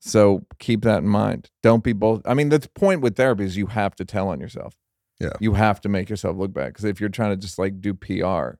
So 0.00 0.44
keep 0.58 0.82
that 0.82 0.98
in 0.98 1.08
mind. 1.08 1.50
Don't 1.62 1.84
be 1.84 1.92
bull. 1.92 2.20
I 2.26 2.34
mean, 2.34 2.48
the 2.48 2.68
point 2.74 3.00
with 3.00 3.16
therapy 3.16 3.44
is 3.44 3.56
you 3.56 3.66
have 3.66 3.94
to 3.96 4.04
tell 4.04 4.28
on 4.28 4.40
yourself. 4.40 4.74
Yeah. 5.20 5.34
You 5.38 5.54
have 5.54 5.80
to 5.82 5.88
make 5.88 6.10
yourself 6.10 6.36
look 6.36 6.52
bad. 6.52 6.68
Because 6.68 6.84
if 6.84 7.00
you're 7.00 7.10
trying 7.10 7.30
to 7.30 7.36
just 7.36 7.58
like 7.58 7.80
do 7.80 7.94
PR, 7.94 8.56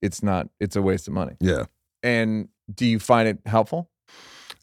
it's 0.00 0.22
not, 0.22 0.48
it's 0.58 0.76
a 0.76 0.82
waste 0.82 1.06
of 1.06 1.14
money. 1.14 1.34
Yeah. 1.40 1.64
And 2.02 2.48
do 2.72 2.86
you 2.86 2.98
find 2.98 3.28
it 3.28 3.38
helpful? 3.44 3.90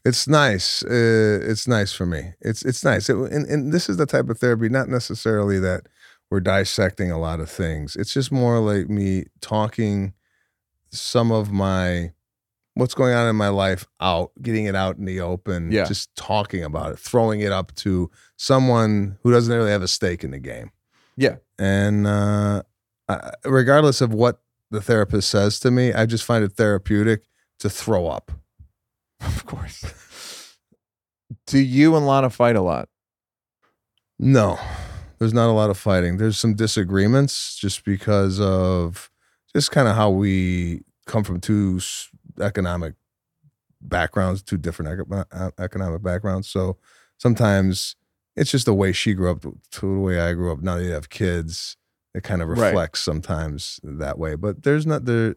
It's 0.04 0.26
nice. 0.26 0.82
Uh, 0.82 1.40
it's 1.42 1.68
nice 1.68 1.92
for 1.92 2.04
me. 2.04 2.32
It's 2.40 2.62
it's 2.62 2.84
nice. 2.84 3.08
It, 3.08 3.16
and, 3.16 3.46
and 3.46 3.72
this 3.72 3.88
is 3.88 3.96
the 3.96 4.04
type 4.04 4.28
of 4.28 4.38
therapy, 4.38 4.68
not 4.68 4.88
necessarily 4.88 5.58
that 5.60 5.86
we're 6.30 6.40
dissecting 6.40 7.10
a 7.10 7.18
lot 7.18 7.40
of 7.40 7.50
things. 7.50 7.96
It's 7.96 8.12
just 8.12 8.32
more 8.32 8.58
like 8.58 8.88
me 8.88 9.24
talking 9.40 10.14
some 10.90 11.30
of 11.32 11.50
my 11.52 12.12
what's 12.74 12.94
going 12.94 13.14
on 13.14 13.28
in 13.28 13.36
my 13.36 13.48
life 13.50 13.86
out, 14.00 14.32
getting 14.42 14.64
it 14.64 14.74
out 14.74 14.96
in 14.96 15.04
the 15.04 15.20
open, 15.20 15.70
Yeah. 15.70 15.84
just 15.84 16.14
talking 16.16 16.64
about 16.64 16.92
it, 16.92 16.98
throwing 16.98 17.40
it 17.40 17.52
up 17.52 17.72
to 17.76 18.10
someone 18.36 19.16
who 19.22 19.30
doesn't 19.30 19.54
really 19.54 19.70
have 19.70 19.82
a 19.82 19.86
stake 19.88 20.24
in 20.24 20.32
the 20.32 20.40
game. 20.40 20.72
Yeah. 21.16 21.36
And 21.56 22.04
uh, 22.04 22.62
I, 23.08 23.30
regardless 23.44 24.00
of 24.00 24.12
what 24.12 24.40
the 24.72 24.80
therapist 24.80 25.30
says 25.30 25.60
to 25.60 25.70
me, 25.70 25.92
I 25.92 26.04
just 26.06 26.24
find 26.24 26.42
it 26.42 26.52
therapeutic 26.54 27.22
to 27.60 27.70
throw 27.70 28.06
up. 28.08 28.32
Of 29.20 29.46
course. 29.46 30.56
do 31.46 31.58
you 31.58 31.94
and 31.96 32.06
Lana 32.06 32.28
fight 32.28 32.56
a 32.56 32.60
lot? 32.60 32.88
No, 34.18 34.58
there's 35.18 35.34
not 35.34 35.48
a 35.48 35.52
lot 35.52 35.70
of 35.70 35.78
fighting. 35.78 36.16
There's 36.18 36.38
some 36.38 36.54
disagreements 36.54 37.56
just 37.56 37.84
because 37.84 38.40
of 38.40 39.10
just 39.54 39.70
kind 39.70 39.88
of 39.88 39.94
how 39.96 40.10
we 40.10 40.82
come 41.06 41.24
from 41.24 41.40
two 41.40 41.80
economic 42.40 42.94
backgrounds, 43.80 44.42
two 44.42 44.56
different 44.56 45.06
uh, 45.32 45.50
economic 45.58 46.02
backgrounds. 46.02 46.48
So 46.48 46.76
sometimes 47.18 47.96
it's 48.36 48.50
just 48.50 48.66
the 48.66 48.74
way 48.74 48.92
she 48.92 49.14
grew 49.14 49.30
up 49.30 49.42
to 49.42 49.94
the 49.94 50.00
way 50.00 50.20
I 50.20 50.32
grew 50.32 50.52
up. 50.52 50.60
Now 50.60 50.76
that 50.76 50.84
you 50.84 50.90
have 50.92 51.10
kids, 51.10 51.76
it 52.14 52.22
kind 52.22 52.42
of 52.42 52.48
Right. 52.48 52.68
reflects 52.68 53.00
sometimes 53.00 53.80
that 53.82 54.18
way. 54.18 54.34
But 54.34 54.62
there's 54.62 54.86
not 54.86 55.04
there. 55.04 55.34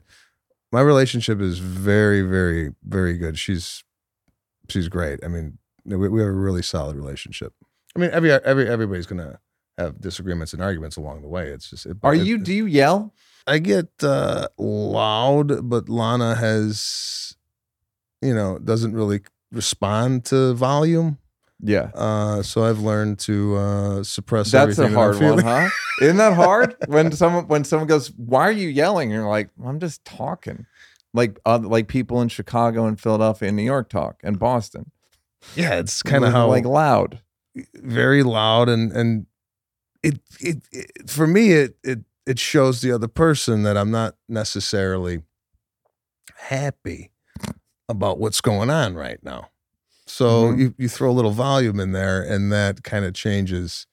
My 0.72 0.82
relationship 0.82 1.40
is 1.42 1.60
very, 1.60 2.22
very, 2.22 2.74
very 2.84 3.18
good. 3.18 3.38
She's 3.38 3.84
she's 4.70 4.90
great. 4.90 5.24
I 5.24 5.28
mean, 5.28 5.58
we, 5.86 5.96
we 6.10 6.20
have 6.20 6.30
a 6.30 6.34
really 6.34 6.62
solid 6.62 6.96
relationship. 6.98 7.54
I 7.96 8.00
mean, 8.00 8.10
every 8.12 8.32
every 8.32 8.68
everybody's 8.68 9.06
gonna 9.06 9.40
have 9.78 10.00
disagreements 10.02 10.54
and 10.54 10.62
arguments 10.62 10.98
along 10.98 11.22
the 11.22 11.28
way. 11.28 11.48
It's 11.50 11.70
just 11.70 11.86
it, 11.86 11.98
Are 12.04 12.16
it- 12.16 12.26
you, 12.26 12.38
do 12.38 12.54
you 12.54 12.66
yell? 12.66 13.13
I 13.50 13.60
get 13.60 13.88
uh, 14.04 14.50
loud, 14.58 15.70
but 15.70 15.88
Lana 15.88 16.36
has, 16.36 17.36
you 18.22 18.36
know, 18.36 18.60
doesn't 18.60 18.94
really 18.94 19.22
respond 19.54 20.26
to 20.26 20.54
volume. 20.54 21.18
Yeah. 21.62 21.92
Uh, 21.96 22.44
so 22.44 22.66
I've 22.66 22.80
learned 22.80 23.20
to 23.20 23.56
uh, 23.56 24.04
suppress. 24.04 24.52
That's 24.52 24.78
a 24.78 24.84
everything 24.84 24.94
that 24.94 24.98
hard 25.00 25.22
one, 25.22 25.38
huh? 25.40 25.70
Isn't 26.02 26.18
that 26.18 26.34
hard? 26.34 26.76
when 26.88 27.12
someone 27.13 27.48
when 27.48 27.63
someone 27.63 27.88
goes, 27.88 28.10
"Why 28.18 28.42
are 28.48 28.52
you 28.52 28.68
yelling?" 28.68 29.10
You're 29.12 29.28
like, 29.28 29.50
"I'm 29.66 29.80
just 29.80 30.04
talking," 30.06 30.66
like 31.13 31.40
uh, 31.46 31.60
like 31.63 31.88
people 31.88 32.22
in 32.22 32.28
Chicago 32.28 32.86
and 32.86 33.00
Philadelphia 33.00 33.48
and 33.48 33.58
New 33.58 33.63
York 33.63 33.90
talk 33.90 34.20
and 34.24 34.38
Boston. 34.38 34.92
Yeah, 35.56 35.76
it's 35.80 36.04
kind 36.04 36.26
of 36.26 36.32
how 36.34 36.48
like 36.48 36.66
loud. 36.66 37.22
very 37.76 38.22
loud 38.24 38.70
and 38.70 38.92
and 38.92 39.26
it, 40.03 40.19
it 40.39 40.62
it 40.71 41.10
for 41.10 41.27
me 41.27 41.51
it 41.53 41.77
it 41.83 41.99
it 42.25 42.39
shows 42.39 42.81
the 42.81 42.91
other 42.91 43.07
person 43.07 43.63
that 43.63 43.77
I'm 43.77 43.91
not 43.91 44.15
necessarily 44.27 45.21
happy 46.36 47.12
about 47.89 48.19
what's 48.19 48.41
going 48.41 48.69
on 48.69 48.95
right 48.95 49.21
now. 49.23 49.49
So 50.05 50.51
Mhm. 50.53 50.60
you 50.60 50.75
you 50.77 50.89
throw 50.89 51.10
a 51.10 51.13
little 51.13 51.31
volume 51.31 51.79
in 51.79 51.91
there 51.91 52.21
and 52.21 52.51
that 52.51 52.83
kind 52.83 53.05
of 53.05 53.13
changes 53.13 53.88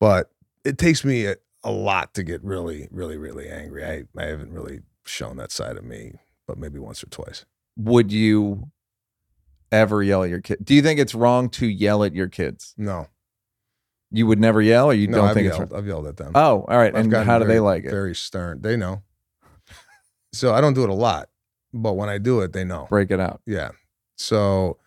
but 0.00 0.30
it 0.64 0.78
takes 0.78 1.04
me 1.04 1.26
a, 1.26 1.36
a 1.64 1.70
lot 1.72 2.14
to 2.14 2.22
get 2.22 2.42
really 2.44 2.88
really 2.90 3.16
really 3.16 3.48
angry. 3.48 3.84
I 3.84 4.04
I 4.16 4.26
haven't 4.26 4.52
really 4.52 4.80
shown 5.04 5.36
that 5.36 5.52
side 5.52 5.76
of 5.76 5.84
me 5.84 6.14
but 6.46 6.58
maybe 6.58 6.78
once 6.78 7.02
or 7.02 7.08
twice. 7.08 7.44
Would 7.76 8.10
you 8.12 8.70
ever 9.70 10.02
yell 10.02 10.22
at 10.24 10.30
your 10.30 10.40
kid? 10.40 10.58
Do 10.64 10.74
you 10.74 10.82
think 10.82 10.98
it's 10.98 11.14
wrong 11.14 11.50
to 11.50 11.66
yell 11.66 12.02
at 12.04 12.14
your 12.14 12.28
kids? 12.28 12.74
No. 12.76 13.08
You 14.10 14.26
would 14.26 14.38
never 14.40 14.62
yell, 14.62 14.86
or 14.86 14.94
you 14.94 15.06
no, 15.08 15.18
don't 15.18 15.28
I've 15.28 15.34
think 15.34 15.48
yelled, 15.48 15.62
it's? 15.64 15.72
I've 15.74 15.86
yelled 15.86 16.06
at 16.06 16.16
them. 16.16 16.32
Oh, 16.34 16.64
all 16.68 16.76
right. 16.78 16.94
I've 16.94 17.02
And 17.02 17.10
gotten 17.10 17.26
how 17.26 17.38
do 17.38 17.44
very- 17.44 17.56
they 17.56 17.60
like 17.60 17.84
it? 17.84 17.90
Very 17.90 18.14
stern. 18.14 18.62
They 18.62 18.76
know. 18.76 19.02
So 20.32 20.54
I 20.54 20.60
don't 20.60 20.74
do 20.74 20.82
it 20.84 20.88
a 20.90 20.94
lot, 20.94 21.28
but 21.74 21.92
when 21.94 22.08
I 22.08 22.18
do 22.18 22.40
it, 22.40 22.52
they 22.52 22.64
know. 22.64 22.86
Break 22.88 23.10
it 23.10 23.20
out. 23.20 23.40
Yeah. 23.46 23.70
So, 24.16 24.78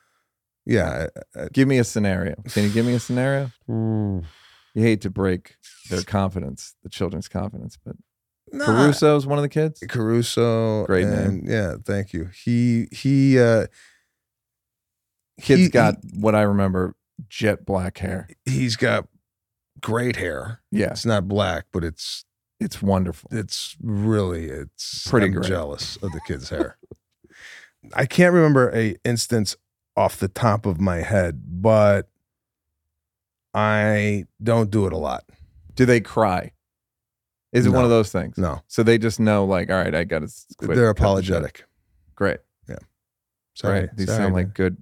yeah. 0.66 1.08
I- 1.36 1.42
I- 1.44 1.48
Give 1.54 1.68
me 1.68 1.78
a 1.78 1.84
scenario. 1.84 2.36
Can 2.50 2.64
you 2.64 2.70
give 2.72 2.86
me 2.86 2.94
a 2.94 3.00
scenario? 3.00 3.52
You 4.74 4.84
hate 4.84 5.02
to 5.02 5.10
break 5.10 5.56
their 5.90 6.02
confidence, 6.02 6.76
the 6.82 6.88
children's 6.88 7.28
confidence, 7.28 7.78
but 7.84 7.98
Nah. 8.54 8.66
Caruso's 8.66 9.28
one 9.28 9.38
of 9.38 9.42
the 9.42 9.50
kids. 9.50 9.84
Caruso. 9.90 10.86
Great 10.86 11.08
and, 11.08 11.46
Yeah. 11.46 11.76
Thank 11.86 12.14
you. 12.14 12.30
He 12.46 12.88
he. 12.94 13.38
uh 13.38 13.68
Kid's 15.42 15.64
he- 15.64 15.70
got 15.70 15.96
what 16.14 16.36
I 16.36 16.44
remember 16.44 16.96
jet 17.30 17.66
black 17.66 17.98
hair. 18.00 18.28
He's 18.46 18.76
got 18.76 19.08
great 19.82 20.16
hair. 20.18 20.62
Yeah, 20.72 20.92
It's 20.92 21.06
not 21.06 21.28
black, 21.28 21.66
but 21.72 21.84
it's 21.84 22.26
it's 22.60 22.82
wonderful. 22.82 23.30
it's 23.34 23.76
really 23.82 24.46
it's 24.46 25.08
Pretty 25.10 25.32
jealous 25.42 25.98
of 25.98 26.12
the 26.12 26.22
kid's 26.28 26.50
hair. 26.50 26.78
I 27.96 28.06
can't 28.06 28.34
remember 28.34 28.72
a 28.76 28.96
instance 29.04 29.56
off 29.98 30.18
the 30.18 30.28
top 30.28 30.66
of 30.66 30.80
my 30.80 30.98
head, 30.98 31.42
but 31.62 32.08
I 33.54 34.26
don't 34.42 34.70
do 34.72 34.86
it 34.86 34.94
a 34.94 34.98
lot. 34.98 35.24
Do 35.76 35.86
they 35.86 36.00
cry? 36.00 36.54
Is 37.52 37.66
it 37.66 37.72
one 37.72 37.84
of 37.84 37.90
those 37.90 38.12
things? 38.12 38.38
No, 38.38 38.62
So 38.68 38.82
they 38.82 38.98
just 38.98 39.20
know, 39.20 39.44
like, 39.44 39.70
all 39.70 39.76
right, 39.76 39.94
I 39.94 40.06
got 40.06 40.20
to 40.20 40.28
they're 40.60 40.68
cut 40.68 40.68
the 40.68 40.76
shit. 40.76 40.90
apologetic. 40.90 41.66
Great. 42.16 42.38
Yeah. 42.70 42.78
Sorry, 43.56 43.80
right. 43.82 43.90
These 43.98 44.08
sorry, 44.08 44.20
sound 44.20 44.34
like 44.36 44.54
good. 44.54 44.78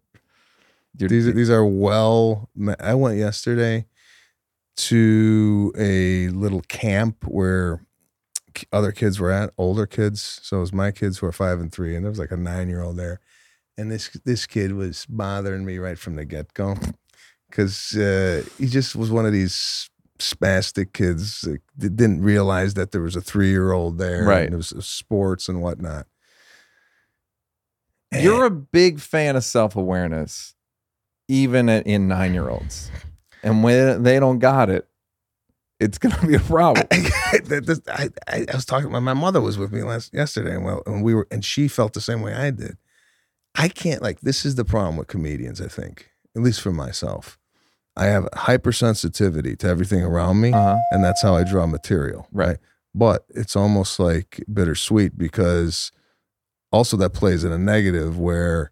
You're- 0.98 1.10
these 1.10 1.28
are, 1.28 1.32
these 1.32 1.50
are 1.50 1.66
well. 1.66 2.50
I 2.80 2.94
went 2.96 3.18
yesterday 3.18 3.86
to 4.78 5.74
a 5.78 6.30
little 6.30 6.62
camp 6.62 7.26
where 7.26 7.82
other 8.72 8.92
kids 8.92 9.20
were 9.20 9.32
at, 9.32 9.52
older 9.58 9.86
kids. 9.86 10.40
So 10.44 10.58
it 10.58 10.62
was 10.62 10.74
my 10.74 10.92
kids 10.92 11.18
who 11.20 11.26
are 11.28 11.32
five 11.32 11.60
and 11.60 11.72
three, 11.72 11.96
and 11.96 12.04
there 12.06 12.10
was 12.12 12.20
like 12.20 12.32
a 12.32 12.38
nine 12.38 12.70
year 12.70 12.82
old 12.82 12.98
there, 12.98 13.20
and 13.78 13.92
this 13.92 14.10
this 14.26 14.46
kid 14.46 14.74
was 14.74 15.06
bothering 15.08 15.66
me 15.66 15.78
right 15.78 15.98
from 16.00 16.16
the 16.16 16.26
get 16.26 16.54
go 16.54 16.76
because 17.50 17.96
uh, 17.98 18.44
he 18.58 18.68
just 18.68 18.96
was 18.96 19.12
one 19.12 19.26
of 19.26 19.32
these 19.34 19.90
spastic 20.18 20.92
kids 20.92 21.48
that 21.78 21.96
didn't 21.96 22.22
realize 22.22 22.74
that 22.74 22.92
there 22.92 23.02
was 23.02 23.16
a 23.16 23.22
three 23.22 23.50
year 23.50 23.72
old 23.72 23.98
there, 23.98 24.26
Right. 24.26 24.44
And 24.46 24.54
it 24.54 24.58
was 24.58 24.74
sports 24.86 25.48
and 25.48 25.62
whatnot. 25.62 26.08
You're 28.12 28.46
a 28.46 28.52
big 28.52 29.00
fan 29.00 29.36
of 29.36 29.44
self 29.44 29.76
awareness, 29.76 30.56
even 31.30 31.70
in 31.70 32.08
nine 32.10 32.34
year 32.34 32.50
olds. 32.50 32.92
And 33.44 33.64
when 33.64 34.04
they 34.04 34.20
don't 34.20 34.40
got 34.40 34.70
it, 34.70 34.86
it's 35.80 35.98
gonna 35.98 36.28
be 36.28 36.36
a 36.36 36.40
problem. 36.40 36.86
I, 36.92 37.40
I, 37.88 38.10
I, 38.28 38.46
I 38.52 38.56
was 38.56 38.66
talking. 38.66 38.92
My, 38.92 39.00
my 39.00 39.14
mother 39.14 39.40
was 39.40 39.58
with 39.58 39.72
me 39.72 39.82
last 39.84 40.14
yesterday, 40.14 40.56
and 40.56 40.66
well, 40.66 40.84
and 40.86 41.02
we 41.04 41.14
were, 41.16 41.26
and 41.32 41.46
she 41.46 41.70
felt 41.70 41.94
the 41.94 42.02
same 42.02 42.22
way 42.22 42.34
I 42.34 42.52
did. 42.52 42.76
I 43.56 43.70
can't 43.70 44.02
like. 44.02 44.20
This 44.20 44.46
is 44.46 44.56
the 44.56 44.66
problem 44.66 44.98
with 44.98 45.08
comedians. 45.08 45.62
I 45.62 45.68
think, 45.70 46.10
at 46.36 46.42
least 46.42 46.60
for 46.60 46.74
myself, 46.74 47.40
I 47.96 48.08
have 48.08 48.26
hypersensitivity 48.34 49.58
to 49.60 49.68
everything 49.68 50.04
around 50.04 50.42
me, 50.42 50.52
Uh-huh. 50.52 50.78
and 50.92 51.02
that's 51.02 51.22
how 51.22 51.36
I 51.36 51.46
draw 51.46 51.66
material. 51.66 52.28
Right. 52.34 52.58
But 52.94 53.26
it's 53.30 53.56
almost 53.56 54.00
like 54.00 54.44
bittersweet 54.52 55.18
because 55.18 55.92
also 56.74 56.98
that 56.98 57.12
plays 57.12 57.44
in 57.46 57.52
a 57.54 57.58
negative 57.58 58.20
where 58.20 58.72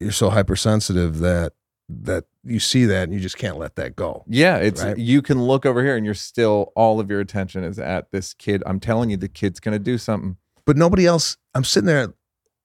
you're 0.00 0.12
so 0.12 0.30
hypersensitive 0.30 1.18
that 1.20 1.52
that 1.88 2.24
you 2.42 2.58
see 2.58 2.86
that 2.86 3.04
and 3.04 3.12
you 3.12 3.20
just 3.20 3.36
can't 3.36 3.58
let 3.58 3.76
that 3.76 3.94
go. 3.94 4.24
Yeah, 4.26 4.56
it's 4.56 4.82
Right. 4.82 4.96
you 4.96 5.20
can 5.20 5.42
look 5.42 5.66
over 5.66 5.82
here 5.82 5.96
and 5.96 6.04
you're 6.04 6.14
still 6.14 6.72
all 6.74 6.98
of 6.98 7.10
your 7.10 7.20
attention 7.20 7.62
is 7.62 7.78
at 7.78 8.10
this 8.10 8.32
kid. 8.34 8.62
I'm 8.64 8.80
telling 8.80 9.10
you, 9.10 9.16
the 9.18 9.28
kid's 9.28 9.60
gonna 9.60 9.78
do 9.78 9.98
something. 9.98 10.36
But 10.64 10.76
nobody 10.78 11.06
else. 11.06 11.36
I'm 11.54 11.62
sitting 11.64 11.86
there 11.86 12.14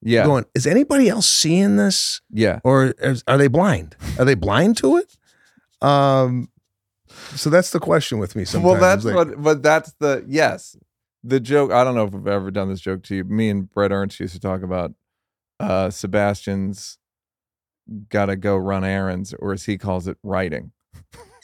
Yeah, 0.01 0.23
going, 0.25 0.45
is 0.55 0.65
anybody 0.65 1.09
else 1.09 1.27
seeing 1.27 1.75
this? 1.75 2.21
yeah. 2.32 2.59
or 2.63 2.86
is, 2.99 3.23
are 3.27 3.38
they 3.38 3.47
blind? 3.49 3.97
Are 4.17 4.23
they 4.25 4.36
blind 4.36 4.77
to 4.77 4.97
it? 4.97 5.17
Um, 5.86 6.49
so 7.36 7.49
that's 7.49 7.71
the 7.71 7.80
question 7.80 8.19
with 8.19 8.36
me. 8.36 8.45
Sometimes. 8.45 8.71
Well, 8.71 8.82
that's 8.82 9.03
Like, 9.05 9.15
what. 9.15 9.41
But 9.41 9.63
that's 9.63 9.93
the 9.99 10.23
yes. 10.27 10.77
The 11.25 11.39
joke. 11.41 11.71
I 11.71 11.84
don't 11.84 11.95
know 11.95 12.05
if 12.05 12.15
I've 12.15 12.27
ever 12.27 12.51
done 12.51 12.69
this 12.69 12.80
joke 12.80 13.03
to 13.03 13.15
you. 13.15 13.23
Me 13.25 13.49
and 13.49 13.69
Bret 13.69 13.91
Ernst 13.91 14.19
used 14.21 14.34
to 14.34 14.39
talk 14.39 14.61
about 14.61 14.93
uh 15.59 15.89
Sebastian's 15.89 16.97
got 18.09 18.27
to 18.27 18.35
go 18.35 18.55
run 18.57 18.83
errands, 18.83 19.33
or 19.39 19.53
as 19.53 19.65
he 19.65 19.77
calls 19.77 20.07
it, 20.07 20.17
writing. 20.23 20.71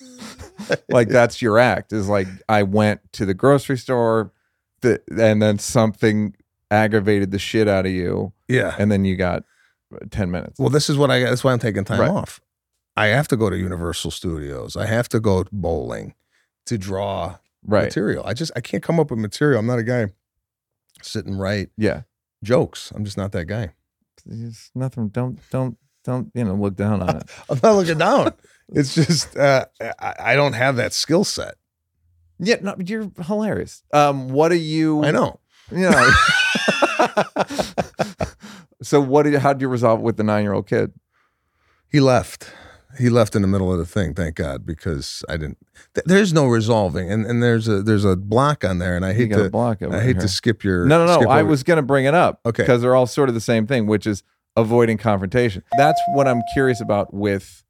like 0.89 1.09
that's 1.09 1.41
your 1.41 1.57
act. 1.59 1.93
Is 1.93 2.07
like 2.07 2.27
I 2.49 2.63
went 2.63 3.01
to 3.13 3.25
the 3.25 3.33
grocery 3.33 3.77
store, 3.77 4.31
the, 4.81 5.01
and 5.19 5.41
then 5.41 5.59
something 5.59 6.35
aggravated 6.71 7.31
the 7.31 7.39
shit 7.39 7.67
out 7.67 7.85
of 7.85 7.91
you, 7.91 8.33
Yeah. 8.47 8.75
and 8.79 8.91
then 8.91 9.05
you 9.05 9.15
got 9.15 9.43
uh, 9.93 9.99
ten 10.09 10.31
minutes. 10.31 10.59
Well, 10.59 10.69
this 10.69 10.89
is 10.89 10.97
what 10.97 11.11
I. 11.11 11.19
That's 11.19 11.43
why 11.43 11.51
I'm 11.53 11.59
taking 11.59 11.83
time 11.83 11.99
Right. 12.01 12.09
off. 12.09 12.39
I 12.97 13.07
have 13.07 13.27
to 13.29 13.37
go 13.37 13.49
to 13.49 13.57
Universal 13.57 14.11
Studios. 14.11 14.77
I 14.77 14.85
have 14.85 15.09
to 15.09 15.19
go 15.19 15.43
bowling 15.51 16.13
to 16.65 16.77
draw 16.77 17.37
right. 17.65 17.83
material. 17.83 18.23
I 18.25 18.33
just 18.33 18.51
I 18.55 18.61
can't 18.61 18.81
come 18.81 18.99
up 18.99 19.11
with 19.11 19.19
material. 19.19 19.59
I'm 19.59 19.67
not 19.67 19.79
a 19.79 19.83
guy 19.83 20.07
sit 21.01 21.25
and 21.25 21.37
write 21.39 21.69
Yeah. 21.77 22.03
jokes. 22.43 22.91
I'm 22.95 23.03
just 23.03 23.17
not 23.17 23.31
that 23.33 23.45
guy. 23.45 23.73
There's 24.25 24.71
nothing. 24.73 25.09
Don't 25.09 25.39
don't 25.51 25.77
don't 26.05 26.31
you 26.33 26.43
know 26.43 26.55
look 26.55 26.75
down 26.75 27.01
on 27.01 27.17
it. 27.17 27.23
I'm 27.49 27.59
not 27.61 27.75
looking 27.75 27.97
down. 27.97 28.33
it's 28.73 28.95
just 28.95 29.35
uh, 29.37 29.65
I, 29.99 30.13
I 30.19 30.35
don't 30.35 30.53
have 30.53 30.75
that 30.77 30.93
skill 30.93 31.23
set. 31.23 31.55
Yeah, 32.39 32.57
no, 32.61 32.75
you're 32.83 33.11
hilarious. 33.23 33.83
Um, 33.93 34.29
what 34.29 34.51
are 34.51 34.55
you? 34.55 35.03
I 35.03 35.11
know. 35.11 35.39
You 35.71 35.89
know. 35.89 36.11
so 38.81 39.01
what 39.01 39.23
did? 39.23 39.35
How 39.35 39.53
did 39.53 39.61
you 39.61 39.67
resolve 39.67 39.99
it 39.99 40.03
with 40.03 40.17
the 40.17 40.23
nine 40.23 40.43
year 40.43 40.53
old 40.53 40.67
kid? 40.67 40.93
He 41.89 41.99
left. 41.99 42.51
He 42.97 43.09
left 43.09 43.35
in 43.35 43.41
the 43.41 43.47
middle 43.47 43.71
of 43.71 43.77
the 43.77 43.85
thing. 43.85 44.13
Thank 44.13 44.35
God, 44.35 44.65
because 44.65 45.23
I 45.27 45.35
didn't. 45.37 45.57
Th- 45.95 46.05
there's 46.05 46.31
no 46.33 46.45
resolving, 46.47 47.11
and 47.11 47.25
and 47.25 47.43
there's 47.43 47.67
a 47.67 47.81
there's 47.81 48.05
a 48.05 48.15
block 48.15 48.63
on 48.63 48.77
there, 48.79 48.95
and 48.95 49.05
I 49.05 49.13
hate 49.13 49.31
to 49.31 49.49
block 49.49 49.81
it. 49.81 49.91
I 49.91 49.99
hate 50.01 50.13
here. 50.15 50.21
to 50.21 50.27
skip 50.27 50.63
your. 50.63 50.85
No, 50.85 51.05
no, 51.05 51.19
no. 51.19 51.29
I 51.29 51.41
over- 51.41 51.49
was 51.49 51.63
going 51.63 51.77
to 51.77 51.83
bring 51.83 52.05
it 52.05 52.13
up. 52.13 52.39
Okay. 52.45 52.63
Because 52.63 52.81
they're 52.81 52.95
all 52.95 53.07
sort 53.07 53.27
of 53.29 53.35
the 53.35 53.41
same 53.41 53.67
thing, 53.67 53.85
which 53.87 54.07
is 54.07 54.23
avoiding 54.55 54.97
confrontation. 54.97 55.63
That's 55.77 56.01
what 56.13 56.27
I'm 56.27 56.41
curious 56.53 56.81
about 56.81 57.13
with 57.13 57.63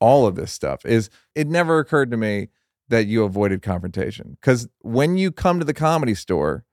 all 0.00 0.26
of 0.26 0.34
this 0.34 0.52
stuff. 0.52 0.84
Is 0.84 1.10
it 1.34 1.46
never 1.46 1.78
occurred 1.78 2.10
to 2.10 2.16
me 2.16 2.48
that 2.88 3.06
you 3.06 3.24
avoided 3.24 3.62
confrontation? 3.62 4.36
Because 4.40 4.68
when 4.80 5.16
you 5.16 5.32
come 5.32 5.58
to 5.58 5.64
the 5.64 5.74
comedy 5.74 6.14
store, 6.14 6.64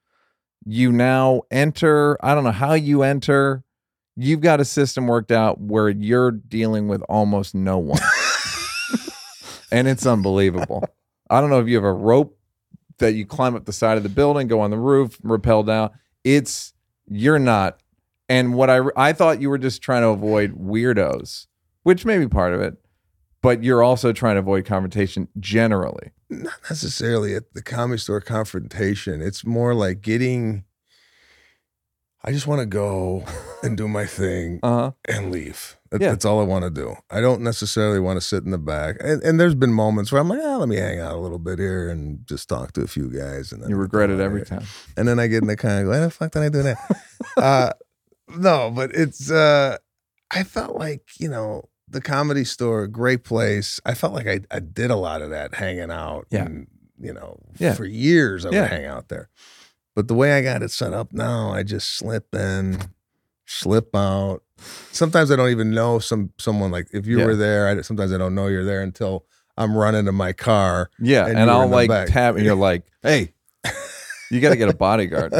you 0.65 0.91
now 0.91 1.43
enter. 1.51 2.17
I 2.23 2.35
don't 2.35 2.43
know 2.43 2.51
how 2.51 2.73
you 2.73 3.03
enter. 3.03 3.63
You've 4.15 4.41
got 4.41 4.59
a 4.59 4.65
system 4.65 5.07
worked 5.07 5.31
out 5.31 5.59
where 5.59 5.89
you're 5.89 6.31
dealing 6.31 6.87
with 6.87 7.01
almost 7.09 7.55
no 7.55 7.79
one, 7.79 7.99
and 9.71 9.87
it's 9.87 10.05
unbelievable. 10.05 10.83
I 11.29 11.41
don't 11.41 11.49
know 11.49 11.59
if 11.59 11.67
you 11.67 11.75
have 11.75 11.83
a 11.83 11.91
rope 11.91 12.37
that 12.99 13.13
you 13.13 13.25
climb 13.25 13.55
up 13.55 13.65
the 13.65 13.73
side 13.73 13.97
of 13.97 14.03
the 14.03 14.09
building, 14.09 14.47
go 14.47 14.61
on 14.61 14.69
the 14.69 14.77
roof, 14.77 15.17
rappel 15.23 15.63
down. 15.63 15.89
It's 16.23 16.73
you're 17.09 17.39
not. 17.39 17.79
And 18.29 18.53
what 18.55 18.69
I 18.69 18.79
I 18.95 19.13
thought 19.13 19.41
you 19.41 19.49
were 19.49 19.57
just 19.57 19.81
trying 19.81 20.01
to 20.03 20.09
avoid 20.09 20.53
weirdos, 20.57 21.47
which 21.83 22.05
may 22.05 22.17
be 22.17 22.27
part 22.27 22.53
of 22.53 22.61
it, 22.61 22.75
but 23.41 23.63
you're 23.63 23.83
also 23.83 24.13
trying 24.13 24.35
to 24.35 24.39
avoid 24.39 24.65
confrontation 24.65 25.27
generally. 25.39 26.11
not 26.29 26.53
necessarily 26.69 27.35
at 27.35 27.53
the 27.53 27.61
comedy 27.61 27.99
store 27.99 28.21
confrontation. 28.21 29.21
It's 29.21 29.45
more 29.45 29.73
like 29.73 30.01
getting. 30.01 30.63
I 32.25 32.31
just 32.31 32.47
want 32.47 32.61
to 32.61 32.65
go 32.65 33.25
and 33.63 33.75
do 33.75 33.87
my 33.89 34.05
thing 34.05 34.61
Uh 34.63 34.69
huh. 34.77 34.91
and 35.09 35.29
leave. 35.31 35.75
That- 35.91 35.99
Yeah. 36.01 36.11
That's 36.11 36.23
all 36.23 36.39
I 36.39 36.45
want 36.45 36.63
to 36.63 36.69
do. 36.71 36.95
I 37.11 37.19
don't 37.19 37.41
necessarily 37.41 37.99
want 37.99 38.15
to 38.15 38.25
sit 38.25 38.45
in 38.45 38.51
the 38.51 38.57
back. 38.57 38.95
And, 39.01 39.21
and 39.23 39.37
there's 39.39 39.55
been 39.55 39.73
moments 39.73 40.09
where 40.11 40.21
I'm 40.21 40.29
like, 40.29 40.39
ah, 40.41 40.55
let 40.55 40.69
me 40.69 40.77
hang 40.77 40.99
out 41.01 41.11
a 41.15 41.17
little 41.19 41.37
bit 41.37 41.59
here 41.59 41.89
and 41.89 42.25
just 42.25 42.47
talk 42.47 42.71
to 42.73 42.81
a 42.81 42.87
few 42.87 43.09
guys. 43.09 43.51
And 43.51 43.61
then 43.61 43.69
You 43.69 43.75
regret 43.75 44.09
it 44.09 44.21
every 44.21 44.45
time. 44.45 44.63
And 44.95 45.05
then 45.05 45.19
I 45.19 45.27
get 45.27 45.41
in 45.41 45.47
the 45.49 45.57
car 45.57 45.71
and 45.71 45.85
go, 45.85 45.91
why 45.91 45.99
the 45.99 46.09
fuck 46.09 46.31
did 46.31 46.43
I 46.43 46.49
do 46.49 46.63
that? 46.63 46.77
uh, 47.37 47.71
no, 48.35 48.71
but 48.75 48.91
it's, 48.93 49.29
uh, 49.31 49.77
I 50.31 50.43
felt 50.43 50.75
like, 50.75 51.03
you 51.19 51.29
know, 51.29 51.69
the 51.87 52.01
comedy 52.01 52.43
store, 52.43 52.87
great 52.87 53.23
place. 53.23 53.79
I 53.85 53.93
felt 53.93 54.13
like 54.13 54.27
I, 54.27 54.39
I 54.49 54.59
did 54.59 54.89
a 54.89 54.95
lot 54.95 55.21
of 55.21 55.29
that 55.29 55.53
hanging 55.55 55.91
out. 55.91 56.25
Yeah. 56.31 56.45
And, 56.45 56.67
you 56.99 57.13
know, 57.13 57.39
Yeah. 57.59 57.73
for 57.73 57.85
years 57.85 58.45
I 58.45 58.49
would 58.49 58.57
hang 58.69 58.85
out 58.85 59.09
there. 59.09 59.29
But 59.95 60.07
the 60.07 60.15
way 60.15 60.33
I 60.33 60.41
got 60.41 60.63
it 60.63 60.71
set 60.71 60.93
up 60.93 61.13
now, 61.13 61.51
I 61.51 61.61
just 61.63 61.95
slip 61.97 62.33
in, 62.33 62.79
slip 63.45 63.95
out. 63.95 64.41
Sometimes 64.91 65.29
I 65.29 65.35
don't 65.35 65.49
even 65.51 65.71
know 65.71 65.99
some 65.99 66.31
someone 66.39 66.71
like 66.71 66.87
if 66.93 67.05
you 67.05 67.19
Yeah. 67.19 67.25
were 67.25 67.35
there. 67.35 67.67
I, 67.67 67.81
sometimes 67.81 68.11
I 68.13 68.17
don't 68.17 68.33
know 68.33 68.47
you're 68.47 68.63
there 68.65 68.81
until 68.81 69.25
I'm 69.55 69.77
running 69.77 70.05
to 70.05 70.11
my 70.11 70.33
car. 70.33 70.89
Yeah, 70.99 71.27
And 71.27 71.37
and, 71.37 71.51
I'll 71.51 71.67
like 71.67 71.89
back. 71.89 72.07
tap, 72.07 72.35
and 72.35 72.43
you're 72.43 72.55
like, 72.55 72.83
"Hey, 73.03 73.33
you 74.31 74.39
got 74.41 74.49
to 74.49 74.55
get 74.55 74.69
a 74.69 74.73
bodyguard." 74.75 75.33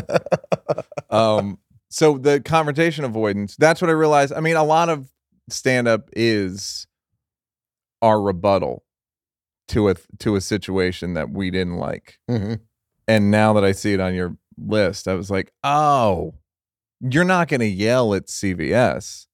um, 1.10 1.58
so 1.94 2.18
the 2.18 2.42
confrontation 2.42 3.06
avoidance. 3.06 3.56
That's 3.56 3.80
what 3.82 3.90
I 3.90 3.94
realized. 3.94 4.34
I 4.34 4.40
mean, 4.40 4.56
a 4.56 4.64
lot 4.64 4.90
of 4.90 5.12
stand 5.50 5.88
up 5.88 6.10
is 6.14 6.88
our 8.02 8.20
rebuttal 8.20 8.84
to 9.70 9.90
a 9.90 9.96
to 10.20 10.36
a 10.36 10.42
situation 10.42 11.14
that 11.14 11.30
we 11.30 11.52
didn't 11.52 11.78
like. 11.78 12.20
Mhm. 12.30 12.62
And 13.08 13.30
now 13.30 13.54
that 13.54 13.64
I 13.64 13.74
see 13.74 13.94
it 13.94 14.00
on 14.00 14.16
your 14.16 14.38
list, 14.58 15.08
I 15.08 15.14
was 15.14 15.30
like, 15.30 15.54
"Oh, 15.64 16.34
you're 17.00 17.24
not 17.24 17.48
going 17.48 17.60
to 17.60 17.68
yell 17.68 18.14
at 18.16 18.28
CVS. 18.28 19.28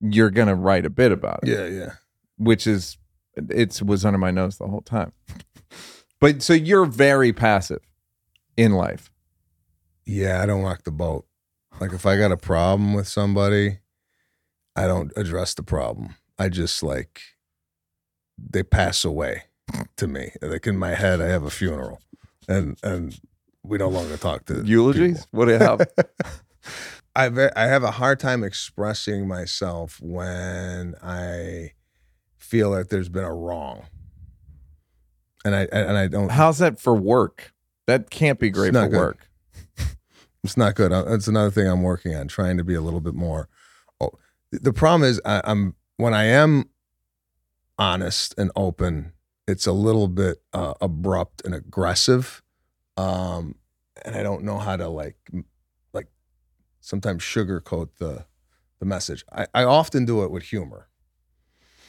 You're 0.00 0.30
going 0.30 0.48
to 0.48 0.54
write 0.54 0.86
a 0.86 0.90
bit 0.90 1.10
about 1.12 1.40
it." 1.42 1.48
Yeah, 1.48 1.66
yeah. 1.66 1.92
which 2.36 2.66
is 2.66 2.98
it's 3.36 3.82
was 3.82 4.04
under 4.04 4.18
my 4.18 4.30
nose 4.30 4.58
the 4.58 4.66
whole 4.68 4.80
time. 4.82 5.12
but 6.20 6.40
so 6.42 6.52
you're 6.52 6.86
very 6.86 7.32
passive 7.32 7.80
in 8.56 8.72
life. 8.72 9.10
Yeah, 10.04 10.40
I 10.42 10.46
don't 10.46 10.62
rock 10.62 10.84
the 10.84 10.90
boat. 10.90 11.26
Like 11.80 11.92
if 11.92 12.06
I 12.06 12.16
got 12.16 12.32
a 12.32 12.36
problem 12.36 12.94
with 12.94 13.08
somebody, 13.08 13.78
I 14.76 14.86
don't 14.86 15.12
address 15.16 15.54
the 15.54 15.62
problem. 15.62 16.16
I 16.38 16.48
just 16.48 16.82
like 16.82 17.20
they 18.38 18.62
pass 18.62 19.04
away 19.04 19.44
to 19.96 20.06
me. 20.06 20.32
Like 20.40 20.66
in 20.66 20.76
my 20.76 20.94
head, 20.94 21.20
I 21.20 21.26
have 21.26 21.44
a 21.44 21.50
funeral, 21.50 22.00
and 22.48 22.78
and 22.82 23.18
we 23.62 23.78
no 23.78 23.88
longer 23.88 24.16
talk 24.16 24.46
to 24.46 24.62
Eulogies? 24.64 25.26
people. 25.26 25.28
What 25.38 25.46
do 25.46 25.52
you 25.52 25.58
have? 25.58 25.80
I 27.16 27.50
I 27.56 27.66
have 27.66 27.82
a 27.82 27.90
hard 27.90 28.20
time 28.20 28.42
expressing 28.42 29.28
myself 29.28 30.00
when 30.00 30.94
I 31.02 31.72
feel 32.38 32.70
like 32.70 32.88
there's 32.88 33.08
been 33.08 33.24
a 33.24 33.34
wrong, 33.34 33.86
and 35.44 35.54
I 35.54 35.68
and 35.72 35.96
I 35.96 36.08
don't. 36.08 36.30
How's 36.30 36.58
that 36.58 36.80
for 36.80 36.94
work? 36.94 37.52
That 37.86 38.10
can't 38.10 38.38
be 38.38 38.50
great 38.50 38.72
for 38.72 38.88
good. 38.88 38.96
work. 38.98 39.28
It's 40.44 40.56
not 40.56 40.74
good. 40.74 40.90
That's 40.90 41.28
another 41.28 41.50
thing 41.50 41.68
I'm 41.68 41.82
working 41.82 42.14
on, 42.14 42.28
trying 42.28 42.56
to 42.56 42.64
be 42.64 42.74
a 42.74 42.80
little 42.80 43.00
bit 43.00 43.14
more. 43.14 43.48
Oh, 44.00 44.10
the 44.50 44.72
problem 44.72 45.08
is, 45.08 45.20
I, 45.24 45.40
I'm 45.44 45.74
when 45.96 46.14
I 46.14 46.24
am 46.24 46.68
honest 47.78 48.34
and 48.36 48.50
open, 48.56 49.12
it's 49.46 49.66
a 49.66 49.72
little 49.72 50.08
bit 50.08 50.38
uh, 50.52 50.74
abrupt 50.80 51.42
and 51.44 51.54
aggressive, 51.54 52.42
um, 52.96 53.54
and 54.04 54.16
I 54.16 54.22
don't 54.22 54.42
know 54.42 54.58
how 54.58 54.76
to 54.76 54.88
like, 54.88 55.16
like, 55.92 56.08
sometimes 56.80 57.22
sugarcoat 57.22 57.90
the 57.98 58.26
the 58.80 58.86
message. 58.86 59.24
I, 59.30 59.46
I 59.54 59.62
often 59.62 60.04
do 60.04 60.24
it 60.24 60.32
with 60.32 60.42
humor. 60.42 60.88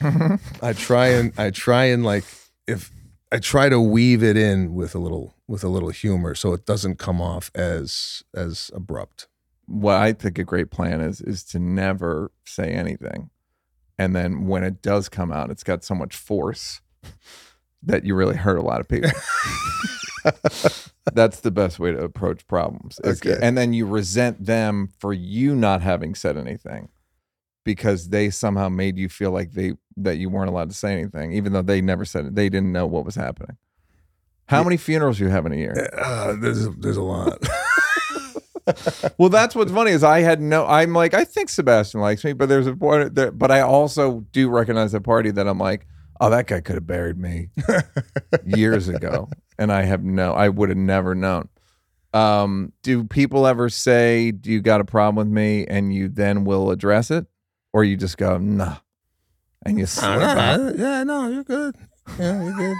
I 0.00 0.72
try 0.74 1.08
and 1.08 1.32
I 1.36 1.50
try 1.50 1.86
and 1.86 2.04
like 2.04 2.24
if 2.68 2.92
I 3.32 3.38
try 3.38 3.68
to 3.68 3.80
weave 3.80 4.22
it 4.22 4.36
in 4.36 4.74
with 4.74 4.94
a 4.94 4.98
little 4.98 5.33
with 5.46 5.62
a 5.64 5.68
little 5.68 5.90
humor 5.90 6.34
so 6.34 6.52
it 6.52 6.64
doesn't 6.66 6.98
come 6.98 7.20
off 7.20 7.50
as 7.54 8.22
as 8.34 8.70
abrupt. 8.74 9.28
what 9.66 9.96
I 9.96 10.12
think 10.12 10.38
a 10.38 10.44
great 10.44 10.70
plan 10.70 11.00
is 11.00 11.20
is 11.20 11.44
to 11.44 11.58
never 11.58 12.30
say 12.44 12.70
anything. 12.70 13.30
And 13.98 14.14
then 14.16 14.46
when 14.46 14.64
it 14.64 14.82
does 14.82 15.08
come 15.08 15.32
out, 15.32 15.50
it's 15.50 15.62
got 15.62 15.84
so 15.84 15.94
much 15.94 16.16
force 16.16 16.80
that 17.82 18.04
you 18.04 18.14
really 18.14 18.36
hurt 18.36 18.56
a 18.56 18.62
lot 18.62 18.80
of 18.80 18.88
people. 18.88 19.10
That's 21.12 21.40
the 21.40 21.50
best 21.50 21.78
way 21.78 21.92
to 21.92 22.02
approach 22.02 22.46
problems. 22.46 22.98
is- 23.04 23.20
Okay. 23.24 23.38
And 23.40 23.56
then 23.56 23.72
you 23.72 23.86
resent 23.86 24.44
them 24.46 24.88
for 24.98 25.12
you 25.12 25.54
not 25.54 25.82
having 25.82 26.14
said 26.14 26.36
anything 26.36 26.88
because 27.64 28.08
they 28.08 28.30
somehow 28.30 28.68
made 28.68 28.96
you 28.98 29.08
feel 29.08 29.30
like 29.30 29.52
they 29.52 29.74
that 29.96 30.16
you 30.16 30.28
weren't 30.28 30.48
allowed 30.48 30.70
to 30.70 30.74
say 30.74 30.92
anything, 30.92 31.32
even 31.32 31.52
though 31.52 31.62
they 31.62 31.80
never 31.80 32.04
said 32.04 32.24
it. 32.26 32.34
They 32.34 32.48
didn't 32.48 32.72
know 32.72 32.86
what 32.86 33.04
was 33.04 33.14
happening. 33.14 33.58
How 34.46 34.62
many 34.62 34.76
funerals 34.76 35.18
do 35.18 35.24
you 35.24 35.30
have 35.30 35.46
in 35.46 35.52
a 35.52 35.56
year? 35.56 35.88
Uh, 35.96 36.36
there's 36.38 36.66
a, 36.66 36.70
there's 36.70 36.96
a 36.96 37.02
lot. 37.02 37.38
well, 39.18 39.28
that's 39.28 39.54
what's 39.54 39.72
funny 39.72 39.90
is 39.90 40.04
I 40.04 40.20
had 40.20 40.40
no. 40.40 40.66
I'm 40.66 40.92
like 40.92 41.14
I 41.14 41.24
think 41.24 41.48
Sebastian 41.48 42.00
likes 42.00 42.24
me, 42.24 42.32
but 42.32 42.48
there's 42.48 42.66
a 42.66 42.76
point 42.76 43.14
there. 43.14 43.30
But 43.30 43.50
I 43.50 43.60
also 43.60 44.20
do 44.32 44.48
recognize 44.48 44.92
that 44.92 45.02
party 45.02 45.30
that 45.30 45.46
I'm 45.46 45.58
like, 45.58 45.86
oh, 46.20 46.30
that 46.30 46.46
guy 46.46 46.60
could 46.60 46.76
have 46.76 46.86
buried 46.86 47.18
me 47.18 47.48
years 48.44 48.88
ago, 48.88 49.28
and 49.58 49.72
I 49.72 49.82
have 49.82 50.02
no. 50.02 50.32
I 50.32 50.48
would 50.48 50.68
have 50.68 50.78
never 50.78 51.14
known. 51.14 51.48
Um, 52.12 52.72
do 52.82 53.04
people 53.04 53.46
ever 53.46 53.68
say, 53.68 54.30
"Do 54.30 54.50
you 54.50 54.60
got 54.60 54.80
a 54.80 54.84
problem 54.84 55.16
with 55.16 55.34
me?" 55.34 55.66
and 55.66 55.92
you 55.92 56.08
then 56.08 56.44
will 56.44 56.70
address 56.70 57.10
it, 57.10 57.26
or 57.72 57.84
you 57.84 57.96
just 57.96 58.16
go, 58.16 58.38
"Nah," 58.38 58.76
and 59.64 59.78
you 59.78 59.86
slip 59.86 60.20
out. 60.20 60.78
yeah, 60.78 61.02
no, 61.04 61.28
you're 61.28 61.44
good. 61.44 61.76
Yeah, 62.18 62.42
you're 62.42 62.52
good. 62.52 62.76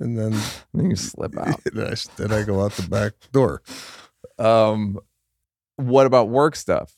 And 0.00 0.18
then, 0.18 0.38
And 0.74 0.90
you 0.90 0.96
slip 0.96 1.36
out. 1.38 1.60
then, 1.64 1.86
I, 1.86 1.94
then 2.16 2.32
I 2.32 2.42
go 2.42 2.62
out 2.64 2.72
the 2.72 2.88
back 2.88 3.12
door. 3.32 3.62
Um, 4.38 4.98
what 5.76 6.06
about 6.06 6.28
work 6.28 6.56
stuff? 6.56 6.94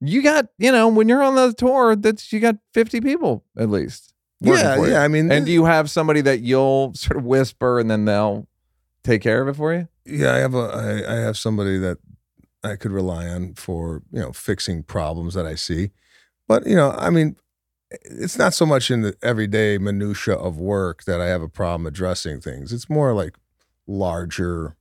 You 0.00 0.22
got, 0.22 0.46
you 0.58 0.70
know, 0.72 0.88
when 0.88 1.08
you're 1.08 1.22
on 1.22 1.36
the 1.36 1.52
tour, 1.54 1.96
that's 1.96 2.32
you 2.32 2.40
got 2.40 2.56
50 2.74 3.00
people 3.00 3.44
at 3.56 3.70
least. 3.70 4.12
Yeah, 4.40 4.84
yeah. 4.84 5.00
I 5.02 5.08
mean, 5.08 5.32
And 5.32 5.46
do 5.46 5.52
you 5.52 5.64
have 5.64 5.90
somebody 5.90 6.20
that 6.20 6.40
you'll 6.40 6.92
sort 6.94 7.16
of 7.16 7.24
whisper 7.24 7.78
and 7.80 7.90
then 7.90 8.04
they'll 8.04 8.46
take 9.02 9.22
care 9.22 9.40
of 9.40 9.48
it 9.48 9.56
for 9.56 9.72
you? 9.72 9.88
yeah, 10.04 10.34
I 10.34 10.36
have 10.38 10.54
a 10.54 10.58
I, 11.06 11.14
I 11.14 11.16
have 11.20 11.36
somebody 11.38 11.78
that 11.78 11.96
I 12.62 12.76
could 12.76 12.92
rely 12.92 13.26
on 13.28 13.54
for 13.54 14.02
you 14.12 14.20
know 14.20 14.32
fixing 14.32 14.82
problems 14.82 15.34
that 15.34 15.46
I 15.46 15.54
see, 15.54 15.90
but 16.46 16.66
you 16.66 16.76
know, 16.76 16.90
I 16.92 17.08
mean, 17.10 17.36
it's 17.90 18.36
not 18.38 18.52
so 18.54 18.66
much 18.66 18.90
in 18.90 19.02
the 19.02 19.16
everyday 19.22 19.78
minutia 19.78 20.34
of 20.34 20.58
work 20.58 21.04
that 21.04 21.20
I 21.20 21.26
have 21.26 21.42
a 21.42 21.48
problem 21.48 21.86
addressing 21.86 22.40
things. 22.40 22.72
It's 22.72 22.90
more 22.90 23.12
like 23.12 23.36
larger 23.86 24.76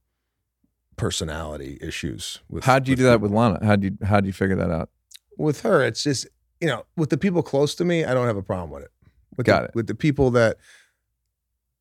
personality 0.97 1.78
issues. 1.82 2.39
With 2.49 2.64
How'd 2.64 2.88
you 2.88 2.95
do 2.95 3.03
that 3.03 3.16
people. 3.16 3.30
with 3.30 3.32
Lana? 3.38 3.60
How'd 3.66 3.84
you 3.84 3.97
how'd 4.03 4.26
you 4.26 4.34
figure 4.34 4.56
that 4.56 4.72
out? 4.72 4.89
with 5.38 5.62
her, 5.62 5.84
it's 5.84 6.01
just 6.03 6.26
you 6.62 6.68
know, 6.68 6.86
with 6.95 7.10
the 7.10 7.18
people 7.18 7.43
close 7.43 7.76
to 7.76 7.84
me, 7.84 8.06
I 8.06 8.14
don't 8.14 8.26
have 8.28 8.38
a 8.38 8.41
problem 8.41 8.70
with 8.72 8.84
it. 8.84 8.91
With 9.36 9.45
Got 9.45 9.60
the, 9.64 9.66
it. 9.68 9.76
With 9.76 9.88
the 9.88 9.95
people 9.95 10.32
that, 10.32 10.56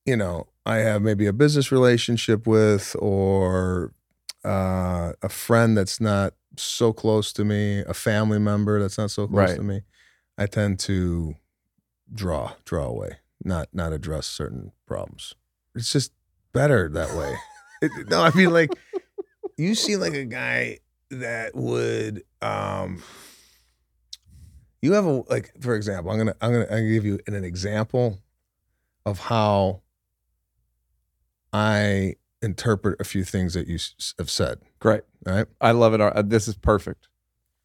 you 0.05 0.17
know, 0.17 0.49
I 0.67 0.79
have 0.79 1.01
maybe 1.03 1.27
a 1.27 1.33
business 1.33 1.71
relationship 1.71 2.49
with, 2.49 2.97
or 2.99 3.93
uh, 4.45 5.13
a 5.23 5.29
friend 5.29 5.77
that's 5.79 6.01
not 6.01 6.35
so 6.57 6.93
close 6.93 7.33
to 7.35 7.45
me, 7.45 7.81
a 7.87 7.95
family 7.95 8.41
member 8.41 8.81
that's 8.81 8.99
not 8.99 9.13
so 9.13 9.29
close 9.29 9.51
Right. 9.51 9.57
to 9.57 9.63
me, 9.63 9.83
I 10.39 10.47
tend 10.47 10.79
to 10.81 11.37
draw 12.13 12.53
draw 12.65 12.87
away, 12.87 13.19
not 13.45 13.69
not 13.73 13.93
address 13.93 14.27
certain 14.27 14.73
problems. 14.87 15.35
It's 15.75 15.93
just 15.93 16.13
better 16.53 16.89
that 16.89 17.15
way. 17.17 17.37
It- 17.83 18.09
no, 18.09 18.23
I 18.23 18.31
mean 18.35 18.51
like 18.51 18.71
you 19.59 19.75
seem 19.75 20.01
like 20.01 20.15
a 20.15 20.25
guy 20.25 20.79
that 21.11 21.55
would 21.55 22.23
um 22.41 23.03
you 24.81 24.93
have 24.95 25.05
a 25.05 25.23
like 25.29 25.53
for 25.61 25.75
example 25.75 26.11
i'm 26.11 26.19
gonna 26.19 26.35
i'm 26.41 26.51
gonna, 26.53 26.65
I'm 26.65 26.71
gonna 26.79 26.89
give 26.93 27.05
you 27.05 27.19
an, 27.27 27.35
an 27.35 27.45
example 27.45 28.19
of 29.05 29.19
how 29.19 29.83
i 31.53 32.15
interpret 32.43 33.01
a 33.01 33.05
few 33.05 33.25
things 33.25 33.55
that 33.55 33.67
you 33.67 33.77
s- 33.77 34.15
have 34.19 34.31
said 34.31 34.61
Great. 34.81 35.03
all 35.27 35.35
right 35.35 35.47
I 35.61 35.71
love 35.73 35.95
it. 35.95 36.29
This 36.31 36.49
is 36.49 36.57
perfect. 36.57 37.09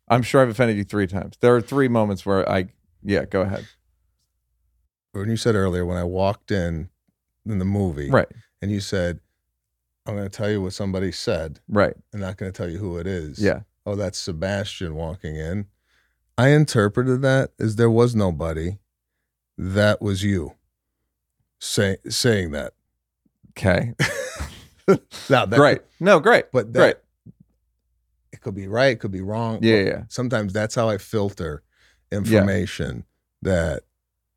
I'm 0.10 0.22
sure 0.24 0.42
I've 0.42 0.50
offended 0.50 0.78
you 0.78 0.84
three 0.84 1.08
times. 1.08 1.36
There 1.40 1.56
are 1.56 1.62
three 1.62 1.88
moments 1.88 2.26
where 2.26 2.48
I, 2.50 2.70
yeah, 3.04 3.26
go 3.26 3.42
ahead. 3.42 3.66
when 5.14 5.30
you 5.30 5.38
said 5.38 5.56
earlier 5.56 5.86
when 5.86 5.98
i 5.98 6.04
walked 6.04 6.52
in 6.52 6.90
in 7.46 7.60
the 7.60 7.66
movie 7.66 8.10
Right, 8.10 8.28
and 8.62 8.72
you 8.72 8.80
said 8.80 9.20
i'm 10.06 10.16
gonna 10.16 10.30
tell 10.30 10.50
you 10.50 10.62
what 10.62 10.74
somebody 10.74 11.12
said 11.12 11.60
right. 11.68 11.94
i'm 12.14 12.20
not 12.20 12.38
gonna 12.38 12.52
tell 12.52 12.70
you 12.70 12.78
who 12.78 12.98
it 12.98 13.08
is 13.08 13.40
Yeah. 13.40 13.62
oh 13.86 13.96
that's 13.96 14.20
sebastian 14.20 14.96
walking 14.96 15.36
in 15.36 15.66
i 16.38 16.50
interpreted 16.50 17.22
that 17.24 17.52
as 17.60 17.76
there 17.78 17.90
was 17.90 18.16
nobody 18.16 18.78
that 19.58 20.02
was 20.02 20.24
you 20.24 20.54
say, 21.60 21.98
saying 22.08 22.52
that 22.52 22.74
Okay. 23.58 23.94
now 25.30 25.46
that 25.46 25.58
great. 25.58 25.82
No, 26.00 26.20
great. 26.20 26.46
but 26.54 26.72
that 26.74 26.80
Great. 26.80 26.96
It 28.40 28.44
could 28.44 28.56
be 28.56 28.68
right, 28.68 28.94
it 28.94 29.00
could 29.00 29.12
be 29.12 29.22
wrong. 29.22 29.60
Yeah, 29.62 29.82
yeah. 29.82 30.04
Sometimes 30.08 30.54
that's 30.54 30.74
how 30.74 30.88
I 30.88 30.98
filter 30.98 31.62
information 32.10 33.04
that 33.42 33.84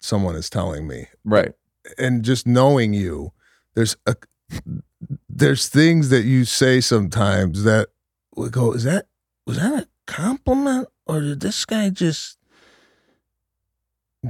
someone 0.00 0.34
is 0.34 0.50
telling 0.50 0.88
me. 0.88 1.06
Right. 1.24 1.52
And 1.98 2.24
just 2.24 2.44
knowing 2.44 2.94
you, 2.94 3.32
there's 3.74 3.96
a 4.06 4.16
there's 5.28 5.68
things 5.68 6.08
that 6.08 6.24
you 6.24 6.44
say 6.44 6.80
sometimes 6.80 7.62
that 7.62 7.90
we 8.36 8.48
go, 8.50 8.72
is 8.72 8.84
that 8.84 9.06
was 9.46 9.58
that 9.58 9.84
a 9.84 9.88
compliment 10.06 10.88
or 11.06 11.20
did 11.20 11.40
this 11.40 11.64
guy 11.64 11.88
just 11.88 12.38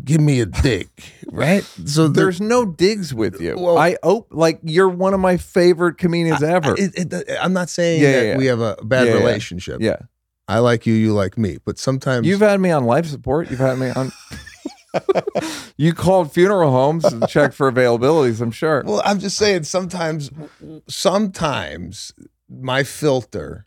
give 0.05 0.20
me 0.20 0.40
a 0.40 0.47
dig? 0.47 0.88
right? 1.30 1.62
So 1.84 2.09
there- 2.09 2.24
There's 2.24 2.40
no 2.40 2.64
digs 2.64 3.12
with 3.14 3.40
you. 3.40 3.57
Well- 3.59 3.78
I 3.78 3.97
hope 4.03 4.28
like 4.30 4.61
you're 4.62 4.88
one 4.88 5.14
of 5.14 5.20
my 5.20 5.36
favorite 5.36 5.99
comedians 5.99 6.43
ever. 6.43 6.70
I, 6.70 6.74
it, 6.78 7.12
it, 7.12 7.28
I'm 7.40 7.53
not 7.53 7.68
saying 7.68 8.03
Yeah, 8.03 8.12
that 8.12 8.26
yeah, 8.26 8.36
we 8.38 8.47
have 8.47 8.61
a 8.61 8.76
bad 8.82 9.07
Yeah, 9.07 9.14
relationship. 9.14 9.80
yeah. 9.80 9.97
I 10.49 10.59
like 10.59 10.86
you, 10.86 10.95
you 10.95 11.12
like 11.14 11.38
me. 11.38 11.59
But 11.64 11.78
sometimes 11.78 12.26
You've 12.26 12.40
had 12.40 12.61
me 12.61 12.70
on 12.70 12.84
life 12.84 13.07
support. 13.07 13.51
You've 13.51 13.61
had 13.61 13.78
me 13.78 13.90
on. 13.90 14.12
you 15.76 15.95
called 15.95 16.32
funeral 16.34 16.70
homes 16.70 17.05
and 17.05 17.26
checked 17.28 17.55
for 17.55 17.70
availabilities. 17.72 18.40
I'm 18.43 18.51
sure. 18.51 18.82
Well, 18.84 19.01
I'm 19.05 19.18
just 19.18 19.36
saying 19.38 19.62
sometimes 19.64 20.30
sometimes 20.88 22.12
my 22.51 22.82
filter 22.82 23.66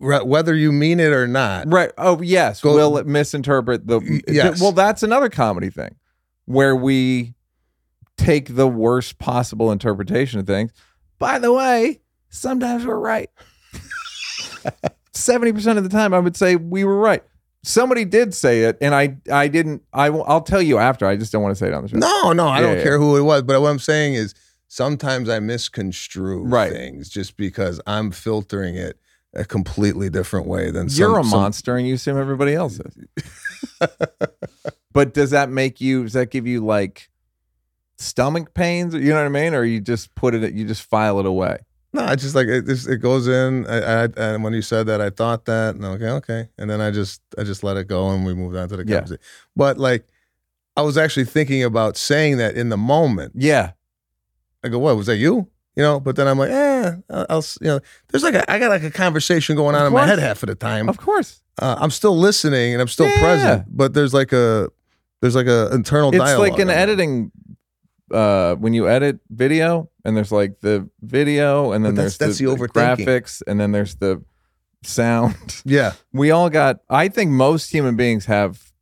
whether 0.00 0.54
you 0.54 0.72
mean 0.72 0.98
it 0.98 1.12
or 1.12 1.26
not. 1.28 1.70
Right. 1.70 1.92
Oh, 1.98 2.20
yes. 2.22 2.60
Go- 2.60 2.74
will 2.74 2.96
it 2.98 3.06
misinterpret 3.06 3.86
the? 3.86 4.22
Yes. 4.26 4.60
Well, 4.60 4.72
that's 4.72 5.02
another 5.02 5.28
comedy 5.28 5.70
thing 5.70 5.94
where 6.46 6.74
we 6.74 7.34
take 8.16 8.54
the 8.56 8.66
worst 8.68 9.18
possible 9.18 9.70
interpretation 9.70 10.40
of 10.40 10.46
things. 10.46 10.72
By 11.18 11.38
the 11.38 11.52
way, 11.52 12.00
sometimes 12.30 12.84
we're 12.86 12.98
right. 12.98 13.30
70% 15.12 15.76
of 15.76 15.82
the 15.82 15.88
time, 15.88 16.14
I 16.14 16.18
would 16.18 16.36
say 16.36 16.56
we 16.56 16.84
were 16.84 16.96
right. 16.98 17.22
Somebody 17.62 18.06
did 18.06 18.32
say 18.34 18.62
it, 18.62 18.78
and 18.80 18.94
I, 18.94 19.18
I 19.30 19.48
didn't. 19.48 19.82
I, 19.92 20.06
I'll 20.06 20.40
tell 20.40 20.62
you 20.62 20.78
after. 20.78 21.06
I 21.06 21.16
just 21.16 21.30
don't 21.30 21.42
want 21.42 21.54
to 21.54 21.58
say 21.58 21.66
it 21.68 21.74
on 21.74 21.82
the 21.82 21.88
show. 21.90 21.98
No, 21.98 22.32
no, 22.32 22.46
I 22.46 22.60
Yeah, 22.60 22.66
don't 22.66 22.76
yeah. 22.78 22.82
care 22.82 22.98
who 22.98 23.16
it 23.18 23.22
was, 23.22 23.42
but 23.42 23.60
what 23.60 23.68
I'm 23.68 23.78
saying 23.78 24.14
is 24.14 24.34
sometimes 24.68 25.28
I 25.28 25.40
misconstrue 25.40 26.42
Right. 26.44 26.72
things 26.72 27.10
just 27.10 27.36
because 27.36 27.78
I'm 27.86 28.12
filtering 28.12 28.76
it 28.76 28.98
a 29.34 29.44
completely 29.44 30.10
different 30.10 30.46
way 30.46 30.70
than 30.70 30.88
You're 30.90 31.18
a 31.20 31.22
some- 31.24 31.30
monster, 31.30 31.76
and 31.76 31.86
you 31.86 31.94
assume 31.94 32.18
everybody 32.18 32.54
else 32.54 32.80
is. 32.80 32.96
but 34.92 35.14
does 35.14 35.30
that 35.30 35.50
make 35.50 35.80
you? 35.80 36.04
Does 36.04 36.14
that 36.14 36.30
give 36.30 36.46
you 36.46 36.64
like 36.64 37.08
stomach 37.96 38.54
pains? 38.54 38.94
You 38.94 39.10
know 39.10 39.16
what 39.16 39.26
I 39.26 39.28
mean? 39.28 39.54
Or 39.54 39.64
you 39.64 39.80
just 39.80 40.14
put 40.14 40.34
it? 40.34 40.52
You 40.54 40.66
just 40.66 40.82
file 40.82 41.20
it 41.20 41.26
away? 41.26 41.58
No, 41.92 42.04
I 42.04 42.14
just 42.14 42.34
like 42.36 42.46
it. 42.46 42.66
Just, 42.66 42.88
it 42.88 42.98
goes 42.98 43.26
in, 43.26 43.66
I, 43.66 44.04
I, 44.04 44.08
and 44.16 44.44
when 44.44 44.52
you 44.52 44.62
said 44.62 44.86
that, 44.86 45.00
I 45.00 45.10
thought 45.10 45.44
that, 45.46 45.74
and 45.74 45.84
I'm 45.84 45.92
okay, 45.94 46.08
okay, 46.10 46.48
and 46.56 46.70
then 46.70 46.80
I 46.80 46.92
just, 46.92 47.20
I 47.36 47.42
just 47.42 47.64
let 47.64 47.76
it 47.76 47.88
go, 47.88 48.10
and 48.10 48.24
we 48.24 48.32
moved 48.32 48.54
on 48.56 48.68
to 48.68 48.76
the 48.76 48.86
Yeah. 48.86 48.98
conversation. 48.98 49.22
But 49.56 49.76
like, 49.76 50.06
I 50.76 50.82
was 50.82 50.96
actually 50.96 51.24
thinking 51.24 51.64
about 51.64 51.96
saying 51.96 52.36
that 52.36 52.54
in 52.54 52.68
the 52.68 52.76
moment. 52.76 53.32
Yeah. 53.34 53.72
I 54.62 54.68
go, 54.68 54.78
"What 54.78 54.96
was 54.96 55.06
that 55.06 55.16
you?" 55.16 55.48
You 55.80 55.86
know, 55.86 55.98
but 55.98 56.14
then 56.16 56.28
I'm 56.28 56.36
like, 56.38 56.50
"Eh, 56.50 56.92
I'll, 57.08 57.26
I'll 57.30 57.44
you 57.62 57.68
know." 57.68 57.80
There's 58.08 58.22
like 58.22 58.34
a, 58.34 58.50
I 58.52 58.58
got 58.58 58.68
like 58.68 58.82
a 58.82 58.90
conversation 58.90 59.56
going 59.56 59.74
on 59.74 59.86
in 59.86 59.92
my 59.94 60.04
head 60.06 60.18
half 60.18 60.42
of 60.42 60.48
the 60.48 60.54
time. 60.54 60.90
Of 60.90 60.98
course. 60.98 61.40
Uh, 61.58 61.76
I'm 61.78 61.90
still 61.90 62.18
listening 62.18 62.74
and 62.74 62.82
I'm 62.82 62.88
still 62.88 63.08
Yeah. 63.08 63.18
present, 63.20 63.64
but 63.74 63.94
there's 63.94 64.12
like 64.12 64.32
a, 64.32 64.68
there's 65.22 65.34
like 65.34 65.46
a 65.46 65.70
internal 65.72 66.10
It's 66.14 66.38
like 66.38 66.58
an 66.58 66.68
editing. 66.68 67.32
Uh, 68.12 68.56
when 68.56 68.74
you 68.74 68.88
edit 68.88 69.20
video, 69.30 69.88
and 70.04 70.16
there's 70.16 70.32
like 70.32 70.60
the 70.60 70.86
video, 71.00 71.72
and 71.72 71.82
then 71.84 71.94
that's- 71.94 72.18
there's 72.18 72.38
that's 72.38 72.38
the 72.38 72.44
overthinking. 72.66 73.06
graphics, 73.06 73.40
and 73.46 73.58
then 73.60 73.72
there's 73.72 73.94
the 73.96 74.22
sound. 74.82 75.36
Yeah, 75.64 75.92
we 76.12 76.30
all 76.30 76.50
got. 76.50 76.80
I 76.90 77.08
think 77.08 77.30
most 77.30 77.70
human 77.70 77.96
beings 77.96 78.26
have 78.26 78.72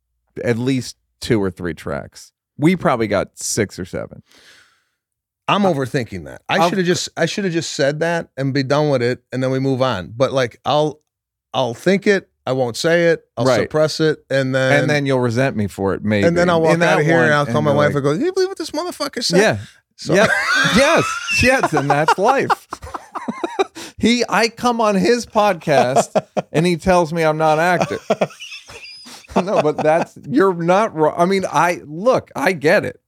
at 0.43 0.57
least 0.57 0.97
two 1.21 1.41
or 1.41 1.49
three 1.51 1.73
tracks. 1.75 2.31
We 2.57 2.75
probably 2.75 3.07
got 3.07 3.37
six 3.37 3.77
or 3.79 3.85
seven. 3.85 4.21
I'm 5.49 5.65
uh, 5.65 5.73
overthinking 5.73 6.25
that. 6.25 6.41
I 6.47 6.69
should 6.69 6.77
have 6.77 6.87
just, 6.87 7.09
I 7.17 7.25
should 7.25 7.43
have 7.43 7.53
just 7.53 7.73
said 7.73 7.99
that 8.01 8.29
and 8.37 8.53
be 8.53 8.63
done 8.63 8.89
with 8.89 9.01
it, 9.01 9.23
and 9.31 9.41
then 9.43 9.51
we 9.51 9.59
move 9.59 9.81
on. 9.81 10.13
But 10.15 10.31
like, 10.31 10.59
I'll, 10.65 11.01
I'll 11.53 11.73
think 11.73 12.07
it, 12.07 12.29
I 12.45 12.51
won't 12.53 12.77
say 12.77 13.07
it. 13.09 13.23
I'll 13.37 13.45
Right. 13.45 13.61
suppress 13.61 13.99
it, 13.99 14.25
and 14.29 14.55
then 14.55 14.81
and 14.81 14.89
then 14.89 15.05
you'll 15.05 15.19
resent 15.19 15.55
me 15.55 15.67
for 15.67 15.93
it, 15.93 16.03
maybe. 16.03 16.25
and 16.27 16.37
then 16.37 16.49
I'll 16.49 16.57
In 16.57 16.63
walk 16.63 16.79
that 16.79 16.93
out 16.93 16.99
of 16.99 17.05
here 17.05 17.15
one, 17.17 17.25
and 17.25 17.33
I'll 17.33 17.45
call 17.45 17.61
my 17.61 17.73
wife 17.73 17.93
like, 17.93 17.95
and 17.95 18.03
go, 18.03 18.11
"You 18.25 18.31
believe 18.33 18.49
what 18.49 18.57
this 18.57 18.71
motherfucker 18.71 19.23
said?" 19.23 19.39
Yeah. 19.39 19.57
So- 19.97 20.13
Yep. 20.13 20.29
yes. 20.77 21.05
Yes. 21.43 21.73
And 21.73 21.89
that's 21.89 22.17
life. 22.17 22.67
he, 23.97 24.23
I 24.29 24.47
come 24.47 24.79
on 24.81 24.95
his 24.95 25.25
podcast 25.25 26.15
and 26.53 26.65
he 26.65 26.77
tells 26.77 27.11
me 27.11 27.23
I'm 27.23 27.37
not 27.37 27.59
acting. 27.59 27.97
no, 29.35 29.61
but 29.61 29.77
that's, 29.77 30.17
you're 30.29 30.53
not 30.53 30.95
wrong. 30.95 31.13
I 31.17 31.25
mean, 31.25 31.43
I, 31.51 31.81
look, 31.85 32.31
I 32.35 32.53
get 32.53 32.85
it. 32.85 32.99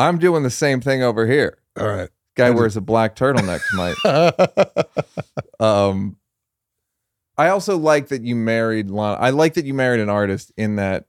I'm 0.00 0.18
doing 0.18 0.42
the 0.42 0.50
same 0.50 0.80
thing 0.80 1.02
over 1.02 1.26
here. 1.26 1.58
All 1.78 1.86
right. 1.86 2.08
Guy 2.36 2.48
I 2.48 2.50
wears 2.50 2.76
a 2.76 2.80
black 2.80 3.16
turtleneck 3.16 3.60
tonight. 3.70 4.86
Um, 5.60 6.16
I 7.36 7.48
also 7.50 7.76
like 7.76 8.08
that 8.08 8.22
you 8.22 8.34
married 8.34 8.90
Lana. 8.90 9.18
I 9.20 9.28
like 9.30 9.54
that 9.54 9.66
you 9.66 9.74
married 9.74 10.00
an 10.00 10.08
artist 10.08 10.52
in 10.56 10.76
that 10.76 11.04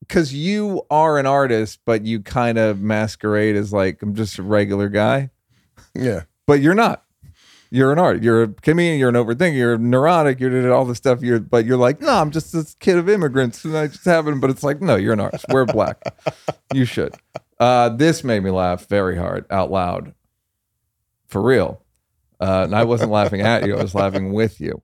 because 0.00 0.32
you 0.32 0.82
are 0.90 1.18
an 1.18 1.26
artist, 1.26 1.80
but 1.84 2.04
you 2.04 2.20
kind 2.20 2.56
of 2.58 2.80
masquerade 2.80 3.56
as 3.56 3.72
like 3.72 4.00
I'm 4.00 4.14
just 4.14 4.38
a 4.38 4.42
regular 4.42 4.88
guy, 4.88 5.30
yeah. 5.94 6.22
but 6.46 6.60
you're 6.60 6.74
not. 6.74 7.04
You're 7.70 7.92
an 7.92 7.98
art. 7.98 8.22
You're 8.22 8.44
a 8.44 8.48
comedian. 8.48 8.98
You're 8.98 9.08
an 9.08 9.14
overthinker. 9.16 9.54
You're 9.56 9.78
neurotic. 9.78 10.38
You're 10.40 10.72
all 10.72 10.84
this 10.84 10.98
stuff. 10.98 11.20
You're, 11.22 11.40
but 11.40 11.64
you're 11.66 11.76
like, 11.76 12.00
no, 12.00 12.14
I'm 12.14 12.30
just 12.30 12.52
this 12.52 12.74
kid 12.76 12.96
of 12.96 13.08
immigrants, 13.08 13.64
and 13.64 13.76
I 13.76 13.88
just 13.88 14.04
happen. 14.04 14.40
But 14.40 14.50
it's 14.50 14.62
like, 14.62 14.80
no, 14.80 14.96
you're 14.96 15.12
an 15.12 15.20
artist. 15.20 15.46
We're 15.50 15.64
black. 15.66 16.00
you 16.72 16.84
should. 16.84 17.14
Uh, 17.58 17.88
this 17.88 18.22
made 18.22 18.42
me 18.42 18.50
laugh 18.50 18.86
very 18.88 19.16
hard 19.16 19.46
out 19.50 19.70
loud, 19.70 20.14
for 21.26 21.42
real. 21.42 21.82
Uh, 22.40 22.62
and 22.64 22.74
I 22.74 22.84
wasn't 22.84 23.10
laughing 23.10 23.40
at 23.40 23.66
you. 23.66 23.76
I 23.76 23.82
was 23.82 23.94
laughing 23.94 24.32
with 24.32 24.60
you. 24.60 24.82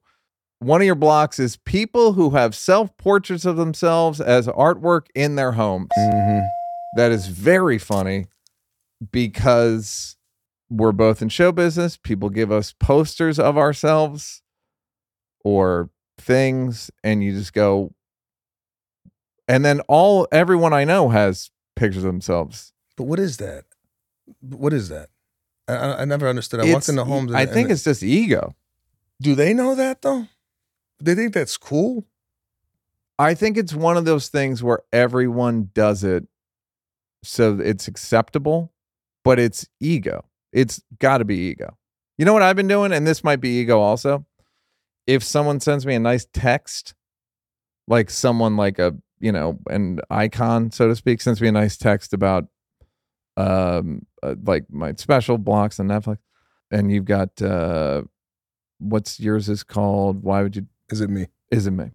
One 0.59 0.81
of 0.81 0.85
your 0.85 0.95
blocks 0.95 1.39
is 1.39 1.57
people 1.57 2.13
who 2.13 2.31
have 2.31 2.55
self 2.55 2.95
portraits 2.97 3.45
of 3.45 3.57
themselves 3.57 4.19
as 4.19 4.47
artwork 4.47 5.07
in 5.13 5.35
their 5.35 5.51
homes. 5.51 5.89
Mhm. 5.97 6.47
That 6.95 7.11
is 7.11 7.27
very 7.27 7.77
funny 7.77 8.25
because 9.11 10.15
we're 10.73 10.91
both 10.91 11.21
in 11.21 11.29
show 11.29 11.51
business. 11.51 11.97
People 11.97 12.29
give 12.29 12.51
us 12.51 12.73
posters 12.79 13.39
of 13.39 13.57
ourselves 13.57 14.41
or 15.43 15.89
things, 16.17 16.89
and 17.03 17.23
you 17.23 17.33
just 17.33 17.53
go. 17.53 17.93
And 19.47 19.63
then 19.63 19.81
all 19.81 20.27
everyone 20.31 20.73
I 20.73 20.83
know 20.83 21.09
has 21.09 21.51
pictures 21.75 22.03
of 22.03 22.07
themselves. 22.07 22.71
But 22.95 23.03
what 23.03 23.19
is 23.19 23.37
that? 23.37 23.65
What 24.41 24.73
is 24.73 24.89
that? 24.89 25.09
I, 25.67 25.75
I, 25.75 26.05
never 26.05 26.27
understood. 26.27 26.59
I 26.59 26.63
It's- 26.63 26.73
walked 26.73 26.89
into 26.89 27.03
homes. 27.03 27.31
And, 27.31 27.37
I 27.37 27.45
think 27.45 27.69
it's 27.69 27.83
just 27.83 28.03
ego. 28.03 28.55
Do 29.21 29.35
they 29.35 29.53
know 29.53 29.75
that 29.75 30.01
though? 30.01 30.27
They 30.99 31.15
think 31.15 31.33
that's 31.33 31.57
cool. 31.57 32.05
I 33.19 33.33
think 33.35 33.57
it's 33.57 33.73
one 33.73 33.97
of 33.97 34.05
those 34.05 34.27
things 34.29 34.63
where 34.63 34.79
everyone 34.91 35.69
does 35.73 36.03
it 36.03 36.27
so 37.23 37.59
it's 37.59 37.87
acceptable, 37.87 38.73
but 39.23 39.39
it's 39.39 39.67
ego. 39.79 40.25
It's 40.53 40.81
got 40.99 41.17
to 41.17 41.25
be 41.25 41.35
ego. 41.37 41.77
You 42.17 42.25
know 42.25 42.33
what 42.33 42.43
I've 42.43 42.55
been 42.55 42.67
doing? 42.67 42.93
And 42.93 43.05
this 43.05 43.23
might 43.23 43.41
be 43.41 43.59
ego 43.59 43.79
also. 43.79 44.25
If 45.07 45.23
someone 45.23 45.59
sends 45.59 45.85
me 45.85 45.95
a 45.95 45.99
nice 45.99 46.25
text, 46.33 46.93
like 47.87 48.09
someone 48.09 48.55
like 48.55 48.79
a, 48.79 48.95
you 49.19 49.31
know, 49.31 49.59
an 49.69 49.99
icon, 50.09 50.71
so 50.71 50.87
to 50.87 50.95
speak, 50.95 51.21
sends 51.21 51.41
me 51.41 51.47
a 51.47 51.51
nice 51.51 51.75
text 51.75 52.13
about 52.13 52.45
um 53.35 54.05
uh, 54.21 54.35
like 54.45 54.65
my 54.69 54.93
special 54.93 55.39
blocks 55.39 55.79
on 55.79 55.87
Netflix 55.87 56.19
and 56.69 56.91
you've 56.91 57.05
got 57.05 57.41
uh 57.41 58.03
what's 58.77 59.19
yours 59.19 59.49
is 59.49 59.63
called 59.63 60.21
why 60.21 60.43
would 60.43 60.55
you 60.55 60.67
Is 60.91 61.01
it 61.01 61.09
me? 61.09 61.27
is 61.49 61.65
it 61.65 61.71
me? 61.71 61.91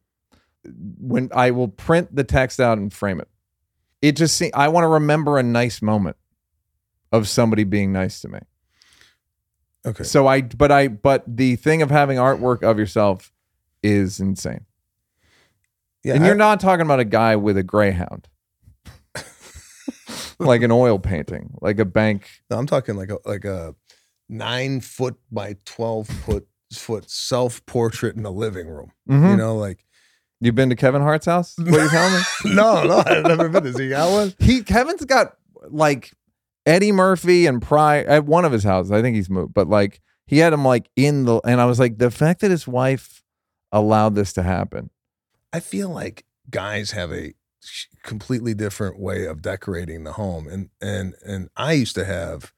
When 0.65 1.31
I 1.33 1.53
will 1.53 1.69
print 1.69 2.15
the 2.15 2.25
text 2.25 2.59
out 2.59 2.79
and 2.79 2.93
frame 2.93 3.21
it, 3.21 3.29
it 4.03 4.17
just 4.17 4.37
see 4.37 4.51
I 4.53 4.67
want 4.69 4.83
to 4.85 4.89
remember 4.89 5.39
a 5.39 5.45
nice 5.45 5.81
moment 5.81 6.17
of 7.13 7.29
somebody 7.29 7.65
being 7.65 7.93
nice 7.93 8.21
to 8.23 8.29
me. 8.29 8.41
Okay. 9.89 10.05
So 10.05 10.27
I, 10.27 10.43
but 10.43 10.71
I, 10.73 10.89
but 10.89 11.25
the 11.27 11.57
thing 11.57 11.83
of 11.83 11.91
having 11.91 12.19
artwork 12.19 12.63
of 12.63 12.79
yourself 12.79 13.33
is 13.83 14.21
insane. 14.21 14.65
Yeah. 16.05 16.15
and 16.15 16.25
I- 16.25 16.27
you're 16.27 16.37
not 16.37 16.61
talking 16.61 16.85
about 16.85 17.01
a 17.01 17.05
guy 17.05 17.37
with 17.37 17.57
a 17.57 17.63
greyhound, 17.63 18.29
like 20.39 20.63
an 20.63 20.71
oil 20.71 20.99
painting, 20.99 21.55
like 21.61 21.79
a 21.79 21.85
bank. 21.85 22.29
No, 22.51 22.59
I'm 22.59 22.67
talking 22.67 22.97
like 22.97 23.11
a 23.11 23.19
like 23.25 23.45
a 23.45 23.75
nine 24.29 24.81
foot 24.81 25.17
by 25.31 25.57
twelve 25.65 26.07
foot 26.09 26.47
foot 26.73 27.11
self 27.11 27.65
portrait 27.67 28.17
in 28.17 28.23
the 28.23 28.33
living 28.33 28.69
room. 28.69 28.93
Mhm. 29.09 29.31
You 29.31 29.37
know, 29.37 29.57
like 29.57 29.85
You've 30.41 30.55
been 30.55 30.69
to 30.71 30.77
Kevin 30.77 31.03
Hart's 31.03 31.27
house? 31.27 31.55
What 31.59 31.67
are 31.75 31.83
you 31.83 31.91
telling 31.91 32.15
me? 32.15 32.21
no, 32.55 32.85
no, 32.85 33.03
I've 33.05 33.25
never 33.25 33.49
been. 33.49 33.65
Has 33.65 33.77
he 33.77 33.89
got 33.89 34.09
one? 34.13 34.33
He 34.39 34.63
Kevin's 34.63 35.05
got 35.05 35.35
like 35.69 36.13
Eddie 36.69 36.93
Murphy 36.93 37.47
and 37.47 37.63
Pryor 37.63 38.21
one 38.21 38.45
of 38.45 38.53
his 38.53 38.63
houses. 38.63 38.93
I 38.93 39.01
think 39.01 39.17
he's 39.17 39.31
moved, 39.31 39.55
but 39.55 39.69
like 39.69 40.01
he 40.27 40.39
had 40.39 40.53
him 40.53 40.65
like 40.65 40.91
in 40.97 41.25
the 41.25 41.41
and 41.47 41.63
I 41.63 41.65
was 41.65 41.81
like 41.81 41.97
the 41.97 42.11
fact 42.11 42.43
that 42.43 42.51
his 42.51 42.69
wife 42.69 43.23
allowed 43.73 44.15
this 44.15 44.35
to 44.35 44.43
happen. 44.43 44.91
I 45.51 45.61
feel 45.61 45.89
like 45.89 46.27
guys 46.51 46.91
have 46.91 47.11
a 47.11 47.33
completely 48.03 48.53
different 48.53 49.01
way 49.01 49.25
of 49.25 49.41
decorating 49.41 50.05
the 50.05 50.13
home, 50.13 50.47
and 50.47 50.69
and 50.79 51.15
and 51.25 51.49
I 51.57 51.73
used 51.73 51.95
to 51.95 52.05
have 52.05 52.53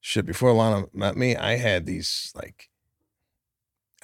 shit 0.00 0.26
before 0.26 0.52
Lana 0.52 0.86
met 0.92 1.16
me. 1.16 1.34
I 1.36 1.56
had 1.56 1.86
these 1.86 2.32
like. 2.36 2.70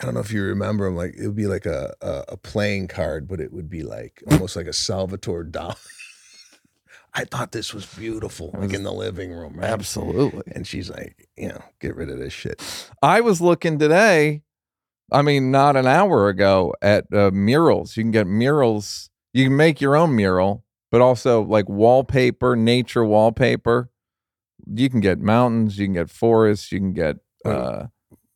I 0.00 0.06
don't 0.06 0.14
know 0.14 0.20
if 0.20 0.32
you 0.32 0.42
remember 0.42 0.86
them. 0.86 0.96
Like 0.96 1.14
it 1.14 1.26
would 1.26 1.36
be 1.36 1.46
like 1.46 1.66
a, 1.66 1.94
a 2.00 2.24
a 2.30 2.36
playing 2.36 2.88
card, 2.88 3.28
but 3.28 3.38
it 3.38 3.52
would 3.52 3.70
be 3.70 3.84
like 3.84 4.24
almost 4.28 4.56
like 4.56 4.66
a 4.66 4.72
Salvador 4.72 5.44
Dali. 5.44 5.76
I 7.12 7.24
thought 7.24 7.52
this 7.52 7.74
was 7.74 7.86
beautiful, 7.86 8.54
like 8.56 8.72
in 8.72 8.84
the 8.84 8.92
living 8.92 9.32
room, 9.32 9.54
right? 9.56 9.70
Absolutely. 9.70 10.42
And 10.54 10.66
she's 10.66 10.90
like, 10.90 11.28
you 11.36 11.48
know, 11.48 11.62
get 11.80 11.96
rid 11.96 12.08
of 12.08 12.18
this 12.18 12.32
shit. 12.32 12.62
I 13.02 13.20
was 13.20 13.40
looking 13.40 13.78
today, 13.78 14.42
I 15.10 15.22
mean 15.22 15.50
not 15.50 15.76
an 15.76 15.86
hour 15.86 16.28
ago 16.28 16.74
at 16.80 17.12
uh, 17.12 17.30
murals. 17.32 17.96
You 17.96 18.04
can 18.04 18.12
get 18.12 18.26
murals. 18.26 19.10
You 19.32 19.44
can 19.46 19.56
make 19.56 19.80
your 19.80 19.96
own 19.96 20.14
mural, 20.14 20.64
but 20.90 21.00
also 21.00 21.42
like 21.42 21.68
wallpaper, 21.68 22.54
nature 22.56 23.04
wallpaper. 23.04 23.90
You 24.72 24.88
can 24.88 25.00
get 25.00 25.18
mountains, 25.18 25.78
you 25.78 25.86
can 25.86 25.94
get 25.94 26.10
forests, 26.10 26.70
you 26.70 26.78
can 26.78 26.92
get 26.92 27.16
uh 27.44 27.86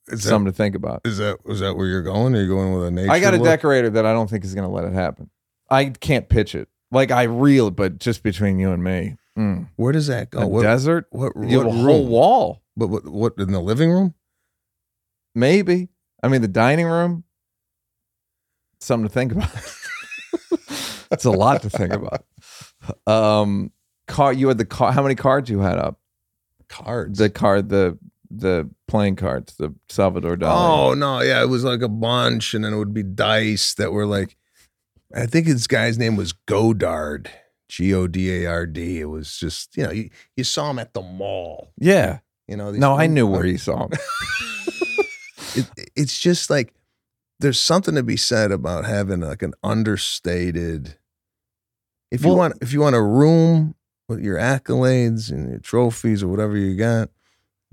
Is 0.09 0.23
that, 0.25 0.31
something 0.31 0.51
to 0.51 0.57
think 0.57 0.75
about. 0.75 1.03
is 1.05 1.19
that 1.19 1.39
is 1.47 1.61
that 1.61 1.77
where 1.77 1.87
you're 1.87 2.03
going? 2.03 2.35
Are 2.35 2.43
you 2.43 2.49
going 2.49 2.75
with 2.75 2.87
a 2.87 2.91
nature? 2.91 3.11
I 3.11 3.21
got 3.21 3.35
a 3.35 3.37
look? 3.37 3.45
decorator 3.45 3.91
that 3.91 4.07
I 4.07 4.13
don't 4.13 4.29
think 4.29 4.45
is 4.45 4.55
going 4.55 4.69
to 4.69 4.75
let 4.75 4.85
it 4.85 4.95
happen. 4.95 5.31
I 5.71 5.87
can't 5.87 6.29
pitch 6.29 6.55
it. 6.55 6.69
Like 6.95 7.11
I 7.11 7.25
reel 7.25 7.71
but 7.71 7.99
just 7.99 8.23
between 8.23 8.59
you 8.59 8.71
and 8.73 8.83
me, 8.83 9.17
mm. 9.37 9.69
Where 9.77 9.93
does 9.93 10.07
that 10.07 10.31
go? 10.31 10.41
a 10.41 10.47
what, 10.47 10.63
desert. 10.63 11.07
what, 11.11 11.33
You 11.37 11.59
have 11.59 11.67
what 11.67 11.75
a 11.75 11.79
whole 11.79 12.07
wall, 12.07 12.63
But 12.77 12.89
what, 12.89 13.05
what 13.07 13.35
in 13.39 13.53
the 13.53 13.61
living 13.61 13.91
room? 13.91 14.15
maybe. 15.35 15.89
I 16.23 16.29
mean, 16.29 16.41
the 16.43 16.49
dining 16.49 16.87
room. 16.87 17.25
Something 18.81 19.09
to 19.09 19.13
think 19.13 19.33
about. 19.33 19.51
it's 21.11 21.25
a 21.25 21.31
lot 21.31 21.63
to 21.63 21.71
think 21.71 21.93
about. 21.93 22.25
Um, 23.07 23.73
car. 24.07 24.33
You 24.33 24.49
had 24.49 24.59
the 24.59 24.65
car. 24.65 24.93
How 24.93 25.03
many 25.03 25.15
cards 25.15 25.51
you 25.51 25.61
had 25.61 25.79
up? 25.79 25.99
Cards. 26.69 27.19
The 27.19 27.31
card. 27.31 27.69
The 27.69 27.99
the 28.31 28.71
playing 28.89 29.17
cards. 29.17 29.57
The 29.57 29.75
Salvador 29.89 30.37
Dali. 30.37 30.53
oh 30.53 30.95
no, 30.95 31.21
yeah, 31.21 31.43
it 31.43 31.49
was 31.49 31.65
like 31.65 31.83
a 31.83 31.89
bunch, 31.89 32.55
and 32.55 32.65
then 32.65 32.73
it 32.75 32.79
would 32.79 32.95
be 32.95 33.03
dice 33.03 33.75
that 33.75 33.93
were 33.93 34.07
like, 34.07 34.37
I 35.15 35.27
think 35.27 35.47
this 35.47 35.67
guy's 35.67 35.97
name 35.99 36.17
was 36.17 36.33
Godard, 36.33 37.31
G 37.69 37.95
O 37.95 38.07
D 38.07 38.45
A 38.45 38.47
R 38.51 38.67
D. 38.67 39.01
It 39.01 39.05
was 39.07 39.39
just 39.39 39.77
you 39.77 39.85
know 39.85 39.91
you, 39.93 40.11
you 40.37 40.45
saw 40.45 40.71
him 40.71 40.79
at 40.79 40.95
the 40.95 41.03
mall. 41.03 41.71
yeah. 41.79 42.19
You 42.47 42.59
know, 42.59 42.73
these 42.73 42.81
No, 42.81 42.95
I 42.95 43.07
knew 43.07 43.27
where 43.27 43.47
you 43.47 43.57
saw 43.57 43.85
him. 43.87 43.93
it, 45.55 45.67
it's 45.97 46.19
just 46.19 46.51
like 46.51 46.75
there's 47.41 47.59
something 47.61 47.95
to 47.95 48.03
be 48.03 48.17
said 48.19 48.53
about 48.53 48.85
having 48.85 49.21
like 49.21 49.43
an 49.43 49.55
understated 49.63 50.99
if 52.11 52.23
you 52.23 52.29
Well- 52.29 52.37
want 52.37 52.55
if 52.61 52.73
you 52.73 52.81
want 52.81 52.97
a 52.97 53.03
room 53.03 53.75
with 54.09 54.21
your 54.21 54.37
accolades 54.37 55.31
and 55.31 55.49
your 55.49 55.59
trophies 55.59 56.23
or 56.23 56.29
whatever 56.29 56.57
you 56.57 56.77
got 56.77 57.09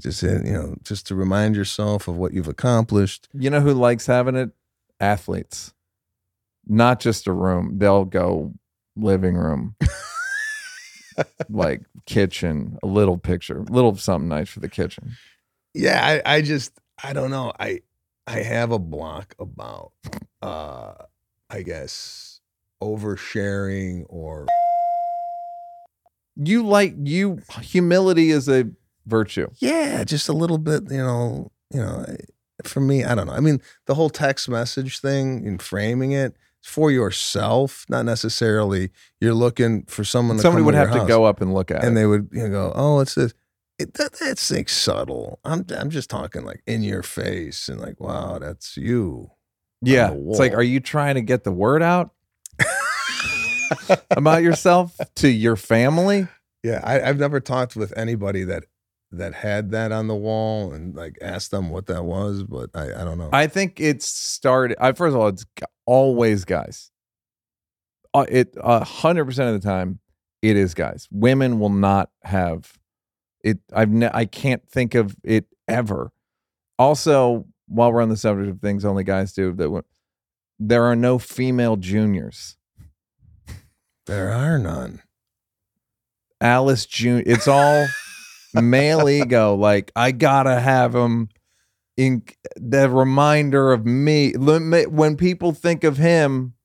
just 0.02 0.24
you 0.24 0.40
know 0.54 0.76
just 0.84 1.06
to 1.08 1.16
remind 1.16 1.56
yourself 1.58 2.08
of 2.08 2.16
what 2.16 2.34
you've 2.34 2.48
accomplished 2.48 3.28
You 3.34 3.50
know 3.50 3.60
who 3.62 3.74
likes 3.74 4.06
having 4.06 4.36
it? 4.38 4.52
Athletes. 5.02 5.74
Not 6.68 7.00
just 7.00 7.28
a 7.28 7.34
room. 7.34 7.78
They'll 7.78 8.06
go 8.06 8.54
living 8.96 9.36
room, 9.36 9.76
like 11.50 11.82
kitchen, 12.06 12.78
a 12.84 12.88
little 12.88 13.18
picture, 13.18 13.64
little 13.70 13.96
something 13.96 14.30
nice 14.30 14.50
for 14.50 14.60
the 14.60 14.70
kitchen. 14.70 15.12
yeah 15.74 16.22
I, 16.26 16.36
I 16.38 16.42
just 16.42 16.74
i 17.04 17.14
don't 17.14 17.32
know 17.32 17.52
i 17.60 17.80
i 18.28 18.40
have 18.42 18.72
a 18.72 18.78
block 18.80 19.34
about 19.40 19.94
uh 20.42 20.94
i 21.50 21.62
guess 21.64 22.42
oversharing 22.84 24.06
or 24.10 24.46
You 26.36 26.66
like 26.66 26.96
you 27.04 27.40
humility 27.62 28.32
is 28.32 28.48
a 28.50 28.70
virtue. 29.06 29.48
yeah 29.60 30.04
just 30.04 30.30
a 30.30 30.34
little 30.34 30.58
bit 30.58 30.84
you 30.92 30.98
know 30.98 31.52
you 31.74 31.80
know 31.82 32.06
for 32.64 32.80
me, 32.80 33.04
I 33.04 33.16
don't 33.16 33.26
know. 33.26 33.34
I 33.34 33.40
mean, 33.40 33.60
the 33.88 33.96
whole 33.96 34.12
text 34.12 34.48
message 34.48 35.00
thing 35.00 35.48
and 35.48 35.60
framing 35.60 36.12
it 36.12 36.36
for 36.62 36.92
yourself, 36.92 37.86
not 37.90 38.06
necessarily 38.06 38.92
you're 39.20 39.34
looking 39.34 39.84
for 39.86 40.04
someone. 40.04 40.38
To 40.38 40.42
Somebody 40.42 40.62
come 40.62 40.66
would 40.68 40.72
to 40.74 40.78
have 40.78 40.92
to 40.94 41.06
go 41.06 41.26
up 41.26 41.42
and 41.42 41.54
look 41.54 41.72
at 41.72 41.78
and 41.78 41.84
it. 41.84 41.88
And 41.88 41.98
they 41.98 42.06
would 42.06 42.30
you 42.32 42.44
know, 42.44 42.50
go, 42.50 42.74
"Oh, 42.76 43.00
it's 43.00 43.16
this." 43.16 43.34
It, 43.80 43.96
that, 43.96 44.14
that's 44.14 44.52
like 44.52 44.70
subtle. 44.70 45.40
I'm 45.44 45.66
I'm 45.76 45.90
just 45.90 46.10
talking 46.10 46.46
like 46.46 46.62
in 46.68 46.84
your 46.84 47.02
face 47.02 47.68
and 47.68 47.80
like, 47.82 48.00
wow, 48.00 48.38
that's 48.38 48.78
you. 48.78 49.32
yeah, 49.82 50.14
it's 50.14 50.40
like, 50.40 50.54
are 50.54 50.62
you 50.62 50.80
trying 50.80 51.16
to 51.16 51.22
get 51.22 51.44
the 51.44 51.52
word 51.52 51.82
out 51.82 52.12
about 54.12 54.44
yourself 54.44 55.00
to 55.16 55.28
your 55.28 55.56
family? 55.56 56.28
Yeah, 56.64 56.80
I, 56.84 57.02
I've 57.02 57.18
never 57.18 57.40
talked 57.40 57.76
with 57.76 57.92
anybody 57.98 58.44
that 58.44 58.66
that 59.12 59.34
had 59.34 59.72
that 59.72 59.92
on 59.92 60.08
the 60.08 60.16
wall 60.16 60.72
and 60.74 60.96
like 60.96 61.18
asked 61.22 61.52
them 61.52 61.70
what 61.70 61.88
that 61.88 62.06
was, 62.06 62.44
but 62.44 62.70
I, 62.74 63.02
I 63.02 63.04
don't 63.04 63.18
know. 63.18 63.30
I 63.34 63.48
think 63.48 63.80
it's 63.80 64.06
started. 64.06 64.78
I 64.80 64.92
first 64.94 65.16
of 65.16 65.22
all, 65.22 65.28
it's 65.28 65.46
always 65.86 66.46
guys. 66.46 66.92
Uh, 68.14 68.26
it 68.30 68.54
a 68.58 68.84
hundred 68.84 69.26
percent 69.26 69.56
of 69.56 69.62
the 69.62 69.68
time, 69.68 70.00
it 70.42 70.58
is 70.58 70.74
guys. 70.74 71.08
Women 71.12 71.60
will 71.60 71.70
not 71.70 72.10
have 72.24 72.74
it. 73.44 73.60
I've 73.74 73.90
ne- 73.90 74.12
I 74.14 74.26
can't 74.26 74.68
think 74.70 74.96
of 74.96 75.16
it 75.24 75.46
ever. 75.68 76.12
Also, 76.78 77.46
while 77.68 77.92
we're 77.94 78.02
on 78.02 78.10
the 78.10 78.18
subject 78.18 78.50
of 78.50 78.60
things 78.60 78.84
only 78.84 79.04
guys 79.04 79.34
do, 79.34 79.54
that 79.54 79.84
there 80.60 80.84
are 80.84 80.96
no 80.96 81.20
female 81.20 81.78
juniors. 81.78 82.58
there 84.06 84.32
are 84.32 84.58
none. 84.58 85.02
Alice 86.42 86.86
June. 86.86 87.24
It's 87.26 87.48
all 87.48 87.88
male 88.54 89.08
ego. 89.08 89.56
Like 89.56 89.92
I 89.96 90.12
gotta 90.12 90.60
have 90.60 90.94
him 90.94 91.30
in 92.02 92.24
the 92.56 92.90
reminder 92.90 93.72
of 93.72 93.86
me. 93.86 94.34
When 94.34 95.18
people 95.18 95.52
think 95.52 95.84
of 95.84 95.98
him, 95.98 96.56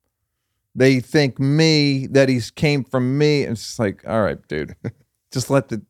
they 0.74 0.98
think 1.00 1.38
me 1.38 2.06
that 2.06 2.30
he's 2.30 2.50
came 2.50 2.84
from 2.84 3.18
me. 3.18 3.42
And 3.42 3.52
it's 3.52 3.62
just 3.62 3.78
like, 3.78 4.02
all 4.08 4.22
right, 4.22 4.38
dude, 4.48 4.76
just 5.32 5.50
let 5.50 5.68
the 5.68 5.82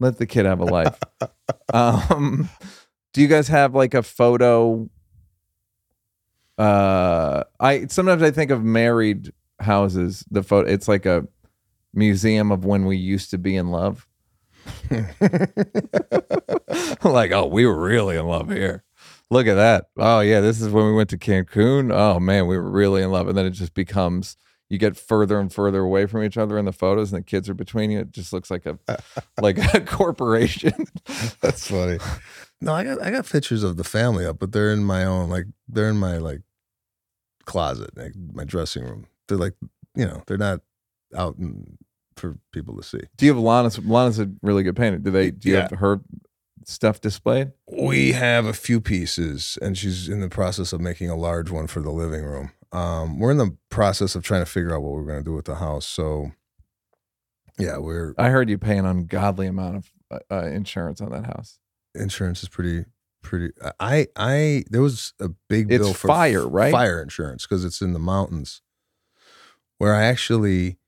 let 0.00 0.18
the 0.18 0.26
kid 0.26 0.44
have 0.44 0.58
a 0.58 0.64
life. 0.64 0.98
um, 1.72 2.48
do 3.12 3.22
you 3.22 3.28
guys 3.28 3.46
have 3.46 3.76
like 3.76 3.94
a 3.94 4.02
photo? 4.02 4.90
Uh, 6.58 7.44
I 7.60 7.86
sometimes 7.86 8.22
I 8.22 8.32
think 8.32 8.50
of 8.50 8.64
married 8.64 9.32
houses. 9.60 10.24
The 10.32 10.42
photo, 10.42 10.68
it's 10.68 10.88
like 10.88 11.06
a 11.06 11.28
museum 11.94 12.50
of 12.50 12.64
when 12.64 12.86
we 12.86 12.96
used 12.96 13.30
to 13.30 13.38
be 13.38 13.54
in 13.54 13.68
love. 13.68 14.08
like, 17.04 17.32
oh, 17.32 17.46
we 17.46 17.66
were 17.66 17.80
really 17.80 18.16
in 18.16 18.26
love 18.26 18.50
here. 18.50 18.84
Look 19.30 19.46
at 19.46 19.54
that. 19.54 19.86
Oh, 19.96 20.20
yeah, 20.20 20.40
this 20.40 20.60
is 20.60 20.70
when 20.70 20.86
we 20.86 20.94
went 20.94 21.10
to 21.10 21.18
Cancun. 21.18 21.92
Oh, 21.92 22.18
man, 22.18 22.46
we 22.46 22.56
were 22.56 22.70
really 22.70 23.02
in 23.02 23.12
love. 23.12 23.28
And 23.28 23.38
then 23.38 23.46
it 23.46 23.50
just 23.50 23.74
becomes 23.74 24.36
you 24.70 24.78
get 24.78 24.96
further 24.96 25.40
and 25.40 25.52
further 25.52 25.80
away 25.80 26.06
from 26.06 26.22
each 26.22 26.38
other 26.38 26.56
in 26.56 26.64
the 26.64 26.72
photos, 26.72 27.12
and 27.12 27.20
the 27.20 27.26
kids 27.26 27.48
are 27.48 27.54
between 27.54 27.90
you. 27.90 28.00
It 28.00 28.12
just 28.12 28.32
looks 28.32 28.50
like 28.50 28.66
a 28.66 28.78
like 29.40 29.58
a 29.74 29.80
corporation. 29.80 30.86
That's 31.40 31.68
funny. 31.68 31.98
No, 32.60 32.72
I 32.72 32.84
got 32.84 33.02
I 33.02 33.10
got 33.10 33.28
pictures 33.28 33.64
of 33.64 33.76
the 33.76 33.84
family 33.84 34.24
up, 34.24 34.38
but 34.38 34.52
they're 34.52 34.72
in 34.72 34.84
my 34.84 35.04
own 35.04 35.28
like 35.28 35.46
they're 35.68 35.90
in 35.90 35.96
my 35.96 36.18
like 36.18 36.42
closet, 37.46 37.96
like 37.96 38.12
my 38.32 38.44
dressing 38.44 38.84
room. 38.84 39.06
They're 39.26 39.38
like 39.38 39.54
you 39.96 40.06
know 40.06 40.22
they're 40.28 40.38
not 40.38 40.60
out 41.16 41.36
in, 41.36 41.76
for 42.20 42.38
people 42.52 42.76
to 42.76 42.82
see. 42.82 43.00
Do 43.16 43.26
you 43.26 43.32
have 43.34 43.42
Lana's? 43.42 43.78
Lana's 43.78 44.18
a 44.20 44.30
really 44.42 44.62
good 44.62 44.76
painter. 44.76 44.98
Do 44.98 45.10
they? 45.10 45.30
Do 45.32 45.48
you 45.48 45.56
Yeah. 45.56 45.62
have 45.70 45.78
her 45.80 46.00
stuff 46.64 47.00
displayed? 47.00 47.52
We 47.72 48.12
have 48.12 48.44
a 48.46 48.52
few 48.52 48.80
pieces, 48.80 49.58
and 49.62 49.76
she's 49.76 50.08
in 50.08 50.20
the 50.20 50.28
process 50.28 50.72
of 50.72 50.80
making 50.80 51.10
a 51.10 51.16
large 51.16 51.50
one 51.50 51.66
for 51.66 51.80
the 51.80 51.90
living 51.90 52.22
room. 52.24 52.52
Um, 52.72 53.18
we're 53.18 53.32
in 53.32 53.38
the 53.38 53.56
process 53.70 54.14
of 54.14 54.22
trying 54.22 54.42
to 54.42 54.46
figure 54.46 54.72
out 54.74 54.82
what 54.82 54.92
we're 54.92 55.04
going 55.06 55.18
to 55.18 55.24
do 55.24 55.32
with 55.34 55.46
the 55.46 55.56
house. 55.56 55.86
So, 55.86 56.30
yeah, 57.58 57.78
we're 57.78 58.14
I 58.16 58.28
heard 58.28 58.48
you 58.48 58.58
pay 58.58 58.78
an 58.78 58.86
ungodly 58.86 59.46
amount 59.48 59.76
of 59.76 59.90
uh, 60.10 60.18
uh, 60.30 60.46
insurance 60.46 61.00
on 61.00 61.10
that 61.10 61.26
house. 61.26 61.58
insurance 61.94 62.42
is 62.42 62.48
pretty 62.48 62.84
pretty. 63.22 63.50
I 63.80 64.06
I 64.16 64.64
there 64.70 64.82
was 64.82 65.14
a 65.20 65.30
big 65.48 65.72
It's 65.72 65.82
bill 65.84 65.94
for 65.94 66.06
fire, 66.08 66.46
right? 66.48 66.70
Fire 66.72 67.02
insurance 67.02 67.46
because 67.46 67.64
it's 67.64 67.80
in 67.82 67.92
the 67.92 67.98
mountains, 67.98 68.62
where 69.78 69.94
I 69.94 70.04
actually 70.04 70.78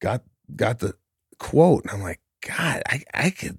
got 0.00 0.22
got 0.54 0.78
the 0.80 0.94
quote, 1.38 1.84
and 1.84 1.92
I'm 1.92 2.02
like, 2.02 2.20
God, 2.46 2.82
I 2.86 3.02
I 3.14 3.30
could 3.30 3.58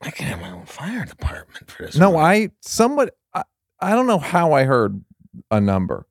I 0.00 0.10
could 0.10 0.26
have 0.26 0.40
my 0.40 0.50
own 0.50 0.66
fire 0.66 1.04
department 1.04 1.70
for 1.70 1.84
this. 1.84 1.96
No, 1.96 2.10
one." 2.10 2.24
I 2.24 2.50
somewhat 2.60 3.16
I, 3.34 3.44
I 3.80 3.92
don't 3.92 4.06
know 4.06 4.18
how 4.18 4.52
I 4.52 4.64
heard 4.64 5.02
a 5.50 5.60
number, 5.60 6.06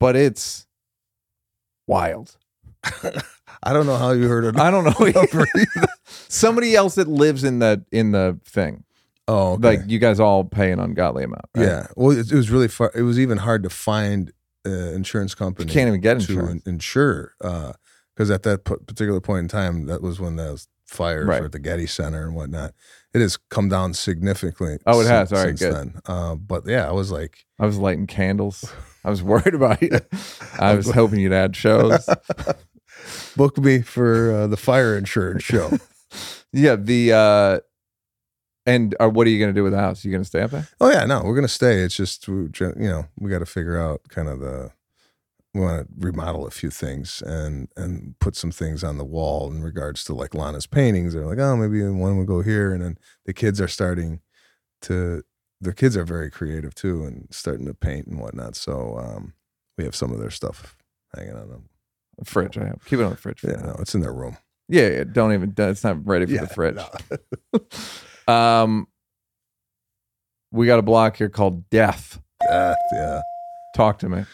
but 0.00 0.16
it's 0.16 0.66
wild. 1.86 2.36
I 3.62 3.72
don't 3.72 3.86
know 3.86 3.96
how 3.96 4.10
you 4.10 4.28
heard 4.28 4.44
it. 4.44 4.58
I 4.58 4.70
don't 4.70 4.84
know. 4.84 5.06
Number 5.10 5.46
Somebody 6.04 6.74
else 6.74 6.96
that 6.96 7.06
lives 7.06 7.44
in 7.44 7.60
the 7.60 7.84
in 7.92 8.10
the 8.10 8.40
thing. 8.44 8.84
oh, 9.28 9.52
okay. 9.52 9.76
Like 9.76 9.80
you 9.86 10.00
guys 10.00 10.18
all 10.18 10.42
pay 10.44 10.72
an 10.72 10.80
ungodly 10.80 11.24
amount. 11.24 11.44
Right? 11.54 11.66
yeah. 11.66 11.86
Well, 11.96 12.16
it, 12.16 12.32
it 12.32 12.34
was 12.34 12.50
really 12.50 12.66
far. 12.66 12.90
It 12.94 13.02
was 13.02 13.20
even 13.20 13.38
hard 13.38 13.62
to 13.62 13.70
find 13.70 14.32
uh, 14.66 14.70
insurance 14.70 15.34
company. 15.34 15.68
You 15.68 15.72
can't 15.72 15.88
even 15.88 16.00
get 16.00 16.16
insurance. 16.16 16.64
in- 16.66 16.74
insure 16.74 17.34
because 18.14 18.30
at 18.30 18.42
that 18.44 18.64
p- 18.64 18.74
particular 18.86 19.20
point 19.20 19.40
in 19.44 19.48
time, 19.48 19.86
that 19.86 20.02
was 20.02 20.20
when 20.20 20.36
those 20.36 20.68
fires 20.86 21.26
Right. 21.26 21.42
at 21.42 21.52
the 21.52 21.58
Getty 21.58 21.86
Center 21.86 22.24
and 22.26 22.34
whatnot. 22.34 22.72
It 23.14 23.20
has 23.20 23.36
come 23.50 23.68
down 23.68 23.94
significantly. 23.94 24.78
Oh, 24.86 25.00
it 25.00 25.06
has? 25.06 25.32
All 25.32 25.38
right, 25.38 25.48
since 25.58 25.60
good. 25.60 25.74
then. 25.74 25.94
Uh, 26.06 26.34
but 26.34 26.66
yeah, 26.66 26.88
I 26.88 26.92
was 26.92 27.10
like, 27.10 27.44
I 27.58 27.66
was 27.66 27.78
lighting 27.78 28.06
candles. 28.06 28.64
I 29.04 29.10
was 29.10 29.22
worried 29.22 29.54
about 29.54 29.82
you. 29.82 29.90
I 30.58 30.74
was 30.74 30.90
hoping 30.90 31.18
you'd 31.20 31.32
add 31.32 31.56
shows. 31.56 32.08
book 33.36 33.58
me 33.58 33.82
for 33.82 34.32
uh, 34.32 34.46
the 34.46 34.56
fire 34.56 34.96
insurance 34.96 35.42
show. 35.44 35.70
Yeah, 36.54 36.76
the 36.76 37.12
uh 37.14 37.60
and 38.66 38.94
uh, 39.00 39.08
what 39.08 39.26
are 39.26 39.30
you 39.30 39.38
going 39.38 39.48
to 39.48 39.58
do 39.58 39.64
with 39.64 39.72
the 39.72 39.78
house? 39.78 40.04
You 40.04 40.10
going 40.10 40.22
to 40.22 40.28
stay 40.28 40.42
up 40.42 40.50
there? 40.50 40.68
oh 40.82 40.90
yeah, 40.90 41.06
no, 41.06 41.22
we're 41.24 41.34
gonna 41.34 41.48
stay. 41.48 41.80
It's 41.80 41.96
just 41.96 42.28
you 42.28 42.50
know 42.76 43.06
we 43.18 43.30
got 43.30 43.38
to 43.38 43.46
figure 43.46 43.80
out 43.80 44.02
kind 44.10 44.28
of 44.28 44.40
the 44.40 44.72
want 45.54 45.86
to 45.86 46.06
remodel 46.06 46.46
a 46.46 46.50
few 46.50 46.70
things 46.70 47.22
and 47.26 47.68
and 47.76 48.18
put 48.20 48.36
some 48.36 48.50
things 48.50 48.82
on 48.82 48.98
the 48.98 49.04
wall 49.04 49.50
in 49.50 49.62
regards 49.62 50.04
to 50.04 50.14
like 50.14 50.34
Lana's 50.34 50.66
paintings. 50.66 51.14
They're 51.14 51.26
like, 51.26 51.38
oh, 51.38 51.56
maybe 51.56 51.82
one 51.88 52.16
will 52.16 52.24
go 52.24 52.40
here, 52.42 52.72
and 52.72 52.82
then 52.82 52.98
the 53.26 53.32
kids 53.34 53.60
are 53.60 53.68
starting 53.68 54.20
to. 54.82 55.22
The 55.60 55.72
kids 55.72 55.96
are 55.96 56.04
very 56.04 56.28
creative 56.30 56.74
too, 56.74 57.04
and 57.04 57.28
starting 57.30 57.66
to 57.66 57.74
paint 57.74 58.08
and 58.08 58.18
whatnot. 58.18 58.56
So 58.56 58.98
um, 58.98 59.34
we 59.78 59.84
have 59.84 59.94
some 59.94 60.10
of 60.12 60.18
their 60.18 60.30
stuff 60.30 60.76
hanging 61.14 61.36
on 61.36 61.48
them. 61.50 61.68
Fridge. 62.24 62.58
I 62.58 62.64
have. 62.66 62.84
Keep 62.84 62.98
it 62.98 63.04
on 63.04 63.10
the 63.10 63.16
fridge. 63.16 63.40
For 63.40 63.50
Yeah, 63.50 63.62
no, 63.62 63.76
it's 63.78 63.94
in 63.94 64.00
their 64.00 64.12
room. 64.12 64.36
Yeah, 64.68 64.88
yeah. 64.88 65.04
Don't 65.04 65.32
even. 65.32 65.54
It's 65.56 65.84
not 65.84 66.04
ready 66.06 66.26
for 66.26 66.32
Yeah, 66.32 66.40
the 66.42 66.46
fridge. 66.48 66.76
no. 67.52 67.60
Um, 68.32 68.86
we 70.52 70.66
got 70.66 70.78
a 70.78 70.82
block 70.82 71.16
here 71.16 71.28
called 71.28 71.68
death. 71.70 72.20
Death, 72.48 72.76
yeah. 72.92 73.20
Talk 73.74 73.98
to 74.00 74.08
me. 74.08 74.24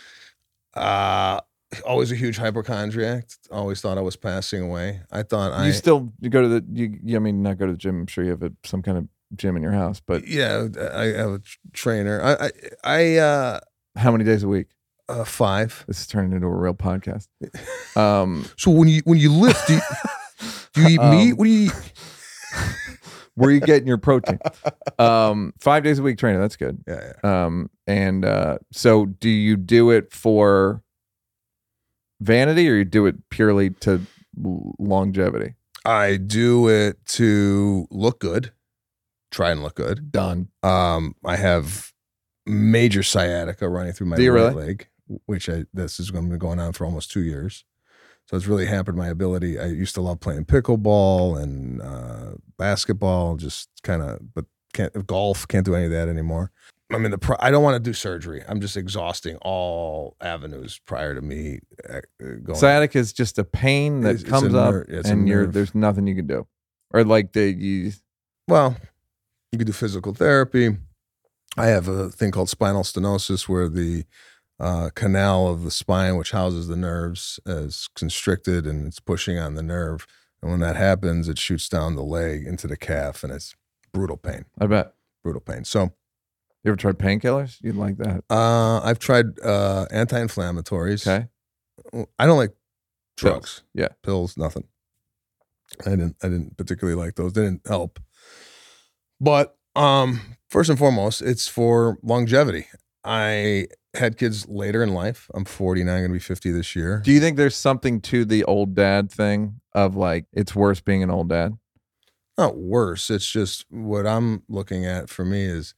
Uh 0.78 1.40
always 1.84 2.10
a 2.10 2.14
huge 2.16 2.38
hypochondriac. 2.38 3.28
Always 3.50 3.80
thought 3.80 3.98
I 3.98 4.00
was 4.00 4.16
passing 4.16 4.62
away. 4.62 5.00
I 5.12 5.22
thought 5.22 5.52
I 5.52 5.66
you 5.66 5.72
still 5.72 6.12
you 6.20 6.30
go 6.30 6.42
to 6.42 6.48
the 6.48 6.64
you, 6.72 6.98
you. 7.04 7.16
I 7.16 7.18
mean, 7.18 7.42
not 7.42 7.58
go 7.58 7.66
to 7.66 7.72
the 7.72 7.78
gym. 7.78 8.00
I'm 8.00 8.06
sure 8.06 8.24
you 8.24 8.30
have 8.30 8.42
a, 8.42 8.52
some 8.64 8.82
kind 8.82 8.96
of 8.98 9.08
gym 9.36 9.56
in 9.56 9.62
your 9.62 9.72
house, 9.72 10.00
but 10.00 10.26
yeah, 10.26 10.66
I 10.92 11.04
have 11.06 11.30
a 11.30 11.40
trainer. 11.72 12.22
I 12.22 12.46
I, 12.46 12.50
I 12.84 13.16
uh, 13.16 13.60
how 13.96 14.10
many 14.12 14.24
days 14.24 14.42
a 14.42 14.48
week? 14.48 14.68
uh 15.10 15.24
five. 15.24 15.84
This 15.88 16.00
is 16.00 16.06
turning 16.06 16.32
into 16.32 16.46
a 16.46 16.50
real 16.54 16.74
podcast. 16.74 17.28
Um, 17.96 18.44
So 18.56 18.70
when 18.70 18.86
you 18.88 19.00
when 19.04 19.18
you 19.18 19.32
lift, 19.32 19.66
do 19.66 19.74
you, 19.74 19.80
do 20.74 20.82
you 20.82 20.88
eat 20.88 21.00
Um, 21.00 21.10
meat? 21.10 21.32
What 21.32 21.44
do 21.46 21.50
you 21.50 21.66
eat? 21.66 21.72
where 23.38 23.50
are 23.50 23.52
you 23.52 23.60
getting 23.60 23.86
your 23.86 23.98
protein? 23.98 24.38
Um, 24.98 25.54
five 25.60 25.84
days 25.84 26.00
a 26.00 26.02
week 26.02 26.18
training. 26.18 26.40
That's 26.40 26.56
good. 26.56 26.82
Yeah, 26.88 27.12
yeah. 27.22 27.44
Um, 27.44 27.70
and 27.86 28.24
uh, 28.24 28.58
so 28.72 29.06
do 29.06 29.28
you 29.28 29.56
do 29.56 29.90
it 29.90 30.12
for 30.12 30.82
vanity 32.20 32.68
or 32.68 32.74
you 32.74 32.84
do 32.84 33.06
it 33.06 33.14
purely 33.30 33.70
to 33.70 34.00
longevity? 34.36 35.54
I 35.84 36.16
do 36.16 36.68
it 36.68 37.04
to 37.06 37.86
look 37.92 38.18
good. 38.18 38.50
Try 39.30 39.52
and 39.52 39.62
look 39.62 39.76
good. 39.76 40.10
Done. 40.10 40.48
Um, 40.64 41.14
I 41.24 41.36
have 41.36 41.92
major 42.44 43.04
sciatica 43.04 43.68
running 43.68 43.92
through 43.92 44.08
my 44.08 44.16
right 44.16 44.26
really? 44.26 44.54
leg, 44.54 44.88
which 45.26 45.48
I 45.48 45.64
this 45.72 46.00
is 46.00 46.10
going 46.10 46.26
to 46.26 46.32
be 46.32 46.38
going 46.38 46.58
on 46.58 46.72
for 46.72 46.84
almost 46.84 47.12
two 47.12 47.22
years. 47.22 47.64
So 48.28 48.36
it's 48.36 48.46
really 48.46 48.66
hampered 48.66 48.96
my 48.96 49.08
ability. 49.08 49.58
I 49.58 49.66
used 49.66 49.94
to 49.94 50.02
love 50.02 50.20
playing 50.20 50.44
pickleball 50.44 51.40
and 51.42 51.80
uh, 51.80 52.32
basketball, 52.58 53.36
just 53.36 53.70
kind 53.82 54.02
of, 54.02 54.34
but 54.34 54.44
can't 54.74 55.06
golf. 55.06 55.48
Can't 55.48 55.64
do 55.64 55.74
any 55.74 55.86
of 55.86 55.90
that 55.92 56.08
anymore. 56.08 56.50
I'm 56.92 57.04
in 57.04 57.10
the. 57.10 57.18
Pro- 57.18 57.36
I 57.40 57.50
don't 57.50 57.62
want 57.62 57.82
to 57.82 57.90
do 57.90 57.94
surgery. 57.94 58.42
I'm 58.46 58.60
just 58.60 58.76
exhausting 58.76 59.36
all 59.42 60.16
avenues 60.20 60.78
prior 60.86 61.14
to 61.14 61.20
me 61.22 61.60
uh, 61.88 62.00
going. 62.44 62.58
Sciatica 62.58 62.98
is 62.98 63.12
just 63.12 63.38
a 63.38 63.44
pain 63.44 64.00
that 64.02 64.10
It's- 64.10 64.22
it's 64.22 64.30
comes 64.30 64.54
up, 64.54 64.72
ner- 64.74 64.86
it's 64.88 65.08
and 65.08 65.26
you're 65.28 65.46
there's 65.46 65.74
nothing 65.74 66.06
you 66.06 66.14
can 66.14 66.26
do, 66.26 66.46
or 66.92 67.04
like 67.04 67.32
the 67.32 67.50
you. 67.50 67.92
Well, 68.46 68.76
you 69.52 69.58
could 69.58 69.66
do 69.66 69.72
physical 69.72 70.12
therapy, 70.14 70.76
I 71.56 71.66
have 71.66 71.88
a 71.88 72.08
thing 72.10 72.30
called 72.30 72.48
spinal 72.50 72.82
stenosis 72.82 73.48
where 73.48 73.68
the 73.68 74.04
uh, 74.60 74.90
canal 74.94 75.48
of 75.48 75.62
the 75.64 75.70
spine, 75.70 76.16
which 76.16 76.32
houses 76.32 76.66
the 76.68 76.76
nerves, 76.76 77.38
is 77.46 77.88
constricted 77.94 78.66
and 78.66 78.86
it's 78.86 79.00
pushing 79.00 79.38
on 79.38 79.54
the 79.54 79.62
nerve. 79.62 80.06
And 80.42 80.50
when 80.50 80.60
that 80.60 80.76
happens, 80.76 81.28
it 81.28 81.38
shoots 81.38 81.68
down 81.68 81.96
the 81.96 82.02
leg 82.02 82.46
into 82.46 82.66
the 82.66 82.76
calf, 82.76 83.24
and 83.24 83.32
it's 83.32 83.54
brutal 83.92 84.16
pain. 84.16 84.44
I 84.60 84.66
bet. 84.66 84.94
Brutal 85.24 85.40
pain. 85.40 85.64
So 85.64 85.92
You 86.64 86.70
ever 86.72 86.76
tried 86.76 86.98
painkillers? 86.98 87.58
You'd 87.60 87.76
like 87.76 87.96
that. 87.98 88.22
uh, 88.30 88.80
I've 88.80 88.98
tried 89.00 89.38
uh, 89.40 89.86
anti-inflammatories. 89.90 91.06
Okay. 91.06 91.26
I 92.18 92.26
don't 92.26 92.36
like 92.38 92.50
Pills. 93.16 93.32
drugs. 93.32 93.62
Yeah. 93.74 93.88
pills, 94.02 94.36
nothing. 94.36 94.64
I 95.84 95.90
didn't. 95.90 96.16
I 96.22 96.28
didn't 96.28 96.56
particularly 96.56 96.98
like 96.98 97.16
those. 97.16 97.32
They 97.32 97.42
didn't 97.42 97.66
help. 97.66 97.98
But 99.20 99.56
um, 99.74 100.20
first 100.48 100.70
and 100.70 100.78
foremost, 100.78 101.20
it's 101.22 101.48
for 101.48 101.98
longevity. 102.02 102.66
I 103.04 103.66
had 103.94 104.16
kids 104.18 104.46
later 104.48 104.82
in 104.82 104.92
life. 104.92 105.30
I'm 105.34 105.44
49, 105.44 105.86
going 105.86 106.08
to 106.08 106.12
be 106.12 106.18
50 106.18 106.50
this 106.50 106.76
year. 106.76 107.00
Do 107.04 107.12
you 107.12 107.20
think 107.20 107.36
there's 107.36 107.56
something 107.56 108.00
to 108.02 108.24
the 108.24 108.44
old 108.44 108.74
dad 108.74 109.10
thing 109.10 109.60
of 109.72 109.96
like 109.96 110.26
it's 110.32 110.54
worse 110.54 110.80
being 110.80 111.02
an 111.02 111.10
old 111.10 111.28
dad? 111.28 111.54
Not 112.36 112.56
worse. 112.56 113.10
It's 113.10 113.28
just 113.28 113.64
what 113.70 114.06
I'm 114.06 114.42
looking 114.48 114.84
at 114.86 115.08
for 115.08 115.24
me 115.24 115.44
is 115.44 115.74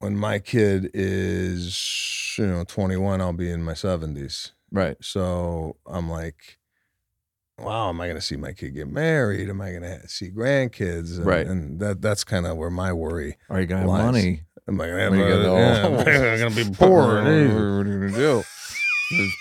when 0.00 0.16
my 0.16 0.38
kid 0.38 0.90
is, 0.92 2.34
you 2.38 2.46
know, 2.46 2.64
21, 2.64 3.20
I'll 3.20 3.32
be 3.32 3.50
in 3.50 3.62
my 3.62 3.72
70s. 3.72 4.52
Right. 4.72 4.96
So 5.00 5.76
I'm 5.86 6.10
like, 6.10 6.58
wow, 7.58 7.88
am 7.90 8.00
I 8.00 8.06
going 8.06 8.16
to 8.16 8.22
see 8.22 8.36
my 8.36 8.52
kid 8.52 8.74
get 8.74 8.88
married? 8.88 9.48
Am 9.48 9.60
I 9.60 9.70
going 9.70 9.82
to 9.82 10.08
see 10.08 10.30
grandkids? 10.30 11.16
And, 11.16 11.26
Right. 11.26 11.46
And 11.46 11.80
that 11.80 12.02
that's 12.02 12.24
kind 12.24 12.46
of 12.46 12.56
where 12.56 12.70
my 12.70 12.92
worry. 12.92 13.36
Are 13.48 13.60
you 13.60 13.66
gonna 13.66 13.82
have 13.82 13.88
money? 13.88 14.02
Am 14.02 14.04
I 14.06 14.10
going 14.10 14.24
to 14.24 14.30
have? 14.30 14.46
When 14.66 14.78
you 14.78 14.96
a- 14.96 15.08
get 15.08 15.42
yeah, 15.42 16.36
going 16.38 16.52
to 16.52 16.64
be 16.64 16.64
What 16.70 16.78
poor? 16.78 17.18
are 17.18 17.32
you 17.38 17.84
gonna 17.84 18.10
do? 18.12 18.42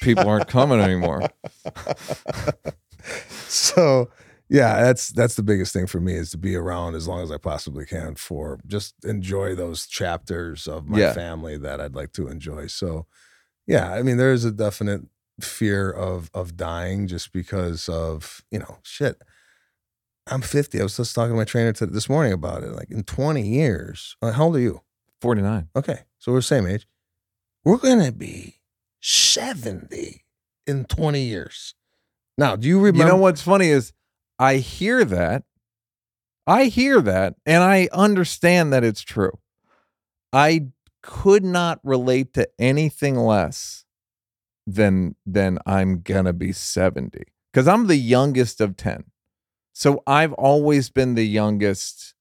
People 0.02 0.28
aren't 0.30 0.48
coming 0.48 0.80
anymore. 0.80 1.28
so 3.48 4.10
yeah, 4.50 4.82
that's 4.84 5.10
that's 5.10 5.36
the 5.36 5.44
biggest 5.44 5.74
thing 5.74 5.88
for 5.88 6.00
me 6.00 6.14
is 6.14 6.30
to 6.32 6.38
be 6.38 6.56
around 6.56 6.96
as 6.96 7.08
long 7.08 7.24
as 7.24 7.32
I 7.32 7.38
possibly 7.38 7.86
can 7.86 8.16
for 8.16 8.60
just 8.68 8.94
enjoy 9.04 9.56
those 9.56 9.88
chapters 9.88 10.68
of 10.68 10.88
my 10.88 11.00
Yeah. 11.00 11.14
family 11.14 11.58
that 11.58 11.82
I'd 11.82 11.96
like 11.96 12.12
to 12.14 12.28
enjoy. 12.28 12.68
So 12.68 13.08
yeah, 13.66 13.92
I 13.92 14.04
mean 14.04 14.18
there 14.18 14.32
is 14.34 14.46
a 14.46 14.52
definite 14.52 15.02
fear 15.42 15.90
of 15.92 16.30
of 16.34 16.56
dying 16.56 17.08
just 17.08 17.34
because 17.34 17.90
of, 17.90 18.42
you 18.52 18.60
know, 18.60 18.78
shit. 18.84 19.22
I'm 20.28 20.42
50. 20.42 20.80
I 20.80 20.84
was 20.84 20.98
just 20.98 21.14
talking 21.14 21.34
to 21.34 21.38
my 21.38 21.44
trainer 21.44 21.72
to, 21.74 21.86
this 21.86 22.10
morning 22.10 22.34
about 22.34 22.64
it. 22.64 22.70
Like 22.72 22.90
in 22.90 23.04
20 23.04 23.44
years, 23.48 24.16
uh, 24.24 24.32
how 24.32 24.46
old 24.46 24.56
are 24.56 24.60
you? 24.60 24.82
49. 25.22 25.70
Okay, 25.76 26.00
so 26.18 26.32
we're 26.32 26.40
the 26.40 26.44
same 26.44 26.68
age. 26.68 26.88
We're 27.64 27.78
gonna 27.78 28.12
be 28.12 28.60
70 29.02 30.26
in 30.68 30.86
20 30.86 31.22
years. 31.22 31.76
Now, 32.38 32.56
do 32.56 32.68
you 32.68 32.80
remember? 32.80 33.00
You 33.00 33.06
know 33.06 33.18
what's 33.18 33.42
funny 33.42 33.68
is 33.68 33.94
I 34.40 34.58
hear 34.58 35.06
that. 35.06 35.44
I 36.48 36.66
hear 36.66 37.02
that 37.02 37.36
and 37.46 37.64
I 37.64 37.90
understand 37.92 38.72
that 38.72 38.84
it's 38.84 39.02
true. 39.02 39.40
I 40.32 40.68
could 41.02 41.44
not 41.44 41.80
relate 41.84 42.34
to 42.34 42.48
anything 42.60 43.16
less 43.16 43.86
than 44.68 45.16
than 45.26 45.60
I'm 45.66 46.02
going 46.02 46.26
to 46.26 46.34
be 46.34 46.52
70 46.52 47.24
cuz 47.54 47.68
I'm 47.68 47.88
the 47.88 47.96
youngest 47.96 48.62
of 48.62 48.76
10. 48.76 49.06
So 49.74 50.04
I've 50.06 50.34
always 50.34 50.90
been 50.90 51.16
the 51.16 51.26
youngest. 51.28 52.14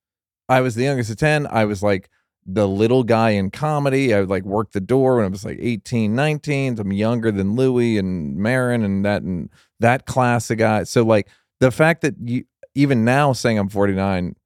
I 0.49 0.61
was 0.61 0.75
the 0.75 0.85
youngest 0.85 1.11
of 1.11 1.17
10. 1.17 1.47
I 1.47 1.65
was 1.65 1.83
like 1.83 2.09
the 2.47 2.69
little 2.69 3.05
guy 3.05 3.31
in 3.31 3.51
comedy. 3.51 4.15
I 4.15 4.21
would 4.21 4.29
like 4.29 4.45
work 4.45 4.73
the 4.73 4.81
door 4.81 5.17
when 5.17 5.25
I 5.25 5.29
was 5.29 5.45
like 5.45 5.59
18, 5.61 6.15
19. 6.15 6.79
I'm 6.79 6.93
younger 6.93 7.31
than 7.31 7.57
Louis 7.57 7.99
and 7.99 8.37
Maron 8.37 8.83
and 8.83 9.05
that 9.05 9.23
and 9.23 9.51
that 9.81 10.07
class 10.07 10.51
of 10.51 10.59
guys. 10.59 10.91
So 10.91 11.05
like 11.05 11.29
the 11.61 11.71
fact 11.71 12.03
that 12.03 12.15
you 12.23 12.45
even 12.75 13.05
now 13.05 13.33
saying 13.33 13.59
I'm 13.59 13.69
49, 13.69 14.37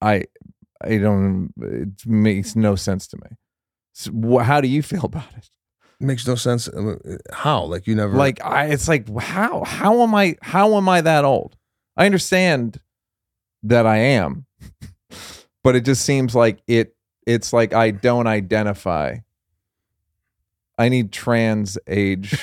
I 0.00 0.24
I 0.82 0.98
don't 0.98 1.52
it 1.60 2.06
makes 2.06 2.56
no 2.56 2.76
sense 2.76 3.06
to 3.08 3.16
me. 3.18 3.36
So 3.92 4.38
how 4.38 4.60
do 4.60 4.68
you 4.68 4.82
feel 4.82 5.04
about 5.04 5.32
it? 5.36 5.48
makes 6.02 6.26
no 6.26 6.34
sense. 6.34 6.68
Uh, 6.68 6.96
How? 7.32 7.62
Like 7.64 7.86
you 7.86 7.94
never 7.94 8.16
Like 8.16 8.44
I 8.44 8.66
it's 8.66 8.88
like 8.88 9.08
how 9.18 9.64
how 9.64 10.02
am 10.02 10.14
I 10.14 10.36
how 10.42 10.76
am 10.76 10.88
I 10.88 11.00
that 11.00 11.24
old? 11.24 11.56
I 11.96 12.06
understand 12.06 12.80
that 13.62 13.86
I 13.86 13.98
am. 13.98 14.46
but 15.64 15.76
it 15.76 15.84
just 15.84 16.04
seems 16.04 16.34
like 16.34 16.62
it 16.66 16.94
it's 17.26 17.52
like 17.52 17.72
I 17.72 17.90
don't 17.90 18.26
identify. 18.26 19.18
I 20.78 20.88
need 20.88 21.12
trans 21.12 21.78
age 21.86 22.34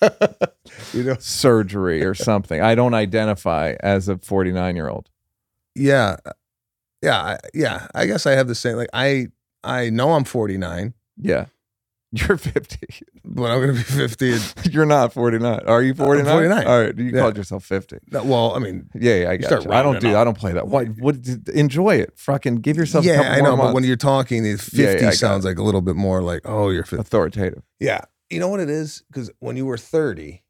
you 0.92 1.04
know. 1.04 1.16
surgery 1.18 2.04
or 2.04 2.14
something. 2.14 2.60
I 2.60 2.74
don't 2.74 2.94
identify 2.94 3.74
as 3.80 4.08
a 4.08 4.18
49 4.18 4.76
year 4.76 4.88
old. 4.88 5.08
Yeah, 5.74 6.16
yeah, 7.02 7.20
I- 7.20 7.38
yeah. 7.54 7.86
I 7.94 8.06
guess 8.06 8.26
I 8.26 8.32
have 8.32 8.48
the 8.48 8.54
same. 8.54 8.76
Like 8.76 8.90
I, 8.92 9.28
I 9.62 9.90
know 9.90 10.12
I'm 10.12 10.24
49, 10.24 10.94
Yeah. 11.16 11.46
You're 12.28 12.36
50. 12.36 12.78
but 13.24 13.50
I'm 13.50 13.60
gonna 13.60 13.72
be 13.72 13.78
50. 13.80 14.34
You're 14.70 14.86
not 14.86 15.12
49. 15.12 15.60
Are 15.66 15.82
you 15.82 15.92
uh, 15.92 15.96
49? 15.96 16.32
49. 16.32 16.66
All 16.66 16.80
right. 16.80 16.96
You 16.96 17.04
Yeah. 17.06 17.20
called 17.20 17.36
yourself 17.36 17.64
50. 17.64 17.98
well, 18.12 18.54
I 18.54 18.58
mean, 18.60 18.88
Yeah, 18.94 19.14
yeah, 19.14 19.30
I 19.30 19.36
got 19.36 19.64
you. 19.64 19.72
I 19.72 19.82
don't 19.82 20.00
do 20.00 20.10
up. 20.10 20.16
I 20.16 20.24
don't 20.24 20.38
play 20.38 20.52
that. 20.52 20.68
What 20.68 20.88
what 20.98 21.16
enjoy 21.52 21.96
it. 21.96 22.12
Fucking 22.16 22.56
give 22.56 22.76
yourself 22.76 23.04
a 23.04 23.08
yeah, 23.08 23.20
I 23.32 23.40
know. 23.40 23.56
But 23.56 23.74
when 23.74 23.82
you're 23.84 23.96
talking, 23.96 24.44
50 24.44 24.80
Yeah, 24.80 24.92
yeah, 25.00 25.10
sounds 25.10 25.44
like 25.44 25.58
a 25.58 25.62
little 25.62 25.80
bit 25.82 25.96
more 25.96 26.22
like, 26.22 26.42
oh, 26.44 26.70
you're 26.70 26.84
50. 26.84 26.96
authoritative. 27.00 27.62
Yeah. 27.80 28.02
You 28.30 28.38
know 28.40 28.48
what 28.48 28.60
it 28.60 28.70
is? 28.70 29.02
Because 29.10 29.30
when 29.40 29.56
you 29.56 29.66
were 29.66 29.76
30, 29.78 30.42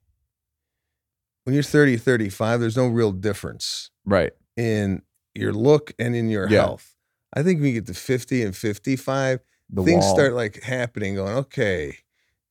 when 1.44 1.54
you're 1.54 1.62
30, 1.62 1.96
35, 1.96 2.60
there's 2.60 2.76
no 2.76 2.86
real 2.86 3.12
difference 3.12 3.90
Right. 4.04 4.32
in 4.56 5.02
your 5.34 5.52
look 5.52 5.92
and 5.98 6.14
in 6.14 6.28
your 6.28 6.46
health. 6.46 6.94
I 7.36 7.42
think 7.42 7.58
when 7.60 7.68
you 7.68 7.74
get 7.74 7.86
to 7.86 7.94
50 7.94 8.42
and 8.44 8.56
55, 8.56 9.40
The 9.70 9.82
things 9.82 10.04
wall. 10.04 10.14
start 10.14 10.34
like 10.34 10.62
happening, 10.62 11.14
going, 11.16 11.34
okay, 11.36 11.96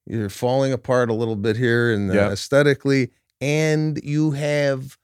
you're 0.05 0.29
falling 0.29 0.73
apart 0.73 1.09
a 1.09 1.13
little 1.13 1.35
bit 1.35 1.55
here 1.55 1.93
and 1.93 2.13
Yep. 2.13 2.31
aesthetically, 2.33 3.11
and 3.39 3.99
you 4.03 4.31
have 4.31 4.97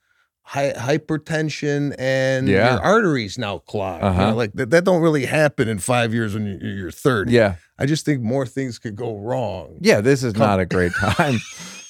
hy- 0.43 0.74
hypertension 0.74 1.95
and 1.99 2.47
Yeah. 2.47 2.74
your 2.74 2.82
arteries 2.82 3.38
now 3.38 3.60
clogged. 3.60 4.03
You 4.03 4.10
know, 4.10 4.16
Uh-huh. 4.16 4.36
like 4.36 4.53
that, 4.53 4.72
that 4.72 4.84
don't 4.84 5.01
really 5.01 5.26
happen 5.28 5.68
in 5.68 5.78
five 5.80 6.14
years 6.14 6.34
when 6.34 6.45
you- 6.47 6.60
you're 6.70 6.91
30. 6.91 7.32
Yeah. 7.34 7.55
I 7.78 7.86
just 7.86 8.03
think 8.05 8.22
more 8.22 8.45
things 8.45 8.80
could 8.80 8.95
go 8.95 9.16
wrong. 9.18 9.78
Yeah, 9.80 10.01
this 10.01 10.24
is 10.24 10.34
Come- 10.34 10.41
not 10.47 10.60
a 10.60 10.66
great 10.66 10.91
time. 10.99 11.39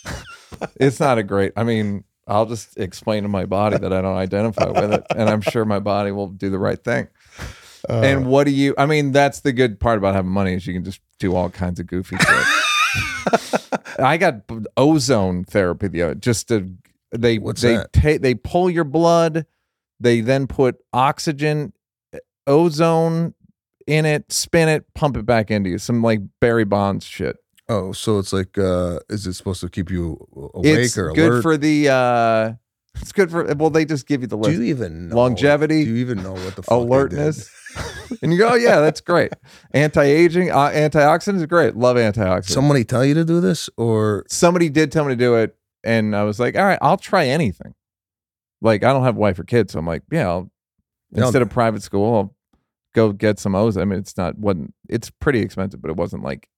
it's 0.80 1.00
not 1.00 1.18
a 1.18 1.24
great. 1.24 1.54
I 1.56 1.64
mean, 1.64 2.04
I'll 2.28 2.46
just 2.46 2.78
explain 2.78 3.24
to 3.24 3.30
my 3.30 3.46
body 3.46 3.78
that 3.78 3.92
I 3.92 4.02
don't 4.02 4.18
identify 4.18 4.70
with 4.70 4.94
it, 4.94 5.04
and 5.16 5.30
I'm 5.30 5.42
sure 5.42 5.66
my 5.66 5.80
body 5.80 6.12
will 6.12 6.28
do 6.28 6.50
the 6.52 6.60
right 6.60 6.82
thing. 6.84 7.08
Uh, 7.88 8.02
and 8.02 8.26
what 8.26 8.46
do 8.46 8.52
you? 8.52 8.74
I 8.78 8.86
mean, 8.86 9.12
that's 9.12 9.42
the 9.42 9.54
good 9.54 9.80
part 9.80 9.98
about 9.98 10.16
having 10.16 10.32
money 10.32 10.54
is 10.54 10.66
you 10.66 10.74
can 10.74 10.84
just 10.84 11.02
do 11.20 11.36
all 11.36 11.50
kinds 11.50 11.80
of 11.80 11.88
goofy 11.88 12.18
shit. 12.18 13.70
I 14.00 14.18
got 14.18 14.42
ozone 14.78 15.44
therapy 15.44 15.88
the 15.88 16.02
other 16.04 16.16
just 16.16 16.48
to 16.50 16.74
they 17.12 17.38
What's 17.38 17.62
they 17.62 17.76
that? 17.76 17.94
ta- 17.94 18.18
they 18.20 18.36
pull 18.36 18.70
your 18.70 18.84
blood, 18.84 19.46
they 20.00 20.22
then 20.22 20.48
put 20.48 20.78
oxygen, 20.94 21.74
eh, 22.14 22.20
ozone 22.48 23.34
in 23.88 24.06
it, 24.06 24.32
spin 24.32 24.70
it, 24.70 24.86
pump 24.94 25.18
it 25.18 25.26
back 25.26 25.50
into 25.52 25.70
you. 25.72 25.78
Some 25.78 26.04
like 26.04 26.22
Barry 26.40 26.66
Bonds 26.66 27.06
shit. 27.06 27.38
oh, 27.68 27.92
so 27.92 28.20
it's 28.20 28.34
like, 28.34 28.58
uh, 28.58 29.00
is 29.10 29.26
it 29.28 29.34
supposed 29.34 29.62
to 29.62 29.70
keep 29.70 29.90
you 29.90 30.28
awake 30.54 30.80
it's 30.80 30.98
or 30.98 31.12
good 31.14 31.42
for 31.42 31.58
the 31.58 31.90
uh 31.90 32.54
it's 32.96 33.12
good 33.12 33.30
for 33.32 33.44
well 33.56 33.70
they 33.70 33.86
just 33.86 34.08
give 34.08 34.22
you 34.22 34.28
the 34.28 34.38
list. 34.38 34.52
do 34.52 34.64
you 34.64 34.70
even 34.70 35.10
know, 35.10 35.16
Longevity, 35.16 35.86
Do 35.86 35.92
you 35.92 35.98
even 35.98 36.24
know 36.24 36.34
what 36.34 36.56
the 36.56 36.64
fuck 36.64 36.70
they 36.70 36.76
did? 36.76 36.88
alertness 36.88 37.50
and 38.22 38.32
you 38.34 38.40
go 38.40 38.50
oh, 38.50 38.56
yeah 38.56 38.80
that's 38.80 39.02
great. 39.02 39.32
Anti-aging 39.74 40.52
uh, 40.52 40.70
antioxidants 40.70 41.42
are 41.42 41.48
great. 41.48 41.76
Love 41.76 41.98
antioxidants. 41.98 42.50
Somebody 42.50 42.84
tell 42.84 43.06
you 43.06 43.14
to 43.14 43.24
do 43.24 43.40
this, 43.40 43.70
or? 43.78 44.26
Somebody 44.28 44.70
did 44.70 44.92
tell 44.92 45.06
me 45.06 45.12
to 45.12 45.16
do 45.16 45.36
it 45.36 45.56
and 45.84 46.16
i 46.16 46.24
was 46.24 46.40
like 46.40 46.58
all 46.58 46.66
right 46.66 46.80
i'll 46.82 46.98
try 46.98 47.28
anything. 47.28 47.74
Like 48.62 48.84
i 48.84 48.92
don't 48.92 49.04
have 49.04 49.16
a 49.16 49.20
wife 49.20 49.40
or 49.40 49.44
kids 49.44 49.74
so 49.74 49.80
i'm 49.80 49.86
like 49.86 50.04
yeah 50.12 50.28
I'll, 50.28 50.52
instead 51.14 51.42
of 51.42 51.50
private 51.50 51.82
school 51.82 52.16
i'll 52.16 52.36
go 52.94 53.14
get 53.14 53.40
some 53.40 53.56
ozone 53.56 53.82
i 53.82 53.86
mean 53.86 54.00
it's 54.00 54.18
not 54.18 54.38
wasn't 54.38 54.74
it's 54.90 55.10
pretty 55.10 55.40
expensive 55.40 55.82
but 55.82 55.90
it 55.90 55.96
wasn't 55.96 56.24
like 56.24 56.50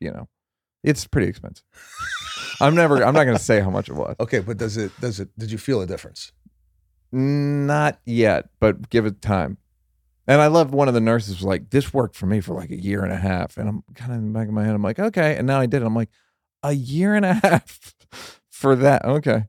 you 0.00 0.12
know 0.12 0.28
it's 0.84 1.06
pretty 1.06 1.26
expensive 1.26 1.64
i'm 2.60 2.74
never 2.74 3.04
i'm 3.04 3.14
not 3.14 3.24
going 3.24 3.36
to 3.36 3.42
say 3.42 3.60
how 3.60 3.70
much 3.70 3.88
it 3.88 3.94
was 3.94 4.14
okay, 4.20 4.40
but 4.40 4.56
does 4.56 4.76
it? 4.76 4.92
Does 5.00 5.20
it? 5.20 5.28
Did 5.38 5.50
you 5.50 5.58
feel 5.58 5.80
a 5.80 5.86
difference? 5.86 6.32
Not 7.12 7.98
yet, 8.04 8.48
but 8.60 8.90
give 8.90 9.06
it 9.06 9.22
time. 9.22 9.58
And 10.26 10.40
I 10.40 10.48
loved 10.48 10.72
one 10.72 10.88
of 10.88 10.94
the 10.94 11.00
nurses 11.00 11.36
was 11.36 11.44
like, 11.44 11.70
this 11.70 11.94
worked 11.94 12.16
for 12.16 12.26
me 12.26 12.40
for 12.40 12.54
like 12.54 12.70
a 12.70 12.76
year 12.76 13.04
and 13.04 13.12
a 13.12 13.16
half. 13.16 13.56
And 13.56 13.68
I'm 13.68 13.84
kind 13.94 14.10
of 14.10 14.18
in 14.18 14.32
the 14.32 14.38
back 14.38 14.48
of 14.48 14.54
my 14.54 14.64
head, 14.64 14.74
I'm 14.74 14.82
like, 14.82 14.98
okay. 14.98 15.36
And 15.36 15.46
now 15.46 15.60
I 15.60 15.66
did 15.66 15.82
it. 15.82 15.86
I'm 15.86 15.94
like, 15.94 16.10
a 16.64 16.72
year 16.72 17.14
and 17.14 17.24
a 17.24 17.34
half 17.44 17.94
for 18.50 18.74
that. 18.74 19.04
Okay. 19.04 19.44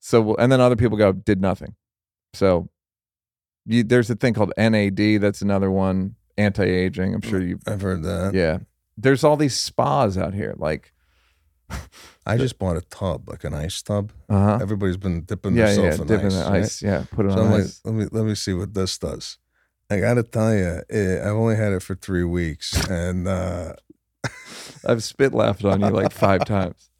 So, 0.00 0.34
and 0.36 0.50
then 0.50 0.60
other 0.60 0.74
people 0.76 0.96
go, 0.96 1.12
did 1.12 1.40
nothing. 1.42 1.74
So 2.32 2.70
you, 3.66 3.84
there's 3.84 4.08
a 4.08 4.14
thing 4.16 4.32
called 4.32 4.54
NAD. 4.56 5.20
That's 5.20 5.42
another 5.42 5.70
one. 5.70 6.16
anti-aging. 6.38 7.14
I'm 7.14 7.20
sure 7.20 7.40
mm, 7.40 7.48
you've 7.48 7.62
I've 7.66 7.82
heard 7.82 8.02
that. 8.02 8.32
Yeah, 8.34 8.58
there's 8.96 9.24
all 9.24 9.36
these 9.36 9.56
spas 9.58 10.16
out 10.16 10.34
here. 10.34 10.54
Like, 10.56 10.92
I 12.26 12.36
just 12.36 12.58
bought 12.58 12.76
a 12.76 12.82
tub, 12.82 13.28
like 13.28 13.44
an 13.44 13.54
ice 13.54 13.82
tub. 13.82 14.12
uh 14.28 14.44
huh. 14.44 14.58
Everybody's 14.62 14.96
been 14.96 15.22
dipping 15.22 15.54
Yeah, 15.54 15.66
themselves 15.66 15.96
yeah, 15.96 16.02
in 16.02 16.08
dipping 16.08 16.26
ice. 16.36 16.44
the 16.44 16.50
right? 16.50 16.82
Yeah, 16.82 17.04
put 17.10 17.26
it 17.26 17.32
So 17.32 17.40
on 17.40 17.46
I'm 17.46 17.52
like, 17.52 17.64
ice. 17.64 17.80
let 17.84 17.94
me 17.94 18.06
let 18.12 18.24
me 18.24 18.34
see 18.34 18.52
what 18.54 18.74
this 18.74 18.98
does. 18.98 19.38
I 19.90 20.00
gotta 20.00 20.22
tell 20.22 20.54
you, 20.54 20.82
eh, 20.90 21.20
I've 21.20 21.34
only 21.36 21.56
had 21.56 21.72
it 21.72 21.82
for 21.82 21.94
three 21.94 22.24
weeks, 22.24 22.72
and 22.88 23.28
uh, 23.28 23.74
I've 24.86 25.02
spit 25.02 25.34
laughed 25.34 25.64
on 25.64 25.80
you 25.80 25.90
like 25.90 26.12
five 26.12 26.44
times. 26.56 26.90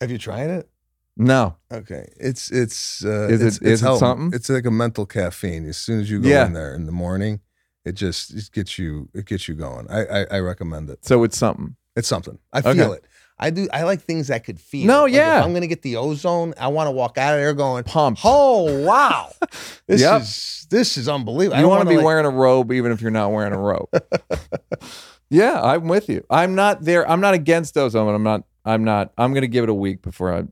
have 0.00 0.10
you 0.10 0.18
tried 0.18 0.50
it? 0.50 0.68
No, 1.16 1.56
Okay, 1.72 2.08
it's 2.18 2.50
it's 2.50 3.04
uh, 3.04 3.28
Is 3.28 3.42
it- 3.42 3.46
it's, 3.46 3.56
is 3.58 3.62
it's 3.62 3.82
it 3.82 3.98
something? 3.98 4.30
It's 4.32 4.48
like 4.48 4.64
a 4.66 4.70
mental 4.70 5.06
caffeine. 5.06 5.66
As 5.68 5.76
soon 5.76 6.00
as 6.00 6.10
you 6.10 6.20
go 6.20 6.28
Yeah. 6.28 6.46
in 6.46 6.52
there 6.54 6.74
in 6.74 6.86
the 6.86 6.92
morning, 6.92 7.40
it 7.84 7.92
just 7.92 8.32
it 8.32 8.50
gets 8.52 8.78
you 8.78 9.08
it 9.14 9.26
gets 9.26 9.46
you 9.46 9.54
going. 9.54 9.86
I 9.90 10.04
I, 10.22 10.26
I 10.36 10.38
recommend 10.40 10.88
it. 10.90 11.04
so 11.04 11.22
it's 11.24 11.36
something. 11.36 11.76
It's 11.94 12.08
something. 12.08 12.38
I 12.52 12.60
Okay. 12.60 12.72
feel 12.74 12.92
it. 12.92 13.04
I 13.42 13.48
do. 13.50 13.66
I 13.72 13.84
like 13.84 14.02
things 14.02 14.30
I 14.30 14.38
could 14.38 14.60
feel. 14.60 14.86
No, 14.86 15.04
Like, 15.04 15.14
yeah. 15.14 15.42
I'm 15.42 15.54
gonna 15.54 15.66
get 15.66 15.80
the 15.82 15.96
ozone, 15.96 16.52
I 16.60 16.68
want 16.68 16.88
to 16.88 16.90
walk 16.92 17.16
out 17.16 17.32
of 17.34 17.40
there 17.40 17.54
going, 17.54 17.82
Pumped. 17.84 18.20
"Oh 18.22 18.84
wow, 18.84 19.30
this 19.86 20.02
Yep. 20.02 20.20
is 20.20 20.66
this 20.70 20.98
is 20.98 21.08
unbelievable." 21.08 21.58
You 21.60 21.66
want 21.66 21.82
to 21.82 21.88
be 21.88 21.96
like- 21.96 22.04
wearing 22.04 22.26
a 22.26 22.30
robe 22.30 22.70
even 22.70 22.92
if 22.92 23.00
you're 23.00 23.10
not 23.10 23.32
wearing 23.32 23.54
a 23.54 23.58
robe. 23.58 23.88
yeah, 25.30 25.60
I'm 25.60 25.88
with 25.88 26.08
you. 26.08 26.24
I'm 26.30 26.54
not 26.54 26.82
there. 26.82 27.08
I'm 27.08 27.20
not 27.20 27.34
against 27.34 27.76
ozone. 27.76 28.06
but 28.06 28.14
I'm 28.14 28.22
not. 28.22 28.44
I'm 28.64 28.84
not. 28.84 29.12
I'm 29.16 29.32
going 29.32 29.40
to 29.42 29.48
give 29.48 29.64
it 29.64 29.70
a 29.70 29.74
week 29.74 30.02
before 30.02 30.32
I. 30.34 30.42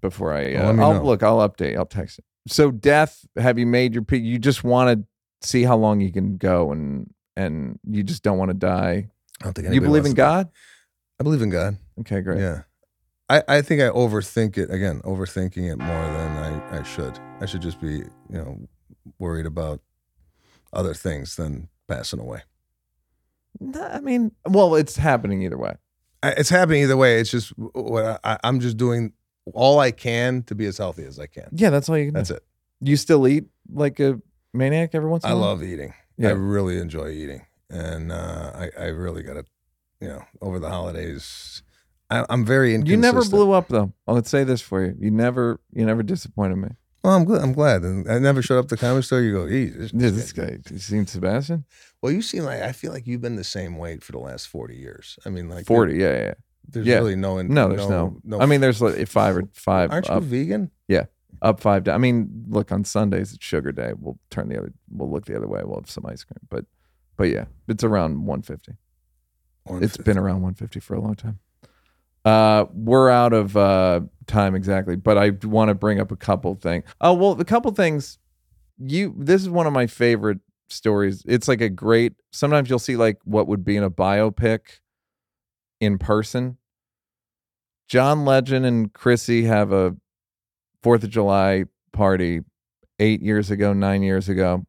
Before 0.00 0.32
I. 0.32 0.54
Uh, 0.54 0.66
I'll 0.74 0.94
know. 0.94 1.02
look. 1.04 1.22
I'll 1.22 1.38
update. 1.48 1.76
I'll 1.76 1.86
text 1.86 2.18
it. 2.20 2.24
So 2.48 2.70
death. 2.70 3.24
Have 3.36 3.58
you 3.58 3.66
made 3.66 3.94
your? 3.94 4.04
You 4.10 4.38
just 4.38 4.62
want 4.62 5.00
to 5.00 5.46
see 5.46 5.62
how 5.64 5.76
long 5.76 6.00
you 6.00 6.12
can 6.12 6.36
go, 6.36 6.70
and 6.70 7.12
and 7.36 7.78
you 7.90 8.02
just 8.02 8.22
don't 8.22 8.38
want 8.38 8.50
to 8.50 8.54
die. 8.54 9.08
I 9.40 9.44
don't 9.44 9.52
think 9.54 9.72
You 9.74 9.80
believe 9.80 10.06
in 10.06 10.14
God? 10.14 10.48
I 11.18 11.24
believe 11.24 11.42
in 11.42 11.50
God. 11.50 11.76
Okay, 12.00 12.20
great. 12.20 12.40
Yeah. 12.40 12.62
I, 13.28 13.42
I 13.48 13.62
think 13.62 13.80
I 13.80 13.88
overthink 13.88 14.56
it 14.56 14.70
again, 14.70 15.00
overthinking 15.02 15.72
it 15.72 15.76
more 15.76 15.88
than 15.88 16.36
I, 16.36 16.78
I 16.78 16.82
should. 16.82 17.18
I 17.40 17.46
should 17.46 17.62
just 17.62 17.80
be, 17.80 17.96
you 17.96 18.08
know, 18.30 18.58
worried 19.18 19.46
about 19.46 19.80
other 20.72 20.94
things 20.94 21.36
than 21.36 21.68
passing 21.88 22.20
away. 22.20 22.42
No, 23.58 23.82
I 23.82 24.00
mean, 24.00 24.32
well, 24.46 24.74
it's 24.74 24.96
happening 24.96 25.42
either 25.42 25.58
way. 25.58 25.74
I, 26.22 26.32
it's 26.32 26.50
happening 26.50 26.82
either 26.82 26.96
way. 26.96 27.18
It's 27.18 27.30
just 27.30 27.48
what 27.56 28.20
I, 28.22 28.38
I'm 28.44 28.60
just 28.60 28.76
doing 28.76 29.12
all 29.54 29.80
I 29.80 29.90
can 29.90 30.42
to 30.44 30.54
be 30.54 30.66
as 30.66 30.78
healthy 30.78 31.04
as 31.04 31.18
I 31.18 31.26
can. 31.26 31.48
Yeah, 31.52 31.70
that's 31.70 31.88
all 31.88 31.96
you 31.96 32.06
can. 32.06 32.14
That's 32.14 32.28
do. 32.28 32.36
it. 32.36 32.44
You 32.80 32.96
still 32.96 33.26
eat 33.26 33.46
like 33.72 33.98
a 34.00 34.20
maniac 34.52 34.90
every 34.94 35.08
once 35.08 35.24
in 35.24 35.30
a 35.30 35.34
while. 35.34 35.44
I 35.44 35.46
love 35.48 35.62
eating. 35.62 35.94
Yeah. 36.18 36.28
I 36.28 36.32
really 36.32 36.78
enjoy 36.78 37.10
eating, 37.10 37.46
and 37.70 38.12
uh, 38.12 38.52
I 38.54 38.70
I 38.78 38.86
really 38.86 39.22
got 39.22 39.34
to, 39.34 39.44
you 40.00 40.08
know, 40.08 40.22
over 40.40 40.58
the 40.58 40.68
holidays. 40.70 41.62
I, 42.10 42.24
I'm 42.30 42.44
very 42.44 42.74
interested. 42.74 42.90
You 42.90 42.96
inconsistent. 42.98 43.32
never 43.32 43.44
blew 43.44 43.52
up 43.52 43.68
though. 43.68 43.92
Let's 44.06 44.30
say 44.30 44.44
this 44.44 44.60
for 44.60 44.84
you. 44.84 44.94
You 44.98 45.10
never 45.10 45.60
you 45.72 45.84
never 45.84 46.02
disappointed 46.02 46.56
me. 46.56 46.68
Well, 47.02 47.14
I'm 47.14 47.24
glad. 47.24 47.42
I'm 47.42 47.52
glad. 47.52 47.82
And 47.82 48.10
I 48.10 48.18
never 48.18 48.42
showed 48.42 48.58
up 48.58 48.64
at 48.64 48.68
the 48.70 48.76
comedy 48.76 49.02
store. 49.02 49.20
You 49.20 49.32
go, 49.32 49.46
"Eee, 49.46 49.66
this, 49.66 49.92
this 49.92 50.32
guy, 50.32 50.58
you 50.70 50.78
seen 50.78 51.06
Sebastian? 51.06 51.64
Well, 52.02 52.12
you 52.12 52.20
seem 52.22 52.42
like 52.44 52.62
I 52.62 52.72
feel 52.72 52.92
like 52.92 53.06
you've 53.06 53.20
been 53.20 53.36
the 53.36 53.44
same 53.44 53.76
weight 53.78 54.02
for 54.02 54.12
the 54.12 54.18
last 54.18 54.48
forty 54.48 54.76
years. 54.76 55.18
I 55.24 55.30
mean, 55.30 55.48
like 55.48 55.66
40, 55.66 55.94
yeah, 55.94 56.12
yeah. 56.12 56.34
There's 56.68 56.86
Yeah. 56.86 56.96
really 56.96 57.14
no, 57.14 57.40
No, 57.42 57.68
there's 57.68 57.88
no, 57.88 58.20
I 58.40 58.46
mean, 58.46 58.60
there's 58.60 58.82
like 58.82 59.06
five 59.06 59.36
or 59.36 59.44
five 59.52 59.92
aren't 59.92 60.08
you 60.08 60.14
up, 60.14 60.22
vegan? 60.24 60.70
Yeah. 60.88 61.04
Up 61.42 61.60
five 61.60 61.84
down. 61.84 61.94
I 61.94 61.98
mean, 61.98 62.44
look, 62.48 62.72
on 62.72 62.82
Sundays 62.84 63.32
it's 63.34 63.44
sugar 63.44 63.70
day. 63.70 63.92
We'll 63.96 64.18
turn 64.30 64.48
the 64.48 64.58
other, 64.58 64.72
we'll 64.90 65.10
look 65.10 65.26
the 65.26 65.36
other 65.36 65.46
way. 65.46 65.60
We'll 65.64 65.78
have 65.80 65.90
some 65.90 66.06
ice 66.06 66.24
cream. 66.24 66.38
But, 66.48 66.64
but 67.16 67.24
yeah, 67.28 67.44
it's 67.68 67.84
around 67.84 68.24
150. 68.26 68.72
It's 69.68 69.96
been 69.96 70.18
around 70.18 70.42
150 70.42 70.80
for 70.80 70.94
a 70.94 71.00
long 71.00 71.14
time. 71.14 71.38
Uh, 72.24 72.66
we're 72.72 73.08
out 73.08 73.32
of 73.32 73.56
uh, 73.56 74.00
time 74.26 74.54
exactly, 74.54 74.96
but 74.96 75.16
I 75.16 75.30
want 75.44 75.68
to 75.68 75.74
bring 75.74 76.00
up 76.00 76.10
a 76.10 76.16
couple 76.16 76.54
things. 76.56 76.84
Oh 77.00 77.14
well, 77.14 77.40
a 77.40 77.44
couple 77.44 77.70
things. 77.72 78.18
You, 78.78 79.14
this 79.16 79.42
is 79.42 79.48
one 79.48 79.66
of 79.66 79.72
my 79.72 79.86
favorite 79.86 80.40
stories. 80.68 81.22
It's 81.26 81.48
like 81.48 81.60
a 81.60 81.68
great. 81.68 82.14
Sometimes 82.32 82.68
you'll 82.68 82.78
see 82.78 82.96
like 82.96 83.18
what 83.24 83.46
would 83.46 83.64
be 83.64 83.76
in 83.76 83.84
a 83.84 83.90
biopic 83.90 84.80
in 85.80 85.98
person. 85.98 86.58
John 87.88 88.24
Legend 88.24 88.66
and 88.66 88.92
Chrissy 88.92 89.44
have 89.44 89.72
a 89.72 89.96
Fourth 90.82 91.04
of 91.04 91.10
July 91.10 91.64
party 91.92 92.40
eight 92.98 93.22
years 93.22 93.50
ago, 93.50 93.72
nine 93.72 94.02
years 94.02 94.28
ago. 94.28 94.66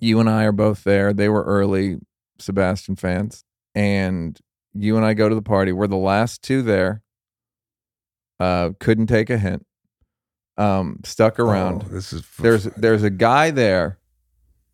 You 0.00 0.18
and 0.20 0.28
I 0.28 0.44
are 0.44 0.52
both 0.52 0.84
there. 0.84 1.12
They 1.12 1.28
were 1.28 1.44
early 1.44 1.98
Sebastian 2.42 2.96
fans. 2.96 3.44
And 3.74 4.38
you 4.74 4.96
and 4.96 5.04
I 5.04 5.14
go 5.14 5.28
to 5.28 5.34
the 5.34 5.42
party. 5.42 5.72
We're 5.72 5.86
the 5.86 5.96
last 5.96 6.42
two 6.42 6.62
there. 6.62 7.02
Uh, 8.40 8.70
couldn't 8.80 9.06
take 9.06 9.30
a 9.30 9.38
hint. 9.38 9.66
Um, 10.58 11.00
stuck 11.04 11.38
around. 11.38 11.84
Oh, 11.86 11.88
this 11.88 12.12
is 12.12 12.24
There's 12.38 12.64
there's 12.64 13.02
a 13.02 13.10
guy 13.10 13.50
there. 13.50 13.98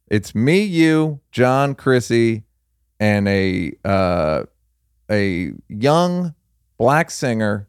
It's 0.09 0.35
me, 0.35 0.63
you, 0.63 1.21
John, 1.31 1.75
Chrissy, 1.75 2.45
and 2.99 3.29
a 3.29 3.73
uh, 3.85 4.45
a 5.11 5.53
young 5.69 6.35
black 6.79 7.11
singer. 7.11 7.69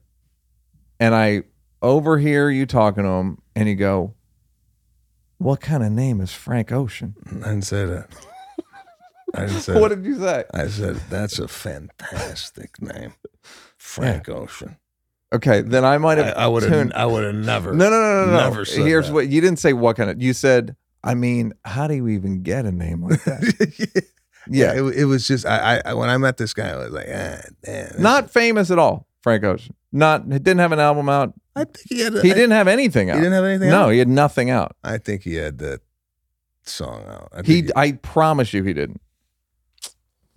And 0.99 1.13
I 1.13 1.43
overhear 1.81 2.49
you 2.49 2.65
talking 2.65 3.03
to 3.03 3.09
him, 3.09 3.41
and 3.55 3.69
you 3.69 3.75
go, 3.75 4.13
"What 5.37 5.61
kind 5.61 5.83
of 5.83 5.91
name 5.91 6.19
is 6.19 6.33
Frank 6.33 6.71
Ocean?" 6.71 7.15
I 7.27 7.49
didn't 7.49 7.61
say 7.63 7.85
that. 7.85 8.09
I 9.35 9.45
didn't 9.45 9.75
what 9.81 9.89
did 9.89 10.05
you 10.05 10.19
say? 10.19 10.43
I 10.53 10.67
said 10.67 10.95
that's 11.09 11.39
a 11.39 11.47
fantastic 11.47 12.81
name, 12.81 13.13
Frank 13.77 14.27
Ocean. 14.29 14.77
Okay, 15.31 15.61
then 15.61 15.85
I 15.85 15.97
might 15.99 16.17
have. 16.17 16.35
I 16.35 16.47
would 16.47 16.63
have. 16.63 16.91
I 16.95 17.05
would 17.05 17.23
have 17.23 17.35
never. 17.35 17.73
No, 17.73 17.89
no, 17.89 17.99
no, 18.01 18.25
no, 18.25 18.31
no. 18.31 18.37
Never 18.49 18.65
said 18.65 18.85
Here's 18.85 19.07
that. 19.07 19.13
what 19.13 19.27
you 19.27 19.41
didn't 19.41 19.59
say. 19.59 19.73
What 19.73 19.95
kind 19.97 20.09
of? 20.09 20.21
You 20.21 20.33
said. 20.33 20.75
I 21.03 21.13
mean, 21.15 21.53
how 21.63 21.87
do 21.87 21.93
you 21.93 22.07
even 22.09 22.41
get 22.43 22.65
a 22.65 22.71
name 22.73 23.03
like 23.03 23.23
that? 23.23 24.03
yeah, 24.49 24.73
Yeah, 24.73 24.81
it, 24.81 24.97
it 24.97 25.05
was 25.05 25.25
just 25.27 25.45
I, 25.45 25.81
I. 25.85 25.93
When 25.93 26.09
I 26.09 26.17
met 26.17 26.35
this 26.37 26.53
guy, 26.53 26.69
I 26.71 26.75
was 26.75 26.91
like, 26.91 27.07
ah, 27.07 27.39
damn. 27.63 27.87
this 27.89 27.99
not 27.99 28.25
is- 28.25 28.31
famous 28.31 28.69
at 28.71 28.79
all. 28.79 29.05
Frank 29.21 29.43
Ocean. 29.43 29.75
Not. 29.91 30.23
He 30.23 30.39
didn't 30.39 30.59
have 30.59 30.71
an 30.71 30.79
album 30.79 31.07
out. 31.09 31.33
I 31.55 31.63
think 31.65 31.77
he 31.87 31.99
had. 32.01 32.15
a- 32.15 32.21
He 32.21 32.31
I- 32.31 32.33
didn't 32.33 32.51
have 32.51 32.67
anything 32.67 33.09
out. 33.11 33.15
He 33.15 33.21
didn't 33.21 33.33
have 33.33 33.45
anything. 33.45 33.69
no, 33.69 33.83
out? 33.85 33.89
he 33.91 33.99
had 33.99 34.07
nothing 34.09 34.49
out. 34.49 34.75
I 34.83 34.97
think 34.97 35.21
he 35.23 35.35
had 35.35 35.59
that 35.59 35.81
song 36.63 37.05
out. 37.07 37.29
I 37.31 37.41
He. 37.45 37.61
think 37.61 37.71
I 37.77 37.91
promise 37.93 38.51
you, 38.53 38.63
he 38.63 38.73
didn't. 38.73 38.99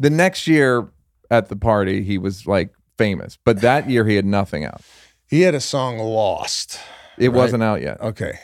The 0.03 0.11
next 0.11 0.47
year 0.49 0.89
at 1.31 1.49
the 1.49 1.57
party, 1.57 2.03
he 2.03 2.19
was 2.19 2.47
like 2.47 2.75
famous, 2.99 3.39
but 3.45 3.61
that 3.61 3.89
year 3.89 4.05
he 4.07 4.17
had 4.17 4.25
nothing 4.27 4.65
out. 4.65 4.81
he 5.27 5.43
had 5.43 5.55
a 5.55 5.61
song 5.61 5.99
"Lost." 5.99 6.79
It 7.19 7.29
Right. 7.29 7.37
wasn't 7.37 7.63
out 7.63 7.81
yet. 7.83 8.01
Okay, 8.01 8.39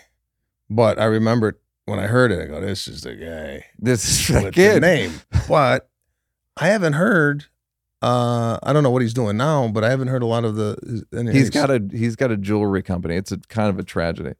but 0.71 0.99
I 0.99 1.05
remember 1.05 1.59
when 1.87 1.99
I 1.99 2.07
heard 2.07 2.31
it, 2.33 2.41
I 2.43 2.47
go, 2.47 2.61
"This 2.61 2.87
is 2.89 3.01
the 3.03 3.15
guy 3.17 3.65
This 3.79 4.29
is 4.31 4.43
the 4.45 4.51
kid. 4.53 4.81
name." 4.83 5.13
But 5.49 5.89
I 6.57 6.69
haven't 6.69 6.95
heard. 6.95 7.47
Uh, 8.01 8.59
I 8.63 8.73
don't 8.73 8.83
know 8.85 8.91
what 8.91 9.03
he's 9.03 9.15
doing 9.15 9.37
now, 9.37 9.67
but 9.69 9.83
I 9.85 9.91
haven't 9.91 10.09
heard 10.09 10.23
a 10.23 10.27
lot 10.27 10.45
of 10.45 10.55
the. 10.55 11.03
any- 11.13 11.33
He's 11.33 11.51
got 11.51 11.71
a 11.71 11.83
he's 11.91 12.15
got 12.17 12.31
a 12.31 12.37
jewelry 12.37 12.83
company. 12.83 13.17
It's 13.17 13.33
a 13.33 13.39
kind 13.49 13.69
of 13.69 13.79
a 13.79 13.83
tragedy. 13.83 14.35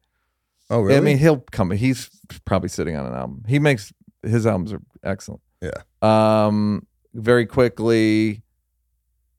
Oh, 0.69 0.79
really? 0.81 0.97
I 0.97 1.01
mean, 1.01 1.17
he'll 1.17 1.43
come. 1.51 1.71
He's 1.71 2.09
probably 2.45 2.69
sitting 2.69 2.95
on 2.95 3.05
an 3.07 3.13
album. 3.13 3.43
He 3.47 3.59
makes 3.59 3.91
his 4.23 4.45
albums 4.47 4.71
are 4.71 4.81
excellent. 5.03 5.41
Yeah. 5.61 5.81
Um. 6.01 6.85
Very 7.13 7.45
quickly, 7.45 8.43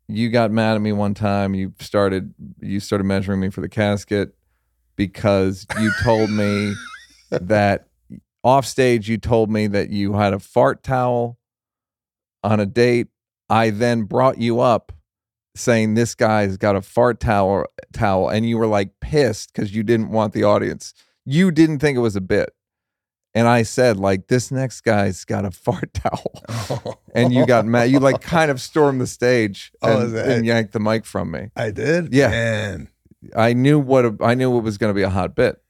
you 0.09 0.29
got 0.29 0.51
mad 0.51 0.75
at 0.75 0.81
me 0.81 0.93
one 0.93 1.15
time. 1.15 1.55
You 1.55 1.73
started 1.79 2.35
you 2.61 2.81
started 2.81 3.05
measuring 3.05 3.41
me 3.41 3.51
for 3.51 3.61
the 3.61 3.69
casket 3.69 4.35
because 4.97 5.67
you 5.81 5.91
told 6.03 6.31
me 6.31 6.75
that 7.31 7.87
off 8.43 8.67
stage 8.67 9.09
you 9.09 9.19
told 9.19 9.51
me 9.51 9.67
that 9.69 9.91
you 9.91 10.15
had 10.15 10.33
a 10.33 10.39
fart 10.39 10.83
towel 10.83 11.39
on 12.43 12.61
a 12.61 12.67
date. 12.67 13.09
I 13.49 13.71
then 13.71 14.03
brought 14.03 14.39
you 14.39 14.61
up 14.61 14.93
saying 15.55 15.95
this 15.95 16.15
guy's 16.15 16.57
got 16.57 16.77
a 16.77 16.83
fart 16.83 17.21
towel 17.21 17.67
towel 17.93 18.29
and 18.29 18.49
you 18.49 18.57
were 18.57 18.67
like 18.67 18.93
pissed 19.01 19.53
because 19.53 19.75
you 19.75 19.83
didn't 19.83 20.11
want 20.11 20.33
the 20.33 20.45
audience 20.45 20.95
you 21.25 21.51
didn't 21.51 21.79
think 21.79 21.97
it 21.97 22.01
was 22.01 22.17
a 22.17 22.21
bit 22.21 22.51
and 23.35 23.47
i 23.49 23.63
said 23.63 23.97
like 23.97 24.27
this 24.29 24.51
next 24.51 24.81
guy's 24.83 25.25
got 25.25 25.45
a 25.45 25.51
fart 25.65 25.93
towel 25.95 27.01
and 27.15 27.33
you 27.33 27.47
got 27.47 27.65
mad 27.67 27.91
you 27.91 27.99
like 28.01 28.21
kind 28.21 28.51
of 28.51 28.61
stormed 28.61 29.01
the 29.01 29.07
stage 29.07 29.73
Oh, 29.83 30.01
and, 30.03 30.15
that- 30.15 30.29
and 30.29 30.45
yanked 30.47 30.73
the 30.73 30.81
mic 30.81 31.05
from 31.07 31.31
me 31.31 31.51
I 31.57 31.71
did. 31.71 32.13
Yeah. 32.13 32.29
Man, 32.31 32.89
i 33.37 33.53
knew 33.53 33.79
what 33.79 34.05
a, 34.05 34.17
i 34.21 34.35
knew 34.35 34.57
it 34.59 34.63
was 34.63 34.79
going 34.79 34.91
to 34.91 34.95
be 34.95 35.03
a 35.03 35.11
hot 35.11 35.35
bit 35.35 35.61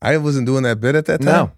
I 0.00 0.16
wasn't 0.16 0.46
doing 0.46 0.62
that 0.62 0.80
bit 0.80 0.94
at 0.94 1.06
that 1.06 1.18
time. 1.22 1.26
no 1.26 1.52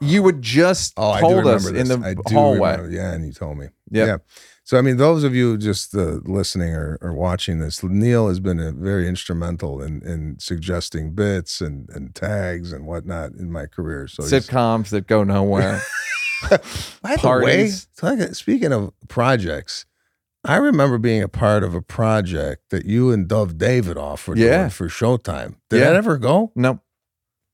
you 0.00 0.22
would 0.22 0.42
just 0.42 0.92
Oh, 0.98 1.10
I 1.10 1.20
do 1.20 1.26
told 1.26 1.46
us 1.46 1.66
in 1.68 1.88
the 1.88 1.98
I 2.04 2.12
do 2.14 2.34
hallway 2.34 2.72
remember- 2.72 2.90
Yeah, 2.94 3.12
and 3.12 3.24
you 3.26 3.32
told 3.32 3.56
me. 3.56 3.68
Yep. 3.90 4.06
Yeah. 4.08 4.16
So 4.66 4.76
I 4.76 4.80
mean, 4.80 4.96
those 4.96 5.22
of 5.22 5.32
you 5.32 5.56
just 5.56 5.94
uh, 5.94 6.18
listening 6.24 6.74
or, 6.74 6.98
or 7.00 7.12
watching 7.12 7.60
this, 7.60 7.84
Neal 7.84 8.26
has 8.26 8.40
been 8.40 8.58
a 8.58 8.72
very 8.72 9.06
instrumental 9.06 9.80
in, 9.80 10.02
in 10.02 10.40
suggesting 10.40 11.12
bits 11.14 11.60
and, 11.60 11.88
and 11.90 12.12
tags 12.16 12.72
and 12.72 12.84
whatnot 12.84 13.34
in 13.34 13.52
my 13.52 13.66
career. 13.66 14.08
So 14.08 14.24
sitcoms 14.24 14.88
that 14.88 15.06
go 15.06 15.22
nowhere 15.22 15.80
By 16.50 16.56
the 17.14 17.40
way, 17.44 17.70
Parties. 17.96 18.36
speaking 18.36 18.72
of 18.72 18.92
projects, 19.06 19.86
I 20.44 20.56
remember 20.56 20.98
being 20.98 21.22
a 21.22 21.28
part 21.28 21.62
of 21.62 21.72
a 21.72 21.80
project 21.80 22.70
that 22.70 22.86
you 22.86 23.12
and 23.12 23.28
Dov 23.28 23.52
Davidoff 23.54 24.26
were 24.26 24.36
Yeah. 24.36 24.58
doing 24.58 24.70
for 24.70 24.88
Showtime. 24.88 25.54
Did 25.70 25.78
Yeah. 25.78 25.84
that 25.90 25.94
ever 25.94 26.18
go? 26.18 26.50
Nope. 26.56 26.80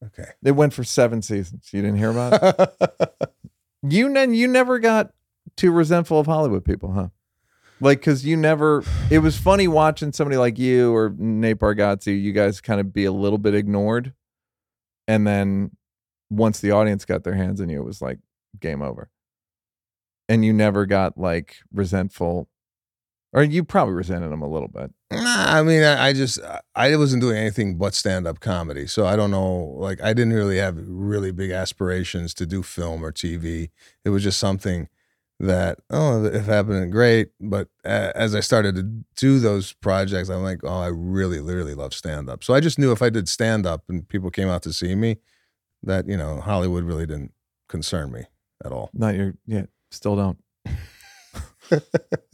Okay. 0.02 0.30
It 0.42 0.52
went 0.52 0.72
for 0.72 0.82
seven 0.82 1.20
seasons. 1.20 1.68
You 1.74 1.82
didn't 1.82 1.98
hear 1.98 2.10
about 2.10 2.42
it? 2.42 3.30
you 3.82 4.08
you 4.32 4.48
never 4.48 4.78
got 4.78 5.12
too 5.56 5.72
resentful 5.72 6.18
of 6.18 6.26
Hollywood 6.26 6.64
people, 6.64 6.92
huh? 6.92 7.08
Like, 7.80 7.98
because 7.98 8.24
you 8.24 8.36
never. 8.36 8.84
It 9.10 9.18
was 9.18 9.36
funny 9.36 9.66
watching 9.66 10.12
somebody 10.12 10.36
like 10.36 10.58
you 10.58 10.94
or 10.94 11.12
Nate 11.18 11.58
Bargatze. 11.58 12.20
You 12.20 12.32
guys 12.32 12.60
kind 12.60 12.80
of 12.80 12.92
be 12.92 13.04
a 13.04 13.12
little 13.12 13.38
bit 13.38 13.54
ignored, 13.54 14.12
and 15.08 15.26
then 15.26 15.72
once 16.30 16.60
the 16.60 16.70
audience 16.70 17.04
got 17.04 17.24
their 17.24 17.34
hands 17.34 17.60
on 17.60 17.68
you, 17.68 17.80
it 17.80 17.84
was 17.84 18.00
like 18.00 18.18
game 18.60 18.82
over. 18.82 19.10
And 20.28 20.44
you 20.44 20.52
never 20.52 20.86
got 20.86 21.18
like 21.18 21.56
resentful, 21.72 22.48
or 23.32 23.42
you 23.42 23.64
probably 23.64 23.94
resented 23.94 24.30
them 24.30 24.42
a 24.42 24.48
little 24.48 24.68
bit. 24.68 24.92
Nah, 25.10 25.58
I 25.58 25.62
mean, 25.64 25.82
I, 25.82 26.08
I 26.08 26.12
just 26.12 26.38
I 26.76 26.96
wasn't 26.96 27.20
doing 27.20 27.36
anything 27.36 27.76
but 27.78 27.94
stand 27.94 28.28
up 28.28 28.38
comedy, 28.38 28.86
so 28.86 29.06
I 29.06 29.16
don't 29.16 29.32
know. 29.32 29.74
Like, 29.76 30.00
I 30.00 30.12
didn't 30.12 30.34
really 30.34 30.58
have 30.58 30.78
really 30.78 31.32
big 31.32 31.50
aspirations 31.50 32.32
to 32.34 32.46
do 32.46 32.62
film 32.62 33.04
or 33.04 33.10
TV. 33.10 33.70
It 34.04 34.10
was 34.10 34.22
just 34.22 34.38
something 34.38 34.88
that 35.42 35.80
oh, 35.90 36.24
if 36.24 36.46
happened, 36.46 36.90
great. 36.92 37.30
But 37.40 37.68
as 37.84 38.34
I 38.34 38.40
started 38.40 38.76
to 38.76 38.82
do 39.16 39.38
those 39.40 39.72
projects, 39.74 40.30
I'm 40.30 40.42
like, 40.42 40.60
oh, 40.62 40.80
I 40.80 40.86
really, 40.86 41.40
literally 41.40 41.74
love 41.74 41.92
stand 41.92 42.30
up. 42.30 42.42
So 42.44 42.54
I 42.54 42.60
just 42.60 42.78
knew 42.78 42.92
if 42.92 43.02
I 43.02 43.10
did 43.10 43.28
stand 43.28 43.66
up 43.66 43.82
and 43.88 44.08
people 44.08 44.30
came 44.30 44.48
out 44.48 44.62
to 44.62 44.72
see 44.72 44.94
me, 44.94 45.18
that 45.82 46.08
you 46.08 46.16
know 46.16 46.40
Hollywood 46.40 46.84
really 46.84 47.06
didn't 47.06 47.32
concern 47.68 48.12
me 48.12 48.24
at 48.64 48.72
all. 48.72 48.90
Not 48.94 49.16
your 49.16 49.34
yeah, 49.46 49.66
still 49.90 50.16
don't. 50.16 50.38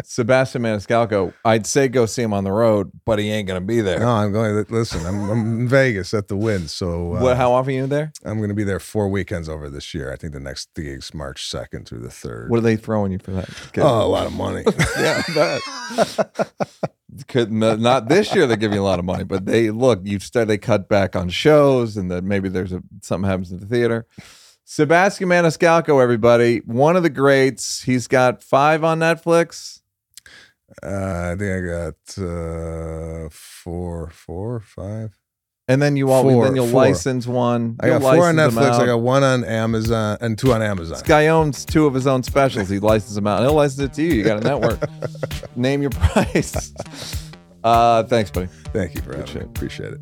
Sebastian 0.04 0.62
Maniscalco, 0.62 1.32
I'd 1.44 1.66
say 1.66 1.88
go 1.88 2.06
see 2.06 2.22
him 2.22 2.32
on 2.32 2.44
the 2.44 2.52
road, 2.52 2.90
but 3.04 3.18
he 3.18 3.30
ain't 3.30 3.46
gonna 3.46 3.60
be 3.60 3.80
there. 3.80 4.00
No, 4.00 4.08
I'm 4.08 4.32
going. 4.32 4.64
To, 4.64 4.72
Listen, 4.72 5.04
I'm, 5.06 5.30
I'm 5.30 5.60
in 5.60 5.68
Vegas 5.68 6.14
at 6.14 6.28
the 6.28 6.36
Wynn, 6.36 6.68
so 6.68 7.14
uh, 7.16 7.20
What? 7.20 7.36
How 7.36 7.52
often 7.52 7.74
are 7.74 7.76
you 7.76 7.86
there? 7.86 8.12
I'm 8.24 8.38
going 8.38 8.48
to 8.48 8.54
be 8.54 8.64
there 8.64 8.80
four 8.80 9.08
weekends 9.08 9.48
over 9.48 9.68
this 9.70 9.94
year. 9.94 10.12
I 10.12 10.16
think 10.16 10.32
the 10.32 10.40
next 10.40 10.74
gig's 10.74 11.14
March 11.14 11.50
2nd 11.50 11.86
through 11.86 12.00
the 12.00 12.08
3rd. 12.08 12.48
What 12.48 12.58
are 12.58 12.62
they 12.62 12.76
throwing 12.76 13.12
you 13.12 13.18
for 13.18 13.32
that? 13.32 13.48
Okay. 13.68 13.82
Oh, 13.82 14.04
a 14.04 14.08
lot 14.08 14.26
of 14.26 14.32
money. 14.32 14.64
yeah. 14.98 15.22
Could 17.26 17.50
not 17.50 18.08
this 18.08 18.34
year. 18.34 18.46
They 18.46 18.56
give 18.56 18.72
you 18.72 18.80
a 18.80 18.84
lot 18.84 18.98
of 18.98 19.04
money, 19.04 19.24
but 19.24 19.46
they 19.46 19.70
look. 19.70 20.00
You 20.04 20.20
said 20.20 20.46
they 20.46 20.58
cut 20.58 20.88
back 20.88 21.16
on 21.16 21.28
shows, 21.30 21.96
and 21.96 22.10
that 22.10 22.22
maybe 22.22 22.48
there's 22.48 22.72
a 22.72 22.82
something 23.02 23.28
happens 23.28 23.50
in 23.50 23.60
the 23.60 23.66
theater. 23.66 24.06
Sebastian 24.70 25.30
Maniscalco, 25.30 26.00
everybody, 26.02 26.58
one 26.58 26.94
of 26.94 27.02
the 27.02 27.08
greats. 27.08 27.82
He's 27.84 28.06
got 28.06 28.42
five 28.42 28.84
on 28.84 28.98
Netflix. 28.98 29.80
Uh, 30.82 31.32
I 31.32 31.36
think 31.38 31.64
I 31.64 31.66
got 31.66 32.22
uh, 32.22 33.28
four, 33.30 34.10
four, 34.10 34.60
five. 34.60 35.16
And 35.68 35.80
then 35.80 35.96
you 35.96 36.10
always 36.10 36.34
Four, 36.34 36.44
then 36.44 36.54
you'll 36.54 36.66
four. 36.66 36.82
license 36.82 37.26
one. 37.26 37.78
I 37.80 37.88
got 37.88 38.02
four 38.02 38.28
on 38.28 38.34
Netflix. 38.34 38.72
I 38.72 38.84
got 38.84 39.00
one 39.00 39.24
on 39.24 39.42
Amazon 39.42 40.18
and 40.20 40.36
two 40.36 40.52
on 40.52 40.60
Amazon. 40.60 40.98
This 40.98 41.02
guy 41.02 41.28
owns 41.28 41.64
two 41.64 41.86
of 41.86 41.94
his 41.94 42.06
own 42.06 42.22
specials. 42.22 42.68
He 42.68 42.78
licenses 42.78 43.14
them 43.14 43.26
out. 43.26 43.40
He'll 43.40 43.54
license 43.54 43.80
it 43.80 43.94
to 43.94 44.02
you. 44.02 44.12
You 44.12 44.22
got 44.22 44.44
a 44.44 44.46
network. 44.46 44.86
Name 45.56 45.80
your 45.80 45.90
price. 45.92 46.72
Uh, 47.64 48.04
thanks, 48.04 48.30
buddy. 48.30 48.46
Thank 48.72 48.94
you 48.94 49.02
for 49.02 49.16
having 49.16 49.34
me. 49.34 49.40
Appreciate 49.40 49.92
it. 49.92 50.00